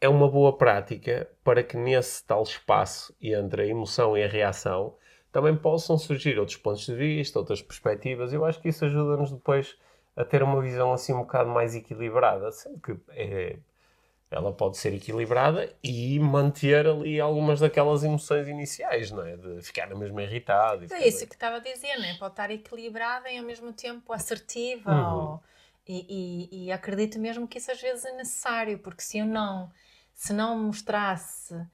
é 0.00 0.08
uma 0.08 0.28
boa 0.28 0.56
prática 0.56 1.28
para 1.42 1.62
que 1.62 1.76
nesse 1.76 2.24
tal 2.24 2.42
espaço 2.42 3.14
entre 3.20 3.62
a 3.62 3.66
emoção 3.66 4.16
e 4.16 4.22
a 4.22 4.28
reação 4.28 4.94
também 5.32 5.56
possam 5.56 5.98
surgir 5.98 6.38
outros 6.38 6.56
pontos 6.56 6.86
de 6.86 6.94
vista, 6.94 7.38
outras 7.38 7.60
perspectivas. 7.60 8.32
Eu 8.32 8.44
acho 8.44 8.60
que 8.60 8.68
isso 8.68 8.84
ajuda-nos 8.84 9.32
depois 9.32 9.76
a 10.16 10.24
ter 10.24 10.42
uma 10.42 10.62
visão 10.62 10.92
assim 10.92 11.12
um 11.12 11.20
bocado 11.20 11.50
mais 11.50 11.74
equilibrada, 11.74 12.50
sendo 12.50 12.80
que 12.80 12.96
é, 13.10 13.58
ela 14.30 14.52
pode 14.52 14.78
ser 14.78 14.94
equilibrada 14.94 15.70
e 15.82 16.18
manter 16.18 16.86
ali 16.86 17.20
algumas 17.20 17.60
daquelas 17.60 18.02
emoções 18.02 18.48
iniciais, 18.48 19.10
não 19.10 19.24
é? 19.24 19.36
De 19.36 19.62
ficar 19.62 19.86
mesmo 19.94 20.18
irritado. 20.20 20.86
É 20.90 21.06
isso 21.06 21.26
que 21.26 21.34
estava 21.34 21.56
a 21.56 21.60
dizer, 21.60 21.96
não 21.96 22.04
é? 22.04 22.14
Pode 22.14 22.32
estar 22.32 22.50
equilibrada 22.50 23.30
e 23.30 23.38
ao 23.38 23.44
mesmo 23.44 23.72
tempo 23.72 24.12
assertiva. 24.12 24.90
Uhum. 24.90 25.14
Ou, 25.14 25.42
e, 25.86 26.48
e, 26.50 26.66
e 26.66 26.72
acredito 26.72 27.18
mesmo 27.18 27.46
que 27.46 27.58
isso 27.58 27.70
às 27.70 27.80
vezes 27.80 28.04
é 28.04 28.12
necessário, 28.12 28.78
porque 28.78 29.02
se 29.02 29.18
eu 29.18 29.26
não 29.26 29.70
se 30.16 30.32
não 30.32 30.58
mostrasse 30.58 31.54
uh, 31.54 31.68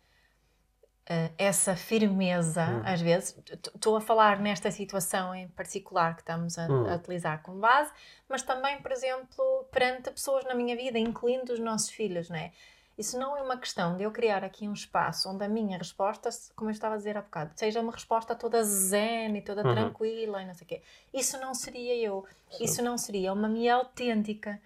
essa 1.39 1.77
firmeza, 1.77 2.65
hum. 2.65 2.83
às 2.85 3.01
vezes, 3.01 3.39
estou 3.49 3.97
a 3.97 4.01
falar 4.01 4.41
nesta 4.41 4.71
situação 4.71 5.33
em 5.33 5.47
particular 5.49 6.17
que 6.17 6.23
estamos 6.23 6.59
a, 6.59 6.67
hum. 6.67 6.91
a, 6.91 6.97
utilizar 6.97 7.41
como 7.41 7.61
base, 7.61 7.93
mas 8.29 8.43
também, 8.43 8.83
por 8.83 8.91
exemplo, 8.91 9.65
perante 9.71 10.11
pessoas 10.11 10.45
na 10.45 10.55
minha 10.55 10.77
vida, 10.77 10.99
incluindo 10.99 11.53
os 11.53 11.61
nossos 11.61 11.91
filhos, 11.91 12.29
não 12.29 12.37
é? 12.37 12.53
Isso 12.99 13.19
não 13.19 13.37
é 13.37 13.41
uma 13.41 13.57
questão 13.57 13.97
de 13.97 14.03
eu 14.03 14.11
criar 14.11 14.45
aqui 14.45 14.69
um 14.69 14.75
espaço 14.75 15.31
onde 15.31 15.43
a 15.43 15.49
minha 15.49 15.79
resposta, 15.79 16.29
como 16.55 16.69
eu 16.69 16.73
estava 16.73 16.95
a 16.95 16.99
dizer 16.99 17.17
há 17.17 17.23
bocado, 17.23 17.53
seja 17.57 17.81
uma 17.81 17.93
resposta 17.93 18.35
toda 18.35 18.63
zen 18.63 19.39
e 19.39 19.41
toda 19.41 19.67
uhum. 19.67 19.75
tranquila 19.75 20.43
e 20.43 20.47
não 20.47 20.55
sei 20.55 20.65
o 20.65 20.69
quê. 20.69 20.83
Isso 21.15 21.41
não 21.41 21.55
seria 21.55 21.97
eu. 21.97 22.27
Sim. 22.51 22.65
Isso 22.65 22.83
não 22.83 22.99
seria 22.99 23.33
uma 23.33 23.49
minha 23.49 23.77
autêntica. 23.77 24.61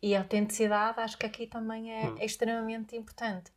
E 0.00 0.14
a 0.14 0.20
autenticidade 0.20 1.00
acho 1.00 1.18
que 1.18 1.26
aqui 1.26 1.46
também 1.46 1.92
é, 1.92 2.08
uhum. 2.08 2.18
é 2.18 2.24
extremamente 2.24 2.96
importante. 2.96 3.52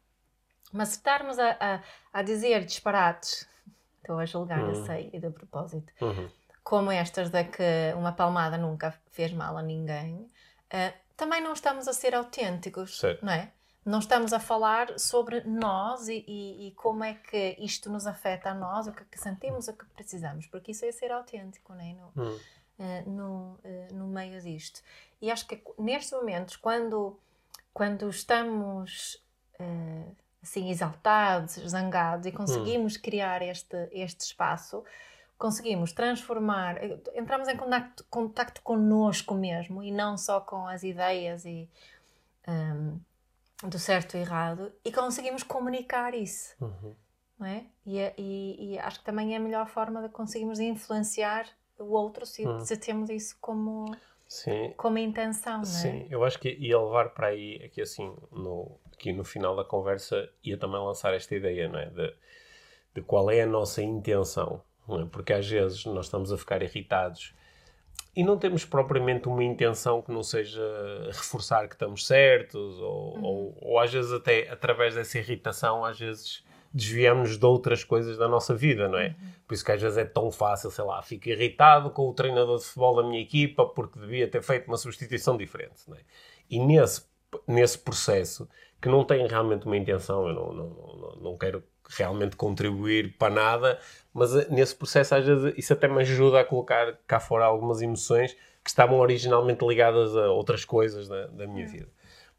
Mas 0.72 0.90
se 0.90 0.98
estarmos 0.98 1.38
a, 1.38 1.58
a, 1.60 1.82
a 2.14 2.22
dizer 2.24 2.66
disparates, 2.66 3.48
estou 4.02 4.18
a 4.18 4.26
julgar, 4.26 4.60
uhum. 4.60 4.70
eu 4.70 4.86
sei, 4.86 5.10
e 5.14 5.20
de 5.20 5.30
propósito, 5.30 5.92
uhum. 6.02 6.30
como 6.64 6.92
estas 6.92 7.30
de 7.30 7.44
que 7.44 7.94
uma 7.96 8.12
palmada 8.12 8.58
nunca 8.58 8.94
fez 9.12 9.32
mal 9.34 9.58
a 9.58 9.62
ninguém, 9.62 10.16
uh, 10.16 10.94
também 11.16 11.42
não 11.42 11.54
estamos 11.54 11.88
a 11.88 11.94
ser 11.94 12.16
autênticos, 12.16 13.00
certo. 13.00 13.24
não 13.24 13.34
é? 13.34 13.52
Não 13.86 14.00
estamos 14.00 14.32
a 14.32 14.40
falar 14.40 14.98
sobre 15.00 15.42
nós 15.42 16.08
e, 16.08 16.24
e, 16.28 16.68
e, 16.68 16.72
como 16.72 17.04
é 17.04 17.16
que 17.16 17.56
isto 17.60 17.90
nos 17.90 18.06
afeta 18.06 18.52
a 18.52 18.54
nós, 18.54 18.88
o 18.88 18.92
que, 18.92 19.02
é 19.02 19.06
que 19.10 19.20
sentimos, 19.20 19.68
o 19.68 19.74
que 19.74 19.86
precisamos, 19.86 20.46
porque 20.48 20.72
isso 20.72 20.86
é 20.86 20.92
ser 20.92 21.12
autêntico, 21.12 21.74
não 21.74 21.82
é? 21.82 21.94
No, 21.94 22.12
uhum. 22.16 22.40
uh, 22.80 23.10
no, 23.10 23.54
uh, 23.54 23.94
no 23.94 24.08
meio 24.08 24.40
disto. 24.42 24.82
E 25.22 25.30
acho 25.30 25.46
que 25.48 25.62
nestes 25.78 26.12
momentos, 26.12 26.56
quando, 26.56 27.20
quando 27.74 28.10
estamos 28.10 29.22
uh, 29.60 30.16
assim 30.42 30.70
exaltados, 30.70 31.54
zangados 31.68 32.26
e 32.26 32.32
conseguimos 32.32 32.96
hum. 32.96 33.00
criar 33.02 33.42
este, 33.42 33.78
este 33.92 34.22
espaço, 34.22 34.84
conseguimos 35.38 35.92
transformar, 35.92 36.78
entramos 37.16 37.48
em 37.48 37.58
contacto, 37.58 38.06
contacto 38.10 38.62
connosco 38.62 39.34
mesmo 39.34 39.84
e 39.84 39.92
não 39.92 40.18
só 40.18 40.40
com 40.40 40.68
as 40.68 40.84
ideias 40.84 41.46
e 41.46 41.68
um, 42.48 43.00
do 43.68 43.80
certo 43.80 44.16
e 44.16 44.20
errado 44.20 44.72
e 44.86 44.92
conseguimos 44.92 45.44
comunicar 45.44 46.14
isso. 46.14 46.56
Uhum. 46.62 46.96
Não 47.40 47.48
é? 47.48 47.66
E, 47.86 47.98
e, 48.20 48.74
e, 48.74 48.80
acho 48.80 49.00
que 49.00 49.06
também 49.06 49.34
é 49.34 49.38
a 49.38 49.40
melhor 49.40 49.68
forma 49.68 50.02
de 50.04 50.10
conseguirmos 50.10 50.60
influenciar 50.60 51.48
o 51.80 51.86
outro 51.86 52.24
se, 52.24 52.46
uhum. 52.46 52.64
se 52.64 52.78
temos 52.78 53.10
isso 53.10 53.36
como, 53.42 53.86
Sim. 54.32 54.74
como 54.78 54.98
intenção. 54.98 55.56
Não 55.56 55.62
é? 55.62 55.66
Sim, 55.66 56.08
eu 56.10 56.24
acho 56.24 56.40
que 56.40 56.48
ia 56.58 56.80
levar 56.80 57.10
para 57.10 57.28
aí, 57.28 57.62
aqui 57.66 57.82
assim, 57.82 58.16
no, 58.32 58.80
aqui 58.94 59.12
no 59.12 59.26
final 59.26 59.58
da 59.58 59.66
conversa 59.66 60.30
ia 60.42 60.58
também 60.58 60.80
lançar 60.80 61.14
esta 61.14 61.36
ideia, 61.36 61.68
não 61.68 61.78
é? 61.78 61.88
De, 61.88 62.16
de 62.96 63.02
qual 63.02 63.30
é 63.30 63.42
a 63.42 63.46
nossa 63.46 63.84
intenção, 63.84 64.64
é? 64.88 65.06
Porque 65.12 65.34
às 65.34 65.46
vezes 65.46 65.84
nós 65.86 66.06
estamos 66.06 66.32
a 66.32 66.38
ficar 66.38 66.62
irritados 66.62 67.36
e 68.16 68.24
não 68.24 68.38
temos 68.38 68.64
propriamente 68.64 69.28
uma 69.28 69.44
intenção 69.44 70.02
que 70.02 70.14
não 70.14 70.24
seja 70.24 70.62
reforçar 71.12 71.68
que 71.68 71.76
estamos 71.76 72.08
certos, 72.08 72.80
ou, 72.80 73.18
uhum. 73.18 73.24
ou, 73.24 73.58
ou, 73.62 73.80
às 73.80 73.92
vezes 73.92 74.14
até 74.14 74.50
através 74.50 74.96
dessa 74.96 75.20
irritação, 75.20 75.84
às 75.84 76.00
vezes 76.00 76.42
desviamos 76.74 77.38
de 77.38 77.46
outras 77.46 77.84
coisas 77.84 78.18
da 78.18 78.28
nossa 78.28 78.56
vida, 78.56 78.88
não 78.88 78.98
é? 78.98 79.08
Uhum. 79.08 79.32
Por 79.48 79.54
isso 79.54 79.66
que 79.66 79.72
às 79.72 79.82
vezes 79.82 79.98
é 79.98 80.06
tão 80.06 80.32
fácil, 80.32 80.72
sei 80.72 80.86
lá, 80.86 81.02
fico 81.02 81.28
irritado 81.28 81.90
com 81.92 82.08
o 82.08 82.14
treinador 82.14 82.58
de 82.58 82.66
futebol 82.66 82.96
da 82.96 83.04
minha 83.04 83.22
equipa 83.22 83.66
porque 83.66 84.00
devia 84.00 84.28
ter 84.28 84.42
feito 84.42 84.68
uma 84.68 84.78
substituição 84.78 85.36
diferente, 85.36 85.82
não 85.88 85.98
é? 85.98 86.02
E 86.50 86.60
nesse, 86.60 87.06
nesse 87.48 87.78
processo 87.78 88.48
que 88.82 88.90
não 88.90 89.04
têm 89.04 89.28
realmente 89.28 89.66
uma 89.66 89.78
intenção, 89.78 90.28
eu 90.28 90.34
não, 90.34 90.54
não, 90.54 90.70
não, 90.70 91.16
não 91.22 91.38
quero 91.38 91.64
realmente 91.90 92.36
contribuir 92.36 93.18
para 93.18 93.34
nada, 93.34 93.80
mas 94.14 94.36
eh, 94.36 94.48
nesse 94.50 94.76
processo 94.76 95.16
às 95.16 95.26
vezes 95.26 95.54
isso 95.58 95.74
até 95.74 95.88
me 95.88 96.02
ajuda 96.02 96.40
a 96.40 96.46
colocar 96.46 96.98
cá 97.06 97.20
fora 97.20 97.46
algumas 97.46 97.82
emoções 97.82 98.34
que 98.64 98.70
estavam 98.70 99.00
originalmente 99.00 99.66
ligadas 99.66 100.16
a 100.16 100.32
outras 100.32 100.64
coisas 100.64 101.08
da, 101.08 101.28
da 101.28 101.48
minha 101.48 101.68
vida. 101.68 101.90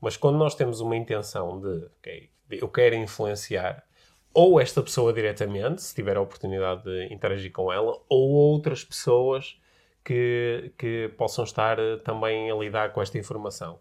Mas 0.01 0.17
quando 0.17 0.39
nós 0.39 0.55
temos 0.55 0.81
uma 0.81 0.97
intenção 0.97 1.61
de, 1.61 1.87
ok, 1.99 2.31
eu 2.51 2.69
quero 2.69 2.95
influenciar 2.95 3.85
ou 4.35 4.61
esta 4.61 4.83
pessoa 4.83 5.13
diretamente, 5.13 5.83
se 5.83 5.95
tiver 5.95 6.17
a 6.17 6.21
oportunidade 6.21 6.85
de 6.85 7.13
interagir 7.13 7.53
com 7.53 7.73
ela, 7.73 7.99
ou 8.09 8.31
outras 8.31 8.85
pessoas 8.85 9.61
que, 10.05 10.73
que 10.79 11.13
possam 11.17 11.45
estar 11.45 11.79
eh, 11.79 11.97
também 11.99 12.51
a 12.51 12.55
lidar 12.55 12.93
com 12.93 13.01
esta 13.01 13.19
informação 13.19 13.79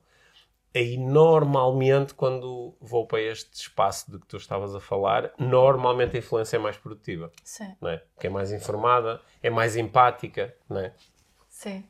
aí 0.73 0.97
normalmente 0.97 2.13
quando 2.13 2.73
vou 2.79 3.05
para 3.05 3.21
este 3.21 3.53
espaço 3.53 4.09
de 4.11 4.19
que 4.19 4.25
tu 4.25 4.37
estavas 4.37 4.73
a 4.73 4.79
falar, 4.79 5.31
normalmente 5.37 6.15
a 6.15 6.19
influência 6.19 6.55
é 6.55 6.59
mais 6.59 6.77
produtiva. 6.77 7.31
Sim. 7.43 7.75
Não 7.79 7.89
é? 7.89 7.97
Porque 7.97 8.27
é 8.27 8.29
mais 8.29 8.51
informada, 8.51 9.21
é 9.43 9.49
mais 9.49 9.75
empática, 9.75 10.55
não 10.69 10.79
é? 10.79 10.93
Sim. 11.49 11.83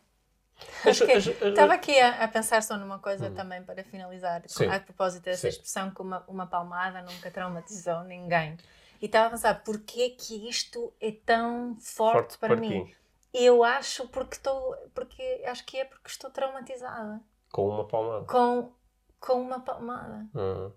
Estava 0.86 1.74
aqui 1.74 2.00
a, 2.00 2.24
a, 2.24 2.28
pensar 2.28 2.64
só 2.64 2.78
numa 2.78 3.00
coisa 3.00 3.30
hum. 3.30 3.34
também 3.34 3.64
para 3.64 3.84
finalizar, 3.84 4.44
Sim. 4.48 4.66
a 4.68 4.80
propósito 4.80 5.24
dessa 5.24 5.42
Sim. 5.42 5.48
expressão 5.50 5.92
que 5.92 6.02
uma, 6.02 6.24
uma 6.28 6.48
palmada 6.48 7.02
nunca 7.02 7.30
traumatizou 7.30 8.04
ninguém. 8.04 8.58
E 9.02 9.06
estava 9.06 9.28
a 9.28 9.30
pensar, 9.32 9.64
porquê 9.64 10.12
que 10.12 10.48
isto 10.48 10.94
é 11.00 11.12
tão 11.12 11.76
forte, 11.80 12.38
forte 12.38 12.38
para, 12.38 12.56
mim? 12.56 12.94
Eu 13.34 13.64
acho 13.64 14.08
porque 14.10 14.36
estou, 14.36 14.76
porque 14.94 15.44
acho 15.46 15.66
que 15.66 15.78
é 15.78 15.86
porque 15.86 16.10
estou 16.10 16.30
traumatizada. 16.30 17.22
Com 17.52 17.70
uma 17.70 17.88
palmada. 17.88 18.26
Com, 18.26 18.72
com 19.20 19.42
uma 19.42 19.60
palmada. 19.60 20.28
Uhum. 20.34 20.72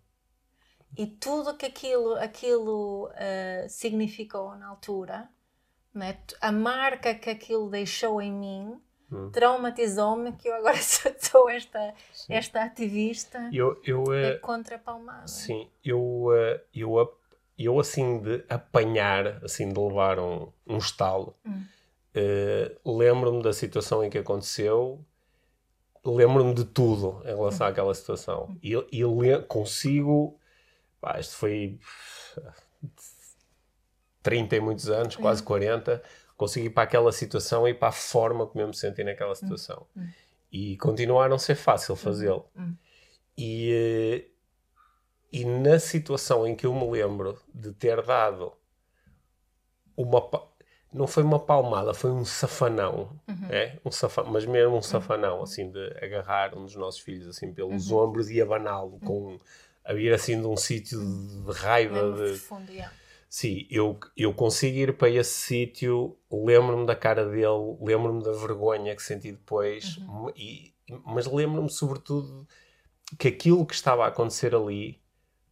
E 0.96 1.06
tudo 1.06 1.56
que 1.56 1.66
aquilo, 1.66 2.14
aquilo 2.14 3.08
uh, 3.08 3.68
significou 3.68 4.54
na 4.54 4.68
altura, 4.68 5.28
né? 5.92 6.18
a 6.40 6.52
marca 6.52 7.14
que 7.14 7.28
aquilo 7.28 7.68
deixou 7.68 8.22
em 8.22 8.32
mim, 8.32 8.80
uhum. 9.14 9.30
traumatizou-me 9.30 10.32
que 10.32 10.48
eu 10.48 10.54
agora 10.54 10.76
sou 11.18 11.48
esta, 11.48 11.94
esta 12.28 12.62
ativista 12.62 13.48
eu, 13.52 13.80
eu, 13.84 14.02
uh, 14.04 14.40
contra 14.40 14.76
a 14.76 14.78
palmada. 14.78 15.26
Sim, 15.28 15.68
eu, 15.84 16.00
uh, 16.00 16.60
eu, 16.74 17.16
eu 17.58 17.78
assim 17.78 18.18
de 18.18 18.44
apanhar, 18.48 19.42
assim 19.44 19.68
de 19.68 19.78
levar 19.78 20.18
um, 20.18 20.48
um 20.66 20.78
estalo, 20.78 21.34
hum. 21.46 21.62
lembro-me 22.84 23.42
da 23.42 23.52
situação 23.52 24.04
em 24.04 24.10
que 24.10 24.18
aconteceu 24.18 25.04
lembro-me 26.04 26.52
de 26.54 26.64
tudo 26.64 27.22
em 27.24 27.34
relação 27.34 27.66
àquela 27.66 27.94
situação. 27.94 28.56
E, 28.62 28.72
e 28.92 29.02
consigo. 29.48 30.38
Pá, 31.00 31.18
isto 31.18 31.36
foi 31.36 31.78
30 34.22 34.56
e 34.56 34.60
muitos 34.60 34.88
anos, 34.88 35.16
quase 35.16 35.42
40. 35.42 36.02
Consegui 36.36 36.66
ir 36.66 36.70
para 36.70 36.82
aquela 36.82 37.12
situação 37.12 37.66
e 37.66 37.74
para 37.74 37.88
a 37.88 37.92
forma 37.92 38.46
como 38.46 38.62
eu 38.62 38.68
me 38.68 38.76
senti 38.76 39.04
naquela 39.04 39.34
situação. 39.34 39.86
E 40.50 40.76
continuar 40.78 41.26
a 41.26 41.28
não 41.28 41.38
ser 41.38 41.54
fácil 41.54 41.96
fazê-lo. 41.96 42.48
E, 43.36 44.30
e 45.32 45.44
na 45.44 45.78
situação 45.78 46.46
em 46.46 46.54
que 46.54 46.66
eu 46.66 46.74
me 46.74 46.90
lembro 46.90 47.40
de 47.52 47.72
ter 47.72 48.02
dado 48.02 48.52
uma 49.96 50.20
não 50.94 51.08
foi 51.08 51.24
uma 51.24 51.40
palmada, 51.40 51.92
foi 51.92 52.12
um 52.12 52.24
safanão, 52.24 53.10
uhum. 53.26 53.48
é? 53.50 53.76
Um 53.84 53.90
safa, 53.90 54.22
mas 54.22 54.46
mesmo 54.46 54.76
um 54.76 54.82
safanão, 54.82 55.38
uhum. 55.38 55.42
assim, 55.42 55.68
de 55.68 55.84
agarrar 56.00 56.56
um 56.56 56.64
dos 56.64 56.76
nossos 56.76 57.00
filhos, 57.00 57.26
assim, 57.26 57.52
pelos 57.52 57.90
uhum. 57.90 57.98
ombros 57.98 58.30
e 58.30 58.40
abaná-lo, 58.40 59.00
com, 59.00 59.36
a 59.84 59.92
vir, 59.92 60.14
assim, 60.14 60.40
de 60.40 60.46
um 60.46 60.56
sítio 60.56 61.00
de, 61.00 61.52
raiva. 61.52 62.12
de... 62.12 62.38
Profundo, 62.38 62.70
yeah. 62.70 62.94
Sim, 63.34 63.66
eu, 63.68 63.98
eu 64.16 64.32
consigo 64.32 64.78
ir 64.78 64.96
para 64.96 65.10
esse 65.10 65.34
sítio, 65.34 66.16
lembro-me 66.30 66.86
da 66.86 66.94
cara 66.94 67.26
dele, 67.26 67.76
lembro-me 67.80 68.22
da 68.22 68.30
vergonha 68.30 68.94
que 68.94 69.02
senti 69.02 69.32
depois, 69.32 69.96
uhum. 69.96 70.30
e, 70.36 70.72
mas 71.04 71.26
lembro-me, 71.26 71.68
sobretudo, 71.68 72.46
que 73.18 73.26
aquilo 73.26 73.66
que 73.66 73.74
estava 73.74 74.04
a 74.04 74.06
acontecer 74.06 74.54
ali, 74.54 75.02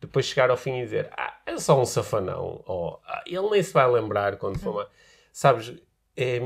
depois 0.01 0.27
chegar 0.27 0.49
ao 0.49 0.57
fim 0.57 0.79
e 0.79 0.85
dizer, 0.85 1.11
ah, 1.17 1.37
é 1.45 1.59
só 1.59 1.83
um 1.83 1.85
safanão, 1.85 2.63
ou 2.67 3.03
ah, 3.05 3.25
ele 3.27 3.51
nem 3.51 3.61
se 3.61 3.73
vai 3.73 3.91
lembrar 3.91 4.37
quando 4.37 4.61
for 4.61 4.71
uma 4.71 4.89
sabes, 5.33 5.75
é, 6.17 6.39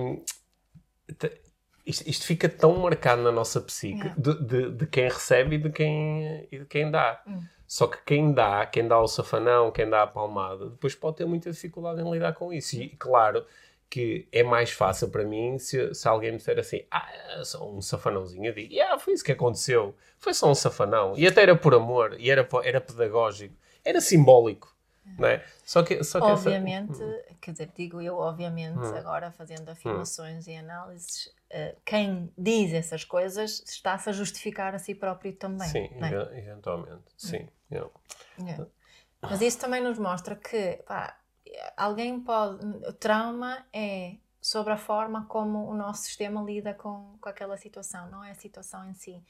isto, 1.84 2.08
isto, 2.08 2.24
fica 2.24 2.48
tão 2.48 2.78
marcado 2.78 3.20
na 3.20 3.30
nossa 3.30 3.60
psique 3.60 3.98
yeah. 3.98 4.14
de, 4.18 4.42
de, 4.42 4.70
de, 4.70 4.86
quem 4.86 5.04
recebe 5.04 5.56
e 5.56 5.58
de 5.58 5.68
quem, 5.68 6.48
e 6.50 6.60
de 6.60 6.64
quem 6.64 6.90
dá. 6.90 7.22
Hum. 7.26 7.42
Só 7.66 7.86
que 7.86 7.98
quem 8.04 8.32
dá, 8.32 8.64
quem 8.66 8.86
dá 8.86 9.00
o 9.00 9.08
safanão, 9.08 9.70
quem 9.70 9.88
dá 9.88 10.02
a 10.02 10.06
palmada, 10.06 10.70
depois 10.70 10.94
pode 10.94 11.16
ter 11.16 11.26
muita 11.26 11.50
dificuldade 11.50 12.00
em 12.00 12.10
lidar 12.10 12.32
com 12.34 12.52
isso. 12.52 12.76
E 12.76 12.90
claro 12.90 13.44
que 13.88 14.26
é 14.32 14.42
mais 14.42 14.70
fácil 14.70 15.08
para 15.08 15.24
mim 15.24 15.58
se, 15.58 15.94
se 15.94 16.08
alguém 16.08 16.32
me 16.32 16.38
disser 16.38 16.58
assim: 16.58 16.84
Ah, 16.90 17.08
é 17.38 17.44
só 17.44 17.68
um 17.68 17.80
safanãozinho. 17.80 18.46
Eu 18.46 18.54
digo: 18.54 18.72
Yeah, 18.72 18.98
foi 18.98 19.14
isso 19.14 19.24
que 19.24 19.32
aconteceu. 19.32 19.94
Foi 20.18 20.34
só 20.34 20.50
um 20.50 20.54
safanão. 20.54 21.14
E 21.16 21.26
até 21.26 21.42
era 21.42 21.56
por 21.56 21.74
amor, 21.74 22.16
e 22.18 22.30
era, 22.30 22.46
era 22.64 22.80
pedagógico, 22.80 23.54
era 23.84 24.00
simbólico. 24.00 24.75
Não 25.18 25.28
é? 25.28 25.44
Só 25.64 25.82
que, 25.82 26.02
só 26.02 26.20
que 26.20 26.26
obviamente, 26.26 26.92
essa... 26.92 27.24
quer 27.40 27.52
dizer, 27.52 27.72
digo 27.76 28.00
eu, 28.00 28.16
obviamente, 28.16 28.78
hum. 28.78 28.96
agora 28.96 29.30
fazendo 29.30 29.68
afirmações 29.68 30.46
hum. 30.46 30.50
e 30.50 30.56
análises, 30.56 31.26
uh, 31.50 31.76
quem 31.84 32.32
diz 32.36 32.72
essas 32.72 33.04
coisas 33.04 33.62
está-se 33.66 34.10
a 34.10 34.12
justificar 34.12 34.74
a 34.74 34.78
si 34.78 34.94
próprio 34.94 35.32
também. 35.34 35.68
Sim, 35.68 35.88
é? 35.92 36.38
eventualmente, 36.38 37.04
sim. 37.16 37.48
Yeah. 37.70 37.90
Yeah. 38.38 38.66
Mas 39.20 39.40
isso 39.40 39.58
também 39.58 39.82
nos 39.82 39.98
mostra 39.98 40.36
que 40.36 40.82
pá, 40.86 41.18
alguém 41.76 42.20
pode. 42.20 42.64
O 42.86 42.92
trauma 42.92 43.64
é 43.72 44.16
sobre 44.40 44.72
a 44.72 44.76
forma 44.76 45.26
como 45.26 45.68
o 45.68 45.74
nosso 45.74 46.04
sistema 46.04 46.42
lida 46.42 46.74
com, 46.74 47.16
com 47.20 47.28
aquela 47.28 47.56
situação, 47.56 48.08
não 48.10 48.22
é 48.22 48.30
a 48.30 48.34
situação 48.34 48.88
em 48.88 48.94
si. 48.94 49.22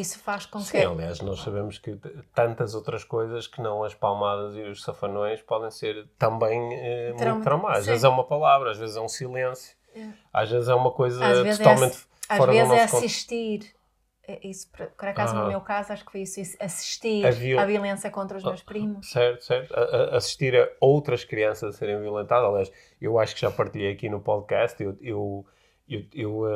Isso 0.00 0.18
faz 0.20 0.46
com 0.46 0.60
Sim, 0.60 0.70
que. 0.78 0.84
aliás, 0.84 1.20
nós 1.20 1.40
sabemos 1.40 1.78
que 1.78 1.98
tantas 2.34 2.74
outras 2.74 3.04
coisas 3.04 3.46
que 3.46 3.60
não 3.60 3.82
as 3.84 3.94
palmadas 3.94 4.54
e 4.56 4.62
os 4.62 4.82
safanões 4.82 5.40
podem 5.42 5.70
ser 5.70 6.06
também 6.18 6.74
eh, 6.74 7.12
Trauma- 7.16 7.32
muito 7.34 7.44
traumáticas. 7.44 7.78
Às 7.80 7.84
sim. 7.84 7.90
vezes 7.90 8.04
é 8.04 8.08
uma 8.08 8.24
palavra, 8.24 8.70
às 8.70 8.78
vezes 8.78 8.96
é 8.96 9.00
um 9.00 9.08
silêncio, 9.08 9.76
às 10.32 10.50
vezes 10.50 10.68
é 10.68 10.74
uma 10.74 10.90
coisa 10.92 11.18
vezes 11.42 11.60
é 11.60 11.64
totalmente 11.64 11.92
assi- 11.92 12.06
Às 12.28 12.36
fora 12.38 12.52
vezes 12.52 12.70
é 12.72 12.80
controle. 12.82 13.04
assistir. 13.04 13.78
É 14.30 14.46
Isso, 14.46 14.68
por 14.94 15.08
acaso, 15.08 15.34
Ah. 15.34 15.40
no 15.40 15.48
meu 15.48 15.60
caso, 15.62 15.90
acho 15.90 16.04
que 16.04 16.12
foi 16.12 16.20
isso. 16.20 16.38
isso, 16.38 16.54
Assistir 16.60 17.26
A 17.26 17.30
viol- 17.30 17.60
à 17.60 17.64
violência 17.64 18.10
contra 18.10 18.36
os 18.36 18.44
meus 18.44 18.62
primos. 18.62 19.10
Certo, 19.10 19.42
certo. 19.42 19.72
A- 19.74 19.80
a- 19.80 20.16
assistir 20.18 20.54
a 20.54 20.68
outras 20.82 21.24
crianças 21.24 21.74
a 21.74 21.78
serem 21.78 21.98
violentadas. 21.98 22.46
Aliás, 22.46 22.72
eu 23.00 23.18
acho 23.18 23.34
que 23.34 23.40
já 23.40 23.50
partilhei 23.50 23.90
aqui 23.90 24.06
no 24.10 24.20
podcast. 24.20 24.82
Eu, 24.82 24.98
eu, 25.00 25.46
eu, 25.88 26.04
eu, 26.14 26.46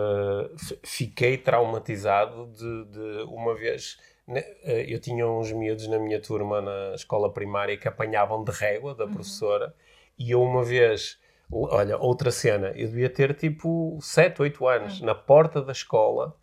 f- 0.58 0.78
fiquei 0.82 1.36
traumatizado 1.38 2.46
de, 2.48 2.84
de 2.86 3.22
uma 3.24 3.54
vez. 3.54 3.98
né, 4.26 4.42
eh, 4.62 4.86
eu 4.88 5.00
tinha 5.00 5.26
uns 5.26 5.50
miúdos 5.52 5.86
na 5.88 5.98
minha 5.98 6.20
turma 6.20 6.60
na 6.60 6.94
escola 6.94 7.32
primária 7.32 7.76
que 7.76 7.88
apanhavam 7.88 8.44
de 8.44 8.52
régua 8.52 8.94
da 8.94 9.06
professora. 9.06 9.74
E 10.18 10.30
eu 10.30 10.42
uma 10.42 10.62
vez. 10.64 11.18
Olha, 11.50 11.98
outra 11.98 12.30
cena. 12.30 12.68
Eu 12.68 12.88
devia 12.88 13.10
ter 13.10 13.34
tipo 13.34 13.98
7, 14.00 14.40
8 14.42 14.66
anos. 14.66 15.00
Na 15.00 15.14
porta 15.14 15.60
da 15.62 15.72
escola 15.72 16.36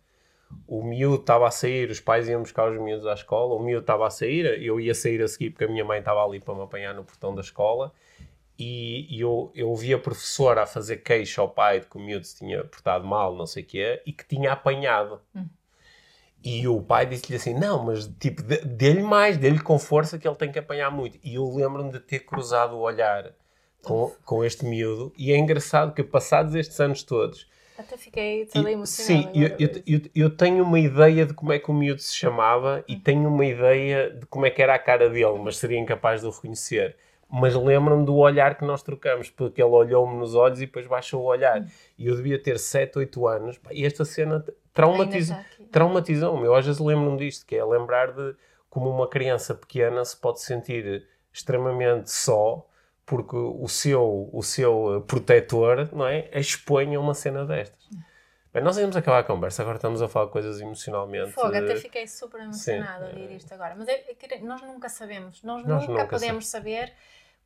o 0.66 0.82
miúdo 0.82 1.20
estava 1.20 1.46
a 1.46 1.50
sair, 1.50 1.90
os 1.90 2.00
pais 2.00 2.28
iam 2.28 2.42
buscar 2.42 2.70
os 2.70 2.80
miúdos 2.80 3.06
à 3.06 3.14
escola, 3.14 3.54
o 3.54 3.60
miúdo 3.62 3.82
estava 3.82 4.06
a 4.06 4.10
sair, 4.10 4.60
eu 4.62 4.80
ia 4.80 4.94
sair 4.94 5.22
a 5.22 5.28
seguir 5.28 5.50
porque 5.50 5.64
a 5.64 5.68
minha 5.68 5.84
mãe 5.84 6.00
estava 6.00 6.24
ali 6.24 6.40
para 6.40 6.54
me 6.54 6.62
apanhar 6.62 6.92
no 6.94 7.04
portão 7.04 7.34
da 7.34 7.40
escola 7.40 7.92
e, 8.60 9.06
e 9.16 9.20
eu, 9.20 9.50
eu 9.54 9.74
vi 9.74 9.94
a 9.94 9.98
professora 9.98 10.62
a 10.62 10.66
fazer 10.66 10.98
queixa 10.98 11.40
ao 11.40 11.48
pai 11.50 11.80
de 11.80 11.86
que 11.86 11.96
o 11.96 12.00
miúdo 12.00 12.26
se 12.26 12.36
tinha 12.38 12.64
portado 12.64 13.06
mal, 13.06 13.34
não 13.36 13.46
sei 13.46 13.62
o 13.62 13.66
quê, 13.66 14.02
e 14.06 14.12
que 14.12 14.26
tinha 14.26 14.52
apanhado. 14.52 15.20
E 16.42 16.66
o 16.66 16.80
pai 16.80 17.04
disse-lhe 17.04 17.36
assim, 17.36 17.52
não, 17.52 17.84
mas 17.84 18.06
tipo, 18.18 18.42
dê- 18.42 18.62
dê-lhe 18.64 19.02
mais, 19.02 19.36
dê-lhe 19.36 19.60
com 19.60 19.78
força 19.78 20.18
que 20.18 20.26
ele 20.26 20.36
tem 20.36 20.50
que 20.50 20.58
apanhar 20.58 20.90
muito. 20.90 21.18
E 21.22 21.34
eu 21.34 21.54
lembro-me 21.54 21.92
de 21.92 22.00
ter 22.00 22.20
cruzado 22.20 22.74
o 22.76 22.80
olhar 22.80 23.32
com, 23.82 24.10
com 24.24 24.42
este 24.44 24.64
miúdo 24.64 25.12
e 25.18 25.32
é 25.32 25.36
engraçado 25.36 25.92
que 25.94 26.02
passados 26.02 26.54
estes 26.54 26.80
anos 26.80 27.02
todos, 27.02 27.46
Até 27.78 27.96
fiquei 27.96 28.46
toda 28.46 28.70
emocionada. 28.70 29.26
Sim, 29.26 29.30
eu, 29.34 29.48
eu, 29.58 29.82
eu, 29.86 30.00
eu 30.14 30.30
tenho 30.30 30.64
uma 30.64 30.78
ideia 30.80 31.26
de 31.26 31.34
como 31.34 31.52
é 31.52 31.58
que 31.58 31.70
o 31.70 31.74
miúdo 31.74 32.00
se 32.00 32.14
chamava 32.14 32.82
e 32.88 32.96
tenho 32.96 33.28
uma 33.28 33.44
ideia 33.44 34.10
de 34.10 34.24
como 34.26 34.46
é 34.46 34.50
que 34.50 34.62
era 34.62 34.74
a 34.74 34.78
cara 34.78 35.08
dele, 35.10 35.38
mas 35.42 35.56
seria 35.58 35.78
incapaz 35.78 36.22
de 36.22 36.26
o 36.26 36.30
reconhecer. 36.30 36.96
Mas 37.32 37.54
lembro-me 37.54 38.04
do 38.04 38.16
olhar 38.16 38.56
que 38.56 38.64
nós 38.64 38.82
trocamos, 38.82 39.30
porque 39.30 39.62
ele 39.62 39.70
olhou-me 39.70 40.16
nos 40.16 40.34
olhos 40.34 40.60
e 40.60 40.66
depois 40.66 40.86
baixou 40.86 41.22
o 41.22 41.26
olhar. 41.26 41.64
E 41.96 42.06
eu 42.06 42.16
devia 42.16 42.42
ter 42.42 42.58
7, 42.58 42.98
8 42.98 43.26
anos. 43.28 43.60
E 43.70 43.86
esta 43.86 44.04
cena 44.04 44.44
traumatiza- 44.72 45.34
aqui. 45.36 45.64
traumatizou-me. 45.66 46.44
Eu 46.44 46.54
às 46.54 46.66
vezes 46.66 46.80
lembro-me 46.80 47.18
disto, 47.18 47.46
que 47.46 47.54
é 47.54 47.64
lembrar 47.64 48.12
de 48.12 48.34
como 48.68 48.88
uma 48.90 49.08
criança 49.08 49.54
pequena 49.54 50.04
se 50.04 50.16
pode 50.16 50.40
sentir 50.40 51.06
extremamente 51.32 52.10
só 52.10 52.66
porque 53.06 53.34
o 53.34 53.66
seu, 53.66 54.30
o 54.32 54.40
seu 54.40 54.98
eh, 54.98 55.00
protetor, 55.04 55.88
não 55.92 56.06
é? 56.06 56.30
Expõe 56.32 56.94
a 56.94 57.00
uma 57.00 57.12
cena 57.12 57.44
destas. 57.44 57.88
Bem, 58.52 58.62
nós 58.62 58.78
íamos 58.78 58.96
acabar 58.96 59.20
a 59.20 59.24
conversa, 59.24 59.62
agora 59.62 59.76
estamos 59.76 60.00
a 60.02 60.08
falar 60.08 60.28
coisas 60.28 60.60
emocionalmente... 60.60 61.32
Fogo, 61.32 61.48
até 61.56 61.76
fiquei 61.76 62.06
super 62.06 62.40
emocionada 62.40 63.06
a 63.06 63.10
sim. 63.10 63.20
ouvir 63.22 63.36
isto 63.36 63.52
agora. 63.52 63.74
Mas 63.76 63.88
é- 63.88 64.04
é 64.10 64.38
nós 64.40 64.60
nunca 64.62 64.88
sabemos, 64.88 65.42
nós, 65.42 65.64
Nós 65.64 65.82
nunca, 65.82 65.92
nunca 66.02 66.06
podemos 66.06 66.46
saber 66.48 66.92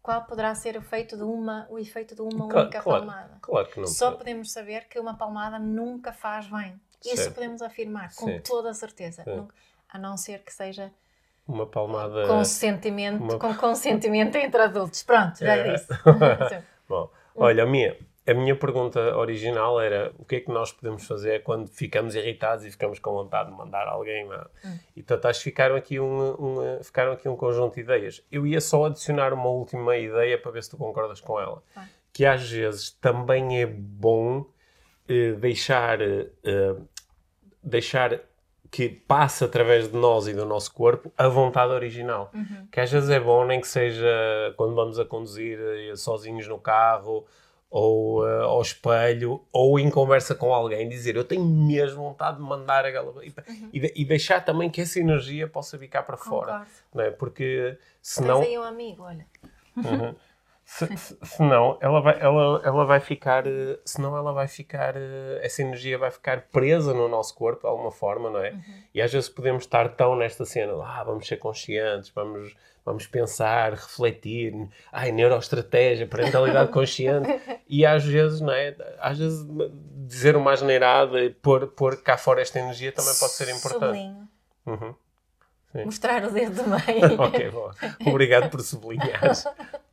qual 0.05 0.23
poderá 0.27 0.55
ser 0.55 0.77
o 0.77 0.81
efeito 0.81 1.17
de 1.17 1.23
uma, 1.23 1.67
o 1.71 1.79
efeito 1.79 2.15
de 2.15 2.21
uma 2.21 2.47
Cla- 2.47 2.63
única 2.65 2.81
claro, 2.83 3.07
palmada. 3.07 3.39
Claro 3.41 3.69
que 3.69 3.81
não. 3.81 3.87
Só 3.87 4.09
pode. 4.09 4.19
podemos 4.19 4.53
saber 4.53 4.87
que 4.87 5.01
uma 5.01 5.15
palmada 5.17 5.59
nunca 5.59 6.13
faz 6.13 6.47
bem. 6.47 6.79
Isso 7.03 7.17
Certo. 7.17 7.35
podemos 7.35 7.63
afirmar 7.63 8.15
com 8.15 8.27
Sim. 8.27 8.41
toda 8.41 8.69
a 8.71 8.75
certeza. 8.75 9.25
Sim. 9.25 9.49
A 9.89 9.99
não 9.99 10.19
ser 10.19 10.41
que 10.45 10.53
seja 10.53 10.93
Uma 11.49 11.67
palmada... 11.67 12.27
consentimento, 12.27 13.23
uma- 13.23 13.39
com 13.39 13.55
consentimento 13.55 14.37
entre 14.37 14.61
adultos. 14.61 15.03
Pronto, 15.03 15.39
já 15.39 15.57
É. 15.57 15.73
disse. 15.73 15.89
Bom, 16.87 17.11
olha, 17.35 17.63
a 17.63 17.67
minha, 17.67 17.97
a 18.27 18.33
minha 18.33 18.57
pergunta 18.57 19.17
original 19.17 19.81
era 19.81 20.13
o 20.19 20.25
que 20.25 20.37
é 20.37 20.41
que 20.41 20.51
nós 20.51 20.73
podemos 20.73 21.07
fazer 21.07 21.43
quando 21.43 21.69
ficamos 21.69 22.15
irritados 22.15 22.65
e 22.65 22.71
ficamos 22.71 22.99
com 22.99 23.13
vontade 23.13 23.51
de 23.51 23.57
mandar 23.57 23.87
alguém 23.87 24.27
lá. 24.27 24.49
E 24.97 25.03
portanto, 25.03 25.27
acho 25.27 25.41
que 25.41 25.45
ficaram 25.45 25.77
aqui 25.77 26.01
um, 26.01 26.31
um, 26.33 26.83
ficaram 26.83 27.13
aqui 27.13 27.29
um 27.29 27.37
conjunto 27.37 27.75
de 27.75 27.81
ideias. 27.81 28.25
Eu 28.33 28.47
ia 28.47 28.61
só 28.61 28.87
adicionar 28.87 29.35
uma 29.35 29.49
última 29.49 29.97
ideia 29.97 30.39
para 30.39 30.53
ver 30.53 30.63
se 30.63 30.71
tu 30.71 30.79
concordas 30.79 31.21
com 31.21 31.39
ela. 31.39 31.63
Vai. 31.75 31.87
Que 32.13 32.25
às 32.25 32.49
vezes 32.49 32.93
também 32.93 33.61
é 33.61 33.67
bom 33.67 34.47
eh, 35.07 35.33
deixar, 35.33 36.01
eh, 36.01 36.77
deixar 37.63 38.21
que 38.71 38.89
passe 38.89 39.45
através 39.45 39.89
de 39.89 39.97
nós 39.97 40.27
e 40.27 40.33
do 40.33 40.47
nosso 40.47 40.73
corpo 40.73 41.13
a 41.17 41.29
vontade 41.29 41.73
original. 41.73 42.33
Que 42.73 42.81
às 42.81 42.91
vezes 42.91 43.11
é 43.11 43.21
bom, 43.21 43.45
nem 43.45 43.61
que 43.61 43.69
seja 43.69 44.09
quando 44.57 44.75
vamos 44.75 44.99
a 44.99 45.05
conduzir 45.05 45.59
eh, 45.61 45.95
sozinhos 45.95 46.49
no 46.49 46.59
carro, 46.59 47.27
ou 47.77 48.25
eh, 48.25 48.43
ao 48.45 48.63
espelho, 48.63 49.41
ou 49.53 49.81
em 49.81 49.91
conversa 49.91 50.33
com 50.33 50.55
alguém, 50.55 50.89
dizer 50.89 51.17
eu 51.17 51.25
tenho 51.25 51.45
mesmo 51.45 52.05
vontade 52.05 52.37
de 52.37 52.43
mandar 52.45 52.85
aquela. 52.85 53.13
E, 53.25 53.35
e 53.73 53.81
de- 53.81 53.93
e 53.97 54.05
deixar 54.05 54.45
também 54.45 54.71
que 54.71 54.81
essa 54.81 55.01
energia 55.01 55.49
possa 55.49 55.77
vir 55.77 55.89
cá 55.89 56.01
para 56.01 56.17
fora. 56.17 56.53
Concordo. 56.53 56.67
Não 56.95 57.03
é? 57.05 57.11
Porque 57.11 57.73
Tens 57.77 57.81
senão. 58.01 58.43
aí 58.43 58.57
um 58.57 58.63
amigo, 58.63 59.03
olha. 59.03 59.27
Uhum. 59.77 60.15
Se, 60.67 60.87
se- 60.97 61.19
senão 61.23 61.77
ela 61.81 62.01
vai, 62.01 62.19
ela, 62.21 62.61
ela 62.65 62.85
vai 62.87 62.99
ficar, 62.99 63.47
eh, 63.47 63.79
senão 63.85 64.17
ela 64.17 64.33
vai 64.33 64.49
ficar, 64.49 64.97
eh, 64.97 65.41
essa 65.43 65.61
energia 65.63 65.99
vai 65.99 66.11
ficar 66.11 66.43
presa 66.51 66.95
no 66.95 67.07
nosso 67.07 67.35
corpo 67.35 67.61
de 67.63 67.67
alguma 67.69 67.91
forma, 67.93 68.31
não 68.31 68.41
é? 68.41 68.55
E 68.95 69.03
às 69.03 69.13
vezes 69.13 69.29
podemos 69.29 69.65
estar 69.65 69.91
tão 69.91 70.17
nesta 70.17 70.45
cena, 70.47 70.73
ah, 70.83 71.05
vamos 71.05 71.27
ser 71.27 71.37
conscientes, 71.37 72.11
vamos, 72.15 72.57
vamos 72.85 73.07
pensar, 73.07 73.73
refletir, 73.73 74.55
ai, 74.91 75.13
neuroestratégia, 75.13 76.07
parentalidade 76.07 76.73
consciente, 76.73 77.29
e 77.69 77.85
às 77.85 78.03
vezes, 78.05 78.41
não 78.41 78.53
é? 78.53 78.75
Às 79.01 79.19
vezes 79.19 79.47
dizer 80.07 80.35
uma 80.35 80.53
asneirada 80.53 81.21
e 81.23 81.29
pôr, 81.31 81.67
pôr 81.69 82.03
cá 82.03 82.17
fora 82.17 82.41
esta 82.41 82.59
energia 82.59 82.91
também 82.91 83.15
pode 83.21 83.33
ser 83.33 83.49
importante. 83.51 83.85
Sublinho. 83.85 84.29
Uhum. 84.67 84.95
Sim. 85.75 85.87
Mostrar 85.87 86.25
o 86.25 86.31
dedo 86.31 86.63
do 86.63 86.71
meio. 86.71 87.19
ok, 87.21 87.51
bom. 87.51 87.69
Obrigado 88.07 88.49
por 88.49 88.61
sublinhar. 88.61 89.21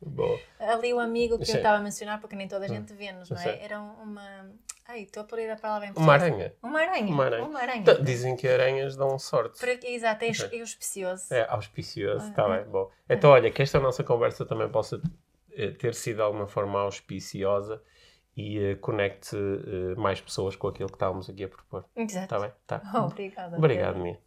Bom. 0.00 0.38
Ali 0.60 0.94
o 0.94 1.00
amigo 1.00 1.36
que 1.40 1.44
Sim. 1.44 1.54
eu 1.54 1.56
estava 1.56 1.78
a 1.78 1.80
mencionar, 1.80 2.20
porque 2.20 2.36
nem 2.36 2.46
toda 2.46 2.66
a 2.66 2.68
gente 2.68 2.92
vê-nos, 2.92 3.28
não 3.28 3.38
é? 3.38 3.64
Era 3.64 3.80
um- 3.80 3.94
uma. 4.02 4.50
Ai, 4.86 5.02
estou 5.02 5.22
a 5.22 5.26
pôr 5.26 5.40
a 5.40 5.56
palavra 5.56 5.88
em 5.88 5.92
Uma 5.96 6.12
aranha. 6.12 6.54
Uma 6.62 6.80
aranha. 6.80 7.06
Uma 7.12 7.24
aranha. 7.24 7.44
Uma 7.44 7.60
aranha. 7.60 7.80
Então, 7.80 8.00
Dizem 8.00 8.36
que 8.36 8.46
aranhas 8.46 8.94
dão 8.94 9.18
sorte. 9.18 9.58
Exato, 9.84 10.24
é 10.24 10.28
é 10.28 10.60
auspicioso. 10.60 11.34
É, 11.34 11.46
auspicioso, 11.48 12.28
está 12.28 12.44
é. 12.44 12.58
bem, 12.62 12.70
bom. 12.70 12.88
Então, 13.08 13.30
olha, 13.30 13.50
que 13.50 13.60
esta 13.60 13.80
nossa 13.80 14.04
conversa 14.04 14.46
também 14.46 14.68
possa 14.68 15.00
eh, 15.52 15.70
ter 15.70 15.94
sido 15.94 16.16
de 16.16 16.22
alguma 16.22 16.46
forma 16.46 16.78
auspiciosa 16.80 17.82
e 18.36 18.58
eh, 18.58 18.74
conecte 18.76 19.36
eh, 19.36 19.94
mais 19.96 20.20
pessoas 20.20 20.54
com 20.54 20.68
aquilo 20.68 20.88
que 20.88 20.96
estávamos 20.96 21.28
aqui 21.28 21.42
a 21.44 21.48
propor. 21.48 21.84
Exato. 21.96 22.24
Está 22.24 22.38
bem? 22.38 22.52
Tá. 22.66 22.80
Obrigada. 23.04 23.56
Obrigado. 23.56 23.98
Mia. 23.98 24.18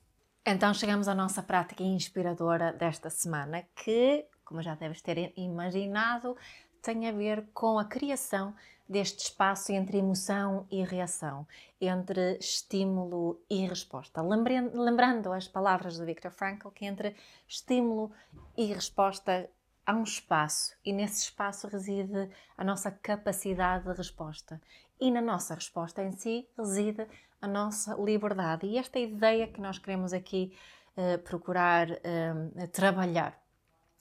Então 0.47 0.71
chegamos 0.75 1.07
à 1.07 1.15
nossa 1.15 1.41
prática 1.41 1.81
inspiradora 1.81 2.71
desta 2.71 3.09
semana, 3.09 3.63
que, 3.75 4.27
como 4.43 4.61
já 4.61 4.75
deves 4.75 5.01
ter 5.01 5.33
imaginado, 5.35 6.37
tem 6.83 7.09
a 7.09 7.11
ver 7.11 7.47
com 7.51 7.79
a 7.79 7.85
criação 7.85 8.53
deste 8.87 9.23
espaço 9.23 9.71
entre 9.71 9.97
emoção 9.97 10.67
e 10.69 10.83
reação, 10.83 11.47
entre 11.81 12.37
estímulo 12.37 13.41
e 13.49 13.65
resposta. 13.65 14.21
Lembrando, 14.21 14.79
lembrando 14.79 15.33
as 15.33 15.47
palavras 15.47 15.97
do 15.97 16.05
Viktor 16.05 16.29
Frankl, 16.29 16.69
que 16.69 16.85
entre 16.85 17.15
estímulo 17.47 18.11
e 18.55 18.65
resposta 18.71 19.49
há 19.83 19.95
um 19.95 20.03
espaço 20.03 20.75
e 20.85 20.93
nesse 20.93 21.23
espaço 21.23 21.67
reside 21.67 22.29
a 22.55 22.63
nossa 22.63 22.91
capacidade 22.91 23.85
de 23.85 23.93
resposta. 23.93 24.61
E 25.01 25.09
na 25.09 25.21
nossa 25.21 25.55
resposta 25.55 26.03
em 26.03 26.11
si 26.11 26.47
reside 26.55 27.07
a 27.45 27.47
nossa 27.47 27.93
liberdade. 27.95 28.65
E 28.65 28.77
esta 28.77 28.99
ideia 28.99 29.47
que 29.47 29.61
nós 29.61 29.77
queremos 29.77 30.13
aqui 30.13 30.51
eh, 30.97 31.17
procurar 31.17 31.89
eh, 31.91 32.67
trabalhar. 32.71 33.39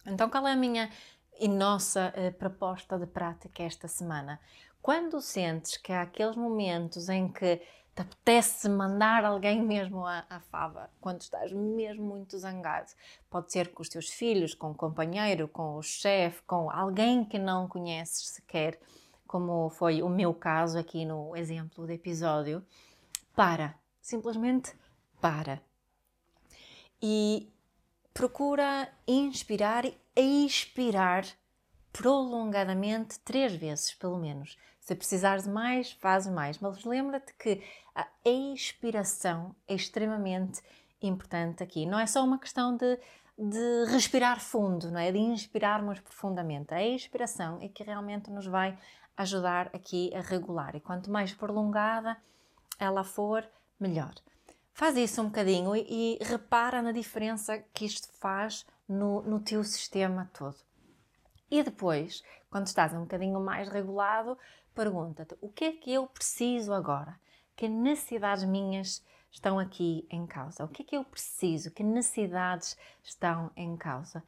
Então, 0.07 0.29
qual 0.29 0.47
é 0.47 0.53
a 0.53 0.57
minha 0.57 0.91
e 1.39 1.49
nossa 1.49 2.13
eh, 2.15 2.31
proposta 2.31 2.99
de 2.99 3.07
prática 3.07 3.63
esta 3.63 3.89
semana? 3.89 4.41
Quando 4.81 5.21
sentes 5.21 5.77
que 5.77 5.93
há 5.93 6.03
aqueles 6.03 6.37
momentos 6.37 7.09
em 7.09 7.29
que 7.29 7.57
te 7.95 8.03
apetece 8.03 8.69
mandar 8.69 9.25
alguém 9.25 9.61
mesmo 9.67 10.07
à, 10.07 10.25
à 10.31 10.41
fava, 10.41 10.91
quando 11.01 11.21
estás 11.21 11.53
mesmo 11.53 12.05
muito 12.05 12.39
zangado, 12.39 12.91
pode 13.29 13.53
ser 13.53 13.73
com 13.73 13.83
os 13.83 13.89
teus 13.89 14.09
filhos, 14.09 14.55
com 14.55 14.71
o 14.71 14.75
companheiro, 14.75 15.49
com 15.49 15.77
o 15.77 15.83
chefe, 15.83 16.43
com 16.47 16.71
alguém 16.71 17.25
que 17.25 17.39
não 17.39 17.69
conheces 17.69 18.29
sequer, 18.29 18.79
como 19.27 19.69
foi 19.71 20.03
o 20.03 20.09
meu 20.09 20.33
caso 20.33 20.79
aqui 20.79 21.05
no 21.05 21.37
exemplo 21.37 21.87
do 21.87 21.93
episódio, 21.93 22.65
para, 23.35 23.75
simplesmente 24.01 24.73
para. 25.21 25.61
E 27.03 27.53
procura 28.13 28.89
inspirar 29.07 29.85
e 29.85 30.47
expirar 30.47 31.25
prolongadamente 31.93 33.19
três 33.21 33.55
vezes, 33.55 33.95
pelo 33.95 34.19
menos. 34.19 34.57
Se 34.81 34.95
precisares 34.95 35.45
de 35.45 35.51
mais, 35.51 35.93
fazes 35.93 36.33
mais. 36.33 36.59
Mas 36.59 36.85
lembra-te 36.85 37.33
que 37.35 37.63
a 37.95 38.07
expiração 38.25 39.55
é 39.67 39.75
extremamente 39.75 40.61
importante 41.01 41.63
aqui. 41.63 41.87
Não 41.87 41.99
é 41.99 42.07
só 42.07 42.25
uma 42.25 42.39
questão 42.39 42.77
de, 42.77 42.99
de 43.39 43.85
respirar 43.91 44.41
fundo, 44.41 44.91
não 44.91 44.99
é? 44.99 45.11
De 45.13 45.19
inspirarmos 45.19 46.01
profundamente. 46.01 46.75
A 46.75 46.83
expiração 46.85 47.59
é 47.61 47.69
que 47.69 47.83
realmente 47.83 48.31
nos 48.31 48.47
vai 48.47 48.77
ajudar 49.17 49.71
aqui 49.73 50.13
a 50.15 50.21
regular. 50.21 50.75
E 50.75 50.81
quanto 50.81 51.11
mais 51.11 51.33
prolongada 51.33 52.17
ela 52.79 53.05
for, 53.05 53.49
melhor. 53.79 54.15
Faz 54.73 54.97
isso 54.97 55.23
um 55.23 55.27
bocadinho 55.27 55.77
e, 55.77 56.19
e 56.19 56.25
repara 56.25 56.83
na 56.83 56.93
diferença 56.93 57.59
que 57.73 57.85
isto 57.85 58.09
faz 58.15 58.67
no, 58.89 59.23
no 59.23 59.41
teu 59.41 59.63
sistema 59.63 60.31
todo. 60.33 60.57
E 61.51 61.63
depois, 61.63 62.23
quando 62.51 62.67
estás 62.67 62.93
um 62.93 63.03
bocadinho 63.03 63.39
mais 63.41 63.69
regulado, 63.69 64.37
pergunta-te: 64.75 65.37
o 65.41 65.49
que 65.49 65.65
é 65.65 65.73
que 65.73 65.93
eu 65.93 66.07
preciso 66.07 66.73
agora? 66.73 67.19
Que 67.55 67.69
necessidades 67.69 68.45
minhas 68.45 69.05
estão 69.31 69.59
aqui 69.59 70.07
em 70.11 70.27
causa? 70.27 70.65
O 70.65 70.69
que 70.69 70.83
é 70.83 70.85
que 70.85 70.97
eu 70.97 71.05
preciso? 71.05 71.71
Que 71.71 71.85
necessidades 71.85 72.77
estão 73.03 73.51
em 73.57 73.77
causa? 73.77 74.23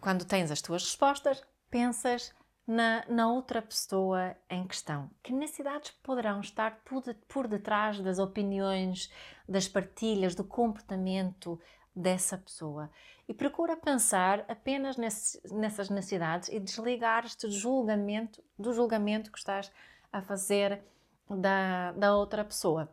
Quando 0.00 0.24
tens 0.24 0.50
as 0.50 0.62
tuas 0.62 0.84
respostas, 0.84 1.42
pensas 1.70 2.32
na, 2.66 3.04
na 3.08 3.30
outra 3.30 3.62
pessoa 3.62 4.36
em 4.50 4.66
questão. 4.66 5.10
Que 5.22 5.32
necessidades 5.32 5.92
poderão 6.02 6.40
estar 6.40 6.80
por, 6.84 7.02
por 7.28 7.46
detrás 7.46 8.00
das 8.00 8.18
opiniões, 8.18 9.10
das 9.48 9.68
partilhas, 9.68 10.34
do 10.34 10.42
comportamento 10.42 11.60
dessa 11.94 12.36
pessoa? 12.36 12.90
E 13.28 13.34
procura 13.34 13.76
pensar 13.76 14.44
apenas 14.48 14.96
nesse, 14.96 15.40
nessas 15.54 15.90
necessidades 15.90 16.48
e 16.48 16.58
desligar 16.58 17.24
este 17.24 17.50
julgamento 17.50 18.42
do 18.58 18.72
julgamento 18.72 19.30
que 19.30 19.38
estás 19.38 19.70
a 20.12 20.20
fazer 20.20 20.82
da, 21.28 21.92
da 21.92 22.16
outra 22.16 22.44
pessoa. 22.44 22.92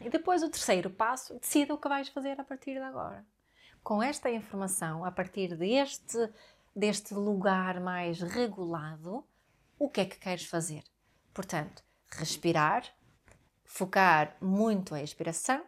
E 0.00 0.10
depois 0.10 0.42
o 0.42 0.50
terceiro 0.50 0.90
passo, 0.90 1.38
decida 1.38 1.74
o 1.74 1.78
que 1.78 1.88
vais 1.88 2.08
fazer 2.08 2.40
a 2.40 2.44
partir 2.44 2.74
de 2.74 2.80
agora. 2.80 3.24
Com 3.82 4.02
esta 4.02 4.30
informação, 4.30 5.04
a 5.04 5.10
partir 5.10 5.56
deste 5.56 6.30
deste 6.74 7.14
lugar 7.14 7.80
mais 7.80 8.20
regulado, 8.20 9.24
o 9.78 9.88
que 9.88 10.00
é 10.00 10.04
que 10.04 10.18
queres 10.18 10.44
fazer? 10.44 10.84
Portanto, 11.34 11.82
respirar, 12.10 12.84
focar 13.64 14.36
muito 14.40 14.94
a 14.94 15.02
expiração, 15.02 15.62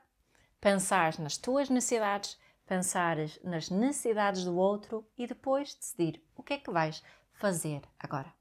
pensar 0.60 1.18
nas 1.18 1.36
tuas 1.36 1.68
necessidades, 1.68 2.38
pensar 2.66 3.16
nas 3.42 3.70
necessidades 3.70 4.44
do 4.44 4.56
outro 4.56 5.06
e 5.16 5.26
depois 5.26 5.74
decidir 5.74 6.22
o 6.36 6.42
que 6.42 6.54
é 6.54 6.58
que 6.58 6.70
vais 6.70 7.02
fazer 7.32 7.82
agora. 7.98 8.32